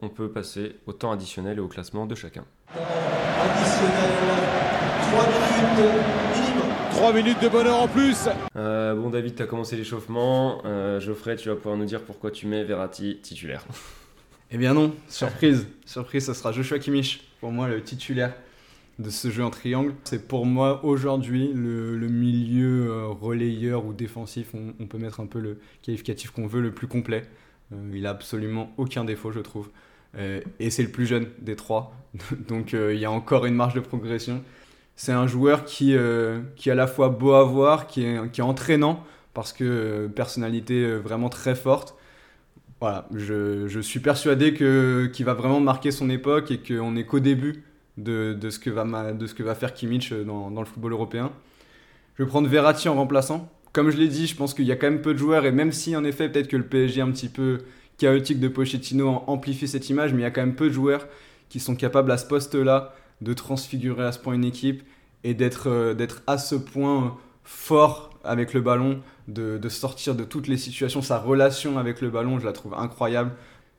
On 0.00 0.08
peut 0.08 0.30
passer 0.30 0.76
au 0.86 0.94
temps 0.94 1.10
additionnel 1.12 1.58
et 1.58 1.60
au 1.60 1.68
classement 1.68 2.06
de 2.06 2.14
chacun. 2.14 2.44
Additionnel, 2.74 4.10
3 5.12 5.24
minutes. 5.26 6.25
3 6.96 7.12
minutes 7.12 7.42
de 7.42 7.48
bonheur 7.50 7.76
en 7.76 7.88
plus 7.88 8.26
Euh, 8.56 8.94
bon, 8.94 9.10
David, 9.10 9.34
tu 9.34 9.42
as 9.42 9.46
commencé 9.46 9.76
l'échauffement. 9.76 10.62
Euh, 10.64 10.98
Geoffrey, 10.98 11.36
tu 11.36 11.50
vas 11.50 11.54
pouvoir 11.54 11.76
nous 11.76 11.84
dire 11.84 12.00
pourquoi 12.00 12.30
tu 12.30 12.46
mets 12.46 12.64
Verratti 12.64 13.18
titulaire. 13.22 13.64
Eh 14.52 14.58
bien 14.58 14.74
non, 14.74 14.94
surprise. 15.08 15.66
surprise, 15.84 16.24
ça 16.24 16.32
sera 16.32 16.52
Joshua 16.52 16.78
Kimmich, 16.78 17.20
pour 17.40 17.50
moi 17.50 17.66
le 17.66 17.82
titulaire 17.82 18.32
de 19.00 19.10
ce 19.10 19.28
jeu 19.28 19.42
en 19.44 19.50
triangle. 19.50 19.92
C'est 20.04 20.28
pour 20.28 20.46
moi 20.46 20.84
aujourd'hui 20.84 21.50
le, 21.52 21.96
le 21.96 22.06
milieu 22.06 22.86
euh, 22.88 23.08
relayeur 23.08 23.84
ou 23.84 23.92
défensif, 23.92 24.50
on, 24.54 24.72
on 24.78 24.86
peut 24.86 24.98
mettre 24.98 25.18
un 25.18 25.26
peu 25.26 25.40
le 25.40 25.58
qualificatif 25.82 26.30
qu'on 26.30 26.46
veut, 26.46 26.60
le 26.60 26.70
plus 26.70 26.86
complet. 26.86 27.24
Euh, 27.72 27.90
il 27.92 28.06
a 28.06 28.10
absolument 28.10 28.70
aucun 28.76 29.04
défaut, 29.04 29.32
je 29.32 29.40
trouve. 29.40 29.68
Euh, 30.16 30.40
et 30.60 30.70
c'est 30.70 30.84
le 30.84 30.90
plus 30.90 31.06
jeune 31.06 31.26
des 31.40 31.56
trois, 31.56 31.92
donc 32.48 32.72
euh, 32.72 32.94
il 32.94 33.00
y 33.00 33.04
a 33.04 33.10
encore 33.10 33.46
une 33.46 33.54
marge 33.54 33.74
de 33.74 33.80
progression. 33.80 34.42
C'est 34.96 35.12
un 35.12 35.26
joueur 35.26 35.64
qui, 35.64 35.94
euh, 35.94 36.40
qui 36.56 36.70
est 36.70 36.72
à 36.72 36.74
la 36.74 36.86
fois 36.86 37.10
beau 37.10 37.34
à 37.34 37.44
voir, 37.44 37.86
qui 37.86 38.04
est, 38.04 38.30
qui 38.32 38.40
est 38.40 38.44
entraînant, 38.44 39.04
parce 39.34 39.52
que 39.52 39.64
euh, 39.64 40.08
personnalité 40.08 40.84
euh, 40.84 40.98
vraiment 40.98 41.28
très 41.28 41.54
forte. 41.54 41.96
Voilà, 42.80 43.06
je, 43.14 43.68
je 43.68 43.80
suis 43.80 44.00
persuadé 44.00 44.54
qu'il 44.54 45.24
va 45.24 45.34
vraiment 45.34 45.60
marquer 45.60 45.90
son 45.90 46.10
époque 46.10 46.50
et 46.50 46.58
qu'on 46.58 46.92
n'est 46.92 47.04
qu'au 47.04 47.20
début 47.20 47.64
de, 47.98 48.36
de, 48.38 48.50
ce 48.50 48.58
que 48.58 48.70
va 48.70 49.12
de 49.12 49.26
ce 49.26 49.34
que 49.34 49.42
va 49.42 49.54
faire 49.54 49.72
Kimmich 49.72 50.12
dans, 50.12 50.50
dans 50.50 50.60
le 50.60 50.66
football 50.66 50.92
européen. 50.92 51.32
Je 52.16 52.22
vais 52.22 52.28
prendre 52.28 52.48
Verratti 52.48 52.88
en 52.88 52.94
remplaçant. 52.94 53.50
Comme 53.72 53.90
je 53.90 53.96
l'ai 53.96 54.08
dit, 54.08 54.26
je 54.26 54.36
pense 54.36 54.52
qu'il 54.54 54.66
y 54.66 54.72
a 54.72 54.76
quand 54.76 54.90
même 54.90 55.00
peu 55.02 55.14
de 55.14 55.18
joueurs 55.18 55.46
et 55.46 55.52
même 55.52 55.72
si 55.72 55.96
en 55.96 56.04
effet 56.04 56.28
peut-être 56.28 56.48
que 56.48 56.56
le 56.56 56.64
PSG 56.64 57.00
un 57.00 57.10
petit 57.10 57.28
peu 57.28 57.60
chaotique 57.98 58.40
de 58.40 58.48
Pochettino 58.48 59.22
amplifie 59.26 59.68
cette 59.68 59.88
image, 59.88 60.12
mais 60.12 60.20
il 60.20 60.24
y 60.24 60.26
a 60.26 60.30
quand 60.30 60.42
même 60.42 60.54
peu 60.54 60.68
de 60.68 60.74
joueurs 60.74 61.06
qui 61.48 61.60
sont 61.60 61.76
capables 61.76 62.10
à 62.10 62.18
ce 62.18 62.26
poste-là 62.26 62.94
de 63.20 63.32
transfigurer 63.32 64.04
à 64.04 64.12
ce 64.12 64.18
point 64.18 64.34
une 64.34 64.44
équipe 64.44 64.82
et 65.24 65.34
d'être 65.34 65.68
euh, 65.68 66.06
à 66.26 66.38
ce 66.38 66.54
point 66.54 67.16
fort 67.44 68.10
avec 68.24 68.54
le 68.54 68.60
ballon, 68.60 69.00
de, 69.28 69.58
de 69.58 69.68
sortir 69.68 70.14
de 70.14 70.24
toutes 70.24 70.48
les 70.48 70.56
situations. 70.56 71.02
Sa 71.02 71.18
relation 71.18 71.78
avec 71.78 72.00
le 72.00 72.10
ballon, 72.10 72.38
je 72.38 72.44
la 72.44 72.52
trouve 72.52 72.74
incroyable. 72.74 73.32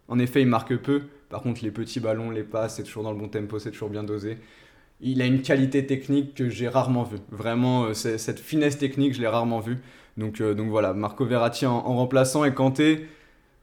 En 0.07 0.19
effet, 0.19 0.41
il 0.41 0.47
marque 0.47 0.75
peu. 0.77 1.03
Par 1.29 1.41
contre, 1.41 1.63
les 1.63 1.71
petits 1.71 1.99
ballons, 1.99 2.31
les 2.31 2.43
passes, 2.43 2.75
c'est 2.75 2.83
toujours 2.83 3.03
dans 3.03 3.11
le 3.11 3.17
bon 3.17 3.27
tempo, 3.27 3.59
c'est 3.59 3.71
toujours 3.71 3.89
bien 3.89 4.03
dosé. 4.03 4.37
il 5.01 5.21
a 5.21 5.25
une 5.25 5.41
qualité 5.41 5.85
technique 5.85 6.33
que 6.33 6.49
j'ai 6.49 6.67
rarement 6.67 7.03
vue. 7.03 7.19
Vraiment, 7.31 7.93
cette 7.93 8.39
finesse 8.39 8.77
technique, 8.77 9.13
je 9.13 9.21
l'ai 9.21 9.27
rarement 9.27 9.59
vue. 9.59 9.77
Donc, 10.17 10.41
donc 10.41 10.69
voilà, 10.69 10.93
Marco 10.93 11.25
Verratti 11.25 11.65
en, 11.65 11.75
en 11.75 11.95
remplaçant 11.95 12.43
et 12.45 12.53
Kanté, 12.53 13.07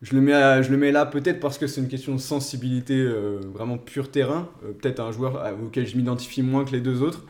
je 0.05 0.15
le 0.15 0.21
mets, 0.21 0.63
je 0.63 0.71
le 0.71 0.77
mets 0.77 0.93
là 0.93 1.07
peut-être 1.07 1.41
parce 1.41 1.57
que 1.57 1.67
c'est 1.67 1.81
une 1.81 1.89
question 1.89 2.15
de 2.15 2.21
sensibilité 2.21 2.95
euh, 2.95 3.41
vraiment 3.55 3.79
pur 3.79 4.11
terrain, 4.11 4.49
euh, 4.63 4.73
peut-être 4.73 5.01
un 5.01 5.11
joueur 5.11 5.43
euh, 5.43 5.53
auquel 5.65 5.87
je 5.87 5.97
m'identifie 5.97 6.43
moins 6.43 6.67
que 6.67 6.73
les 6.73 6.81
deux 6.81 7.03
autres. 7.03 7.25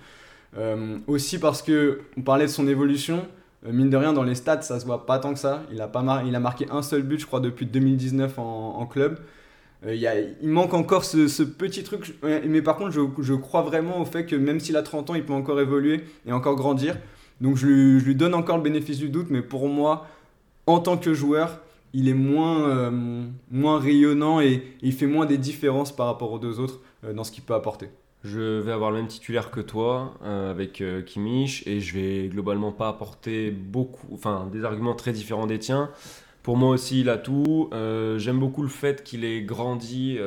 aussi 1.06 1.38
parce 1.38 1.62
que 1.62 2.00
on 2.16 2.22
parlait 2.22 2.46
de 2.46 2.50
son 2.50 2.66
évolution, 2.66 3.26
mine 3.64 3.90
de 3.90 3.96
rien 3.96 4.12
dans 4.12 4.24
les 4.24 4.34
stats 4.34 4.62
ça 4.62 4.80
se 4.80 4.86
voit 4.86 5.06
pas 5.06 5.20
tant 5.20 5.32
que 5.32 5.38
ça. 5.38 5.62
Il 5.72 5.80
a, 5.80 5.86
pas 5.86 6.24
il 6.26 6.34
a 6.34 6.40
marqué 6.40 6.66
un 6.68 6.82
seul 6.82 7.02
but 7.02 7.20
je 7.20 7.26
crois 7.26 7.40
depuis 7.40 7.64
2019 7.64 8.38
en, 8.38 8.86
club. 8.86 9.20
Il, 9.86 10.48
manque 10.48 10.74
encore 10.74 11.04
ce, 11.04 11.42
petit 11.44 11.84
truc, 11.84 12.16
mais 12.22 12.60
par 12.60 12.76
contre 12.76 12.90
je, 12.90 13.34
crois 13.34 13.62
vraiment 13.62 14.00
au 14.00 14.04
fait 14.04 14.26
que 14.26 14.34
même 14.34 14.58
s'il 14.58 14.76
a 14.76 14.82
30 14.82 15.10
ans 15.10 15.14
il 15.14 15.24
peut 15.24 15.32
encore 15.32 15.60
évoluer 15.60 16.00
et 16.26 16.32
encore 16.32 16.56
grandir. 16.56 16.96
Donc 17.40 17.56
je 17.56 17.66
lui 18.04 18.16
donne 18.16 18.34
encore 18.34 18.56
le 18.56 18.64
bénéfice 18.64 18.98
du 18.98 19.10
doute, 19.10 19.28
mais 19.30 19.42
pour 19.42 19.68
moi 19.68 20.08
en 20.66 20.80
tant 20.80 20.96
que 20.96 21.14
joueur 21.14 21.60
il 21.94 22.08
est 22.08 22.14
moins, 22.14 22.68
euh, 22.68 22.90
moins 23.50 23.78
rayonnant 23.78 24.40
et, 24.40 24.62
il 24.82 24.92
fait 24.92 25.06
moins 25.06 25.24
des 25.24 25.38
différences 25.38 25.94
par 25.94 26.06
rapport 26.06 26.32
aux 26.32 26.38
deux 26.38 26.60
autres 26.60 26.80
euh, 27.04 27.14
dans 27.14 27.24
ce 27.24 27.30
qu'il 27.30 27.44
peut 27.44 27.54
apporter. 27.54 27.88
Je 28.24 28.60
vais 28.60 28.72
avoir 28.72 28.90
le 28.90 28.98
même 28.98 29.06
titulaire 29.06 29.50
que 29.50 29.60
toi 29.60 30.14
euh, 30.24 30.50
avec 30.50 30.82
Kimmich 31.06 31.66
et 31.66 31.80
je 31.80 31.94
vais 31.94 32.28
globalement 32.28 32.72
pas 32.72 32.88
apporter 32.88 33.50
beaucoup, 33.50 34.08
enfin 34.12 34.48
des 34.52 34.64
arguments 34.64 34.94
très 34.94 35.12
différents 35.12 35.46
des 35.46 35.58
tiens. 35.58 35.90
Pour 36.42 36.56
moi 36.56 36.70
aussi, 36.70 37.00
il 37.00 37.08
a 37.08 37.16
tout. 37.16 37.70
J'aime 37.72 38.38
beaucoup 38.38 38.62
le 38.62 38.68
fait 38.68 39.02
qu'il 39.02 39.24
ait 39.24 39.40
grandi 39.40 40.18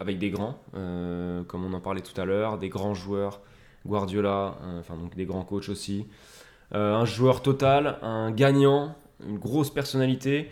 avec 0.00 0.18
des 0.18 0.30
grands, 0.30 0.58
comme 0.72 1.64
on 1.64 1.72
en 1.72 1.80
parlait 1.80 2.00
tout 2.00 2.20
à 2.20 2.24
l'heure, 2.24 2.58
des 2.58 2.68
grands 2.68 2.94
joueurs, 2.94 3.40
Guardiola, 3.86 4.58
enfin 4.80 4.96
donc 4.96 5.14
des 5.14 5.26
grands 5.26 5.44
coachs 5.44 5.68
aussi. 5.68 6.06
un 6.72 7.04
joueur 7.04 7.40
total, 7.40 7.98
un 8.02 8.32
gagnant, 8.32 8.96
une 9.24 9.38
grosse 9.38 9.70
personnalité 9.70 10.50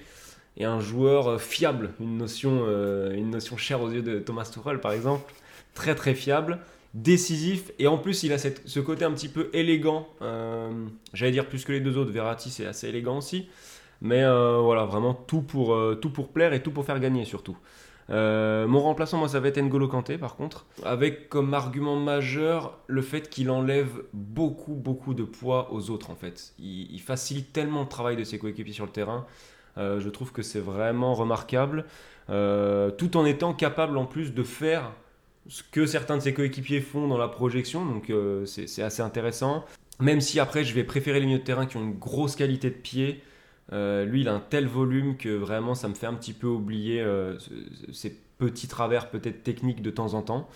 et 0.56 0.64
un 0.64 0.80
joueur 0.80 1.28
euh, 1.28 1.38
fiable, 1.38 1.90
une 2.00 2.18
notion, 2.18 2.64
euh, 2.66 3.12
une 3.14 3.30
notion 3.30 3.56
chère 3.56 3.82
aux 3.82 3.90
yeux 3.90 4.02
de 4.02 4.18
Thomas 4.18 4.44
Tuchel 4.44 4.80
par 4.80 4.92
exemple, 4.92 5.32
très 5.74 5.94
très 5.94 6.14
fiable, 6.14 6.58
décisif 6.94 7.72
et 7.78 7.86
en 7.86 7.98
plus 7.98 8.22
il 8.22 8.32
a 8.32 8.38
cette, 8.38 8.66
ce 8.66 8.80
côté 8.80 9.04
un 9.04 9.12
petit 9.12 9.28
peu 9.28 9.48
élégant, 9.52 10.08
euh, 10.20 10.70
j'allais 11.14 11.32
dire 11.32 11.46
plus 11.46 11.64
que 11.64 11.72
les 11.72 11.80
deux 11.80 11.96
autres, 11.96 12.12
Verratti 12.12 12.50
c'est 12.50 12.66
assez 12.66 12.88
élégant 12.88 13.18
aussi, 13.18 13.48
mais 14.00 14.22
voilà 14.24 14.84
vraiment 14.84 15.14
tout 15.14 15.42
pour, 15.42 15.78
tout 16.00 16.10
pour 16.10 16.32
plaire 16.32 16.52
et 16.52 16.60
tout 16.60 16.72
pour 16.72 16.84
faire 16.84 16.98
gagner 16.98 17.24
surtout. 17.24 17.56
mon 18.08 18.80
remplaçant, 18.80 19.16
moi, 19.16 19.28
ça 19.28 19.38
va 19.38 19.46
être 19.46 19.58
N'Golo 19.58 19.86
Kanté, 19.86 20.18
par 20.18 20.34
contre, 20.34 20.66
avec 20.84 21.28
comme 21.28 21.54
argument 21.54 21.94
majeur 21.94 22.80
le 22.88 23.00
fait 23.00 23.30
qu'il 23.30 23.48
enlève 23.48 24.02
beaucoup, 24.12 24.74
beaucoup 24.74 25.14
de 25.14 25.22
poids 25.22 25.72
aux 25.72 25.90
autres, 25.90 26.10
en 26.10 26.16
fait. 26.16 26.52
Il, 26.58 26.92
il 26.92 27.00
facilite 27.00 27.52
tellement 27.52 27.82
le 27.82 27.88
travail 27.88 28.16
de 28.16 28.24
ses 28.24 28.40
coéquipiers 28.40 28.72
sur 28.72 28.86
le 28.86 28.90
terrain. 28.90 29.24
Euh, 29.78 30.00
je 30.00 30.08
trouve 30.08 30.32
que 30.32 30.42
c'est 30.42 30.60
vraiment 30.60 31.14
remarquable, 31.14 31.86
euh, 32.30 32.90
tout 32.90 33.16
en 33.16 33.24
étant 33.24 33.54
capable 33.54 33.96
en 33.96 34.04
plus 34.04 34.34
de 34.34 34.42
faire 34.42 34.92
ce 35.48 35.62
que 35.62 35.86
certains 35.86 36.16
de 36.16 36.22
ses 36.22 36.34
coéquipiers 36.34 36.80
font 36.80 37.08
dans 37.08 37.18
la 37.18 37.28
projection, 37.28 37.84
donc 37.84 38.10
euh, 38.10 38.44
c'est 38.46 38.82
assez 38.82 39.02
intéressant. 39.02 39.64
Même 39.98 40.20
si 40.20 40.40
après 40.40 40.64
je 40.64 40.74
vais 40.74 40.84
préférer 40.84 41.20
les 41.20 41.26
milieux 41.26 41.38
de 41.38 41.44
terrain 41.44 41.66
qui 41.66 41.76
ont 41.76 41.82
une 41.82 41.98
grosse 41.98 42.36
qualité 42.36 42.70
de 42.70 42.76
pied, 42.76 43.22
lui 43.70 44.20
il 44.20 44.28
a 44.28 44.34
un 44.34 44.40
tel 44.40 44.66
volume 44.66 45.16
que 45.16 45.30
vraiment 45.30 45.74
ça 45.74 45.88
me 45.88 45.94
fait 45.94 46.06
un 46.06 46.14
petit 46.14 46.32
peu 46.32 46.46
oublier 46.46 47.04
ces 47.92 48.10
petits 48.38 48.68
travers 48.68 49.10
peut-être 49.10 49.42
techniques 49.42 49.82
de 49.82 49.90
temps 49.90 50.14
en 50.14 50.22
temps. 50.22 50.48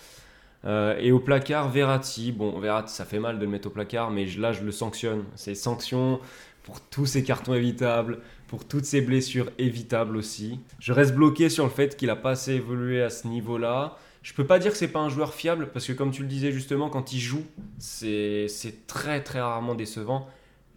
et 0.65 1.11
au 1.11 1.19
placard, 1.19 1.69
Verratti. 1.69 2.31
Bon, 2.31 2.59
Verratti, 2.59 2.93
ça 2.93 3.05
fait 3.05 3.19
mal 3.19 3.39
de 3.39 3.45
le 3.45 3.51
mettre 3.51 3.67
au 3.67 3.71
placard, 3.71 4.11
mais 4.11 4.25
là, 4.37 4.51
je 4.51 4.63
le 4.63 4.71
sanctionne. 4.71 5.23
C'est 5.35 5.55
sanction 5.55 6.19
pour 6.67 6.81
tous 6.81 7.05
ces 7.05 7.23
cartons 7.23 7.53
évitables, 7.53 8.19
pour 8.47 8.65
toutes 8.65 8.85
ces 8.85 9.01
blessures 9.01 9.51
évitables 9.57 10.17
aussi. 10.17 10.59
Je 10.79 10.93
reste 10.93 11.13
bloqué 11.13 11.49
sur 11.49 11.65
le 11.65 11.69
fait 11.69 11.95
qu'il 11.97 12.07
n'a 12.07 12.15
pas 12.15 12.31
assez 12.31 12.53
évolué 12.53 13.01
à 13.01 13.09
ce 13.09 13.27
niveau-là. 13.27 13.97
Je 14.23 14.33
peux 14.33 14.45
pas 14.45 14.59
dire 14.59 14.71
que 14.71 14.77
c'est 14.77 14.87
pas 14.87 14.99
un 14.99 15.09
joueur 15.09 15.33
fiable 15.33 15.69
parce 15.73 15.85
que 15.85 15.93
comme 15.93 16.11
tu 16.11 16.21
le 16.21 16.27
disais 16.27 16.51
justement, 16.51 16.89
quand 16.89 17.13
il 17.13 17.19
joue, 17.19 17.45
c'est 17.77 18.47
très 18.87 19.21
très 19.21 19.41
rarement 19.41 19.75
décevant. 19.75 20.27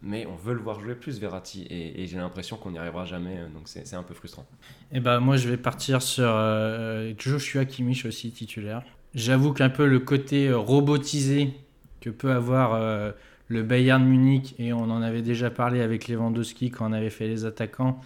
Mais 0.03 0.27
on 0.27 0.35
veut 0.35 0.55
le 0.55 0.61
voir 0.61 0.81
jouer 0.81 0.95
plus, 0.95 1.21
Verratti, 1.21 1.67
et, 1.69 2.07
j'ai 2.07 2.17
l'impression 2.17 2.57
qu'on 2.57 2.71
n'y 2.71 2.79
arrivera 2.79 3.05
jamais, 3.05 3.37
donc 3.53 3.65
c'est 3.67 3.95
un 3.95 4.03
peu 4.03 4.15
frustrant. 4.15 4.47
Et 4.93 4.97
eh 4.97 5.01
ben 5.01 5.21
moi 5.21 5.37
je 5.37 5.47
vais 5.47 5.59
partir 5.59 6.01
sur 6.01 6.25
euh, 6.27 7.13
Joshua 7.19 7.67
Kimmich 7.67 8.07
aussi 8.07 8.31
titulaire. 8.31 8.83
J'avoue 9.15 9.53
qu'un 9.53 9.69
peu 9.69 9.87
le 9.87 9.99
côté 9.99 10.49
euh, 10.49 10.57
robotisé 10.57 11.53
que 12.01 12.09
peut 12.09 12.31
avoir 12.31 12.75
euh, 12.75 13.13
le 13.51 13.65
Bayern 13.65 14.03
Munich, 14.05 14.55
et 14.59 14.73
on 14.73 14.85
en 14.85 15.03
avait 15.03 15.23
déjà 15.23 15.51
parlé 15.51 15.83
avec 15.83 16.07
Lewandowski 16.07 16.71
quand 16.71 16.89
on 16.89 16.93
avait 16.93 17.11
fait 17.11 17.27
les 17.27 17.45
attaquants, 17.45 18.01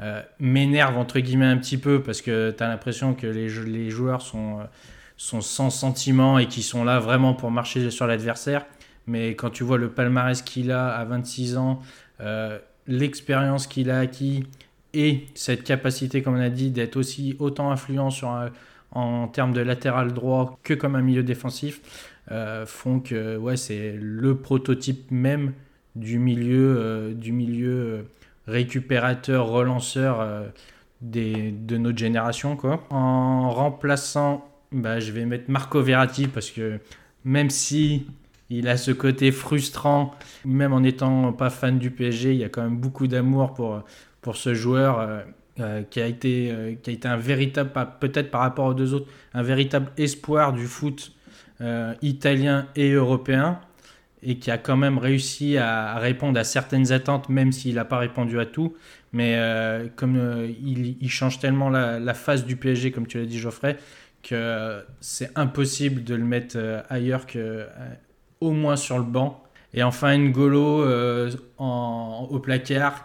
euh, 0.00 0.22
m'énerve 0.40 0.96
entre 0.96 1.20
guillemets 1.20 1.46
un 1.46 1.58
petit 1.58 1.76
peu 1.76 2.02
parce 2.02 2.22
que 2.22 2.50
tu 2.50 2.62
as 2.62 2.68
l'impression 2.68 3.14
que 3.14 3.26
les, 3.26 3.90
joueurs 3.90 4.22
sont, 4.22 4.60
euh, 4.60 5.40
sans 5.40 5.70
sentiment 5.70 6.38
et 6.38 6.46
qui 6.46 6.62
sont 6.62 6.82
là 6.82 6.98
vraiment 6.98 7.34
pour 7.34 7.50
marcher 7.50 7.90
sur 7.90 8.06
l'adversaire. 8.06 8.64
Mais 9.06 9.34
quand 9.34 9.50
tu 9.50 9.64
vois 9.64 9.78
le 9.78 9.90
palmarès 9.90 10.40
qu'il 10.40 10.72
a 10.72 10.88
à 10.88 11.04
26 11.04 11.58
ans, 11.58 11.80
euh, 12.20 12.58
l'expérience 12.86 13.66
qu'il 13.66 13.90
a 13.90 13.98
acquis 13.98 14.44
et 14.94 15.26
cette 15.34 15.62
capacité, 15.62 16.22
comme 16.22 16.36
on 16.36 16.40
a 16.40 16.48
dit, 16.48 16.70
d'être 16.70 16.96
aussi 16.96 17.36
autant 17.38 17.70
influent 17.70 18.08
en 18.92 19.28
termes 19.28 19.52
de 19.52 19.60
latéral 19.60 20.14
droit 20.14 20.58
que 20.62 20.72
comme 20.72 20.94
un 20.94 21.02
milieu 21.02 21.22
défensif, 21.22 21.82
font 22.66 23.00
que 23.00 23.36
ouais, 23.36 23.56
c'est 23.56 23.92
le 23.92 24.36
prototype 24.36 25.10
même 25.10 25.52
du 25.96 26.18
milieu, 26.18 26.76
euh, 26.78 27.14
du 27.14 27.32
milieu 27.32 27.72
euh, 27.72 28.02
récupérateur, 28.46 29.46
relanceur 29.48 30.44
des, 31.00 31.50
de 31.50 31.76
notre 31.78 31.98
génération. 31.98 32.56
Quoi. 32.56 32.86
En 32.90 33.50
remplaçant, 33.50 34.48
bah, 34.70 35.00
je 35.00 35.10
vais 35.10 35.24
mettre 35.24 35.50
Marco 35.50 35.82
Verratti 35.82 36.28
parce 36.28 36.50
que 36.50 36.78
même 37.24 37.50
si 37.50 38.06
il 38.50 38.68
a 38.68 38.76
ce 38.76 38.92
côté 38.92 39.32
frustrant, 39.32 40.14
même 40.44 40.72
en 40.72 40.80
n'étant 40.80 41.32
pas 41.32 41.50
fan 41.50 41.78
du 41.78 41.90
PSG, 41.90 42.34
il 42.34 42.38
y 42.38 42.44
a 42.44 42.48
quand 42.48 42.62
même 42.62 42.76
beaucoup 42.76 43.08
d'amour 43.08 43.54
pour, 43.54 43.82
pour 44.20 44.36
ce 44.36 44.54
joueur. 44.54 45.24
qui, 45.90 46.00
a 46.00 46.06
été, 46.06 46.78
qui 46.82 46.90
a 46.90 46.92
été 46.92 47.08
un 47.08 47.16
véritable, 47.16 47.70
peut-être 47.98 48.30
par 48.30 48.42
rapport 48.42 48.66
aux 48.66 48.74
deux 48.74 48.92
autres, 48.92 49.10
un 49.32 49.42
véritable 49.42 49.90
espoir 49.96 50.52
du 50.52 50.66
foot 50.66 51.15
euh, 51.62 51.94
italien 52.02 52.66
et 52.76 52.90
européen 52.90 53.58
et 54.22 54.36
qui 54.36 54.50
a 54.50 54.58
quand 54.58 54.76
même 54.76 54.98
réussi 54.98 55.56
à, 55.56 55.98
répondre 55.98 56.38
à 56.38 56.44
certaines 56.44 56.92
attentes, 56.92 57.30
même 57.30 57.50
s'il 57.50 57.76
n'a 57.76 57.86
pas 57.86 57.96
répondu 57.96 58.38
à 58.38 58.44
tout. 58.44 58.74
Mais 59.14 59.36
euh, 59.36 59.86
comme 59.96 60.18
euh, 60.18 60.48
il, 60.62 61.08
change 61.08 61.38
tellement 61.38 61.70
la, 61.70 62.12
face 62.12 62.44
du 62.44 62.56
PSG, 62.56 62.90
comme 62.90 63.06
tu 63.06 63.18
l'as 63.18 63.24
dit 63.24 63.38
Geoffrey, 63.38 63.78
que 64.22 64.84
c'est 65.00 65.30
impossible 65.34 66.04
de 66.04 66.14
le 66.14 66.24
mettre 66.24 66.58
ailleurs 66.90 67.24
que 67.26 67.66
au 68.42 68.50
moins 68.50 68.76
sur 68.76 68.98
le 68.98 69.04
banc. 69.04 69.42
Et 69.72 69.82
enfin, 69.82 70.18
N'Golo 70.18 70.84
en, 71.56 72.28
au 72.30 72.38
placard. 72.38 73.02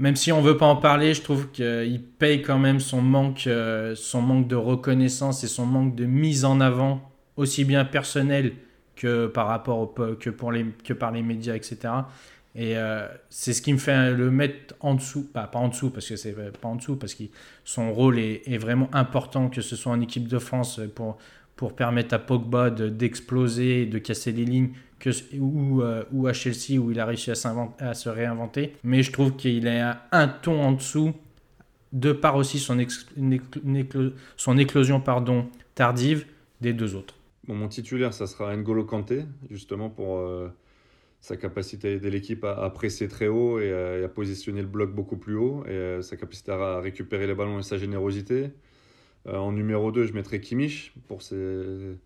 Même 0.00 0.16
si 0.16 0.32
on 0.32 0.40
veut 0.40 0.56
pas 0.56 0.66
en 0.66 0.76
parler, 0.76 1.14
je 1.14 1.22
trouve 1.22 1.50
qu'il 1.52 2.02
paye 2.18 2.42
quand 2.42 2.58
même 2.58 2.80
son 2.80 3.02
manque, 3.02 3.48
son 3.94 4.22
manque 4.22 4.48
de 4.48 4.56
reconnaissance 4.56 5.44
et 5.44 5.48
son 5.48 5.66
manque 5.66 5.94
de 5.94 6.06
mise 6.06 6.44
en 6.44 6.60
avant 6.60 7.07
aussi 7.38 7.64
bien 7.64 7.86
personnel 7.86 8.52
que 8.96 9.28
par 9.28 9.46
rapport 9.46 9.78
au, 9.78 9.86
que, 9.86 10.28
pour 10.28 10.52
les, 10.52 10.66
que 10.84 10.92
par 10.92 11.12
les 11.12 11.22
médias, 11.22 11.54
etc. 11.54 11.78
Et 12.54 12.76
euh, 12.76 13.06
c'est 13.30 13.52
ce 13.52 13.62
qui 13.62 13.72
me 13.72 13.78
fait 13.78 14.12
le 14.12 14.30
mettre 14.30 14.74
en 14.80 14.94
dessous, 14.94 15.24
pas, 15.32 15.48
en 15.54 15.68
dessous 15.68 15.90
parce 15.90 16.08
que 16.08 16.16
c'est 16.16 16.32
pas 16.32 16.68
en 16.68 16.74
dessous, 16.74 16.96
parce 16.96 17.14
que 17.14 17.24
son 17.64 17.92
rôle 17.92 18.18
est, 18.18 18.58
vraiment 18.58 18.90
important, 18.92 19.48
que 19.48 19.62
ce 19.62 19.76
soit 19.76 19.92
en 19.92 20.00
équipe 20.00 20.26
de 20.26 20.38
France 20.40 20.80
pour, 20.96 21.18
pour 21.54 21.76
permettre 21.76 22.14
à 22.14 22.18
Pogba 22.18 22.70
d'exploser, 22.70 23.86
de, 23.86 23.98
casser 23.98 24.32
les 24.32 24.44
lignes, 24.44 24.70
que, 24.98 25.10
ou, 25.38 25.82
euh, 25.82 26.02
ou 26.10 26.26
à 26.26 26.32
Chelsea 26.32 26.80
où 26.80 26.90
il 26.90 26.98
a 26.98 27.06
réussi 27.06 27.30
à, 27.30 27.34
à 27.78 27.94
se 27.94 28.08
réinventer. 28.08 28.74
Mais 28.82 29.04
je 29.04 29.12
trouve 29.12 29.36
qu'il 29.36 29.68
est 29.68 29.84
un 30.10 30.26
ton 30.26 30.60
en 30.60 30.72
dessous, 30.72 31.14
de 31.92 32.10
par 32.10 32.34
aussi 32.34 32.58
son, 32.58 32.76
son 34.36 34.58
éclosion 34.58 35.00
pardon, 35.00 35.46
tardive 35.76 36.26
des 36.60 36.72
deux 36.72 36.96
autres 36.96 37.17
mon 37.54 37.68
titulaire, 37.68 38.12
ça 38.12 38.26
sera 38.26 38.54
N'Golo 38.56 38.84
Kanté, 38.84 39.24
justement 39.50 39.88
pour 39.90 40.18
euh, 40.18 40.48
sa 41.20 41.36
capacité 41.36 41.88
à 41.88 41.90
aider 41.92 42.10
l'équipe 42.10 42.44
à, 42.44 42.68
presser 42.70 43.08
très 43.08 43.28
haut 43.28 43.58
et 43.58 43.72
à, 44.04 44.08
positionner 44.08 44.60
le 44.60 44.68
bloc 44.68 44.94
beaucoup 44.94 45.16
plus 45.16 45.36
haut, 45.36 45.64
et 45.66 45.70
euh, 45.70 46.02
sa 46.02 46.16
capacité 46.16 46.52
à 46.52 46.80
récupérer 46.80 47.26
les 47.26 47.34
ballons 47.34 47.58
et 47.58 47.62
sa 47.62 47.78
générosité. 47.78 48.50
Euh, 49.26 49.36
en 49.36 49.52
numéro 49.52 49.90
2, 49.92 50.04
je 50.04 50.12
mettrai 50.12 50.40
Kimmich 50.40 50.92
pour 51.08 51.22
ses 51.22 51.96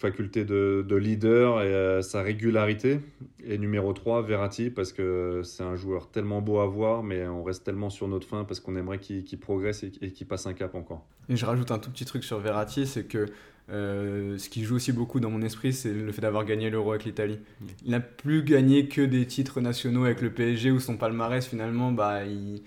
facultés 0.00 0.44
de, 0.44 0.84
de 0.86 0.96
leader 0.96 1.62
et 1.62 2.02
sa 2.02 2.20
régularité. 2.20 2.98
Et 3.44 3.58
numéro 3.58 3.92
3, 3.92 4.22
Verratti, 4.22 4.70
parce 4.70 4.92
que 4.92 5.42
c'est 5.44 5.62
un 5.62 5.76
joueur 5.76 6.10
tellement 6.10 6.42
beau 6.42 6.58
à 6.58 6.66
voir, 6.66 7.04
mais 7.04 7.26
on 7.28 7.44
reste 7.44 7.64
tellement 7.64 7.88
sur 7.88 8.08
notre 8.08 8.26
fin 8.26 8.42
parce 8.42 8.58
qu'on 8.58 8.74
aimerait 8.74 8.98
qu'il 8.98 9.38
progresse 9.38 9.84
et, 9.84 9.90
qu'il 10.10 10.26
passe 10.26 10.46
un 10.46 10.52
cap 10.52 10.74
encore. 10.74 11.06
Et 11.28 11.36
je 11.36 11.46
rajoute 11.46 11.70
un 11.70 11.78
tout 11.78 11.90
petit 11.90 12.04
truc 12.04 12.24
sur 12.24 12.40
Verratti, 12.40 12.88
c'est 12.88 13.04
que 13.04 13.26
Euh, 13.70 14.38
ce 14.38 14.48
qui 14.48 14.64
joue 14.64 14.76
aussi 14.76 14.92
beaucoup 14.92 15.20
dans 15.20 15.30
mon 15.30 15.42
esprit, 15.42 15.72
c'est 15.72 15.92
le 15.92 16.10
fait 16.12 16.20
d'avoir 16.20 16.44
gagné 16.44 16.68
l'Euro 16.68 16.90
avec 16.90 17.04
l'Italie. 17.04 17.38
Il 17.84 17.92
n'a 17.92 18.00
plus 18.00 18.42
gagné 18.42 18.86
que 18.88 19.02
des 19.02 19.26
titres 19.26 19.60
nationaux 19.60 20.04
avec 20.04 20.20
le 20.20 20.30
PSG 20.30 20.70
où 20.70 20.80
son 20.80 20.96
palmarès 20.96 21.46
finalement, 21.46 21.92
bah, 21.92 22.24
il... 22.24 22.62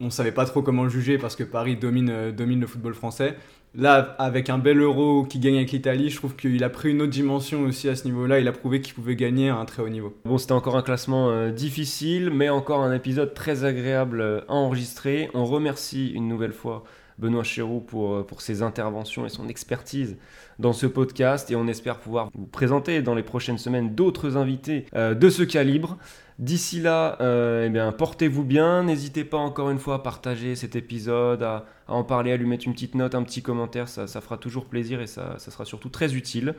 on 0.00 0.10
savait 0.10 0.32
pas 0.32 0.44
trop 0.44 0.62
comment 0.62 0.84
le 0.84 0.90
juger 0.90 1.18
parce 1.18 1.36
que 1.36 1.44
Paris 1.44 1.76
domine, 1.76 2.10
euh, 2.10 2.32
domine 2.32 2.60
le 2.60 2.66
football 2.66 2.94
français. 2.94 3.36
Là, 3.74 4.16
avec 4.18 4.48
un 4.48 4.58
bel 4.58 4.80
Euro 4.80 5.24
qui 5.24 5.38
gagne 5.38 5.56
avec 5.56 5.72
l'Italie, 5.72 6.08
je 6.08 6.16
trouve 6.16 6.34
qu'il 6.34 6.64
a 6.64 6.70
pris 6.70 6.90
une 6.90 7.02
autre 7.02 7.12
dimension 7.12 7.62
aussi 7.62 7.88
à 7.88 7.94
ce 7.94 8.06
niveau-là. 8.06 8.40
Il 8.40 8.48
a 8.48 8.52
prouvé 8.52 8.80
qu'il 8.80 8.94
pouvait 8.94 9.14
gagner 9.14 9.50
à 9.50 9.56
un 9.56 9.64
très 9.66 9.82
haut 9.82 9.90
niveau. 9.90 10.16
Bon, 10.24 10.38
c'était 10.38 10.52
encore 10.52 10.76
un 10.76 10.82
classement 10.82 11.30
euh, 11.30 11.50
difficile, 11.50 12.30
mais 12.30 12.48
encore 12.48 12.80
un 12.80 12.94
épisode 12.94 13.34
très 13.34 13.64
agréable 13.64 14.44
à 14.48 14.52
enregistrer. 14.52 15.30
On 15.34 15.44
remercie 15.44 16.10
une 16.10 16.28
nouvelle 16.28 16.54
fois 16.54 16.84
Benoît 17.18 17.44
Chéroux 17.44 17.80
pour, 17.80 18.14
euh, 18.14 18.22
pour 18.22 18.40
ses 18.40 18.62
interventions 18.62 19.26
et 19.26 19.28
son 19.28 19.48
expertise 19.48 20.16
dans 20.58 20.72
ce 20.72 20.86
podcast 20.86 21.50
et 21.50 21.56
on 21.56 21.66
espère 21.66 21.98
pouvoir 21.98 22.30
vous 22.34 22.46
présenter 22.46 23.02
dans 23.02 23.14
les 23.14 23.22
prochaines 23.22 23.58
semaines 23.58 23.94
d'autres 23.94 24.36
invités 24.36 24.86
euh, 24.94 25.14
de 25.14 25.28
ce 25.28 25.42
calibre. 25.42 25.98
D'ici 26.38 26.80
là, 26.80 27.16
euh, 27.20 27.66
eh 27.66 27.70
bien, 27.70 27.90
portez-vous 27.90 28.44
bien. 28.44 28.84
N'hésitez 28.84 29.24
pas 29.24 29.38
encore 29.38 29.70
une 29.70 29.80
fois 29.80 29.96
à 29.96 29.98
partager 29.98 30.54
cet 30.54 30.76
épisode, 30.76 31.42
à, 31.42 31.64
à, 31.88 31.94
en 31.94 32.04
parler, 32.04 32.30
à 32.30 32.36
lui 32.36 32.46
mettre 32.46 32.66
une 32.66 32.74
petite 32.74 32.94
note, 32.94 33.16
un 33.16 33.24
petit 33.24 33.42
commentaire. 33.42 33.88
Ça, 33.88 34.06
ça 34.06 34.20
fera 34.20 34.36
toujours 34.36 34.66
plaisir 34.66 35.00
et 35.00 35.08
ça, 35.08 35.34
ça 35.38 35.50
sera 35.50 35.64
surtout 35.64 35.88
très 35.88 36.14
utile. 36.14 36.54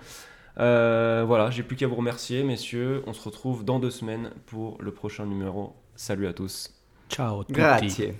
Euh, 0.59 1.23
voilà, 1.25 1.49
j'ai 1.49 1.63
plus 1.63 1.75
qu'à 1.75 1.87
vous 1.87 1.95
remercier, 1.95 2.43
messieurs. 2.43 3.03
On 3.07 3.13
se 3.13 3.23
retrouve 3.23 3.63
dans 3.63 3.79
deux 3.79 3.91
semaines 3.91 4.31
pour 4.47 4.77
le 4.81 4.91
prochain 4.91 5.25
numéro. 5.25 5.73
Salut 5.95 6.27
à 6.27 6.33
tous. 6.33 6.73
Ciao. 7.09 7.43
Tutti. 7.43 7.53
Grazie. 7.53 8.13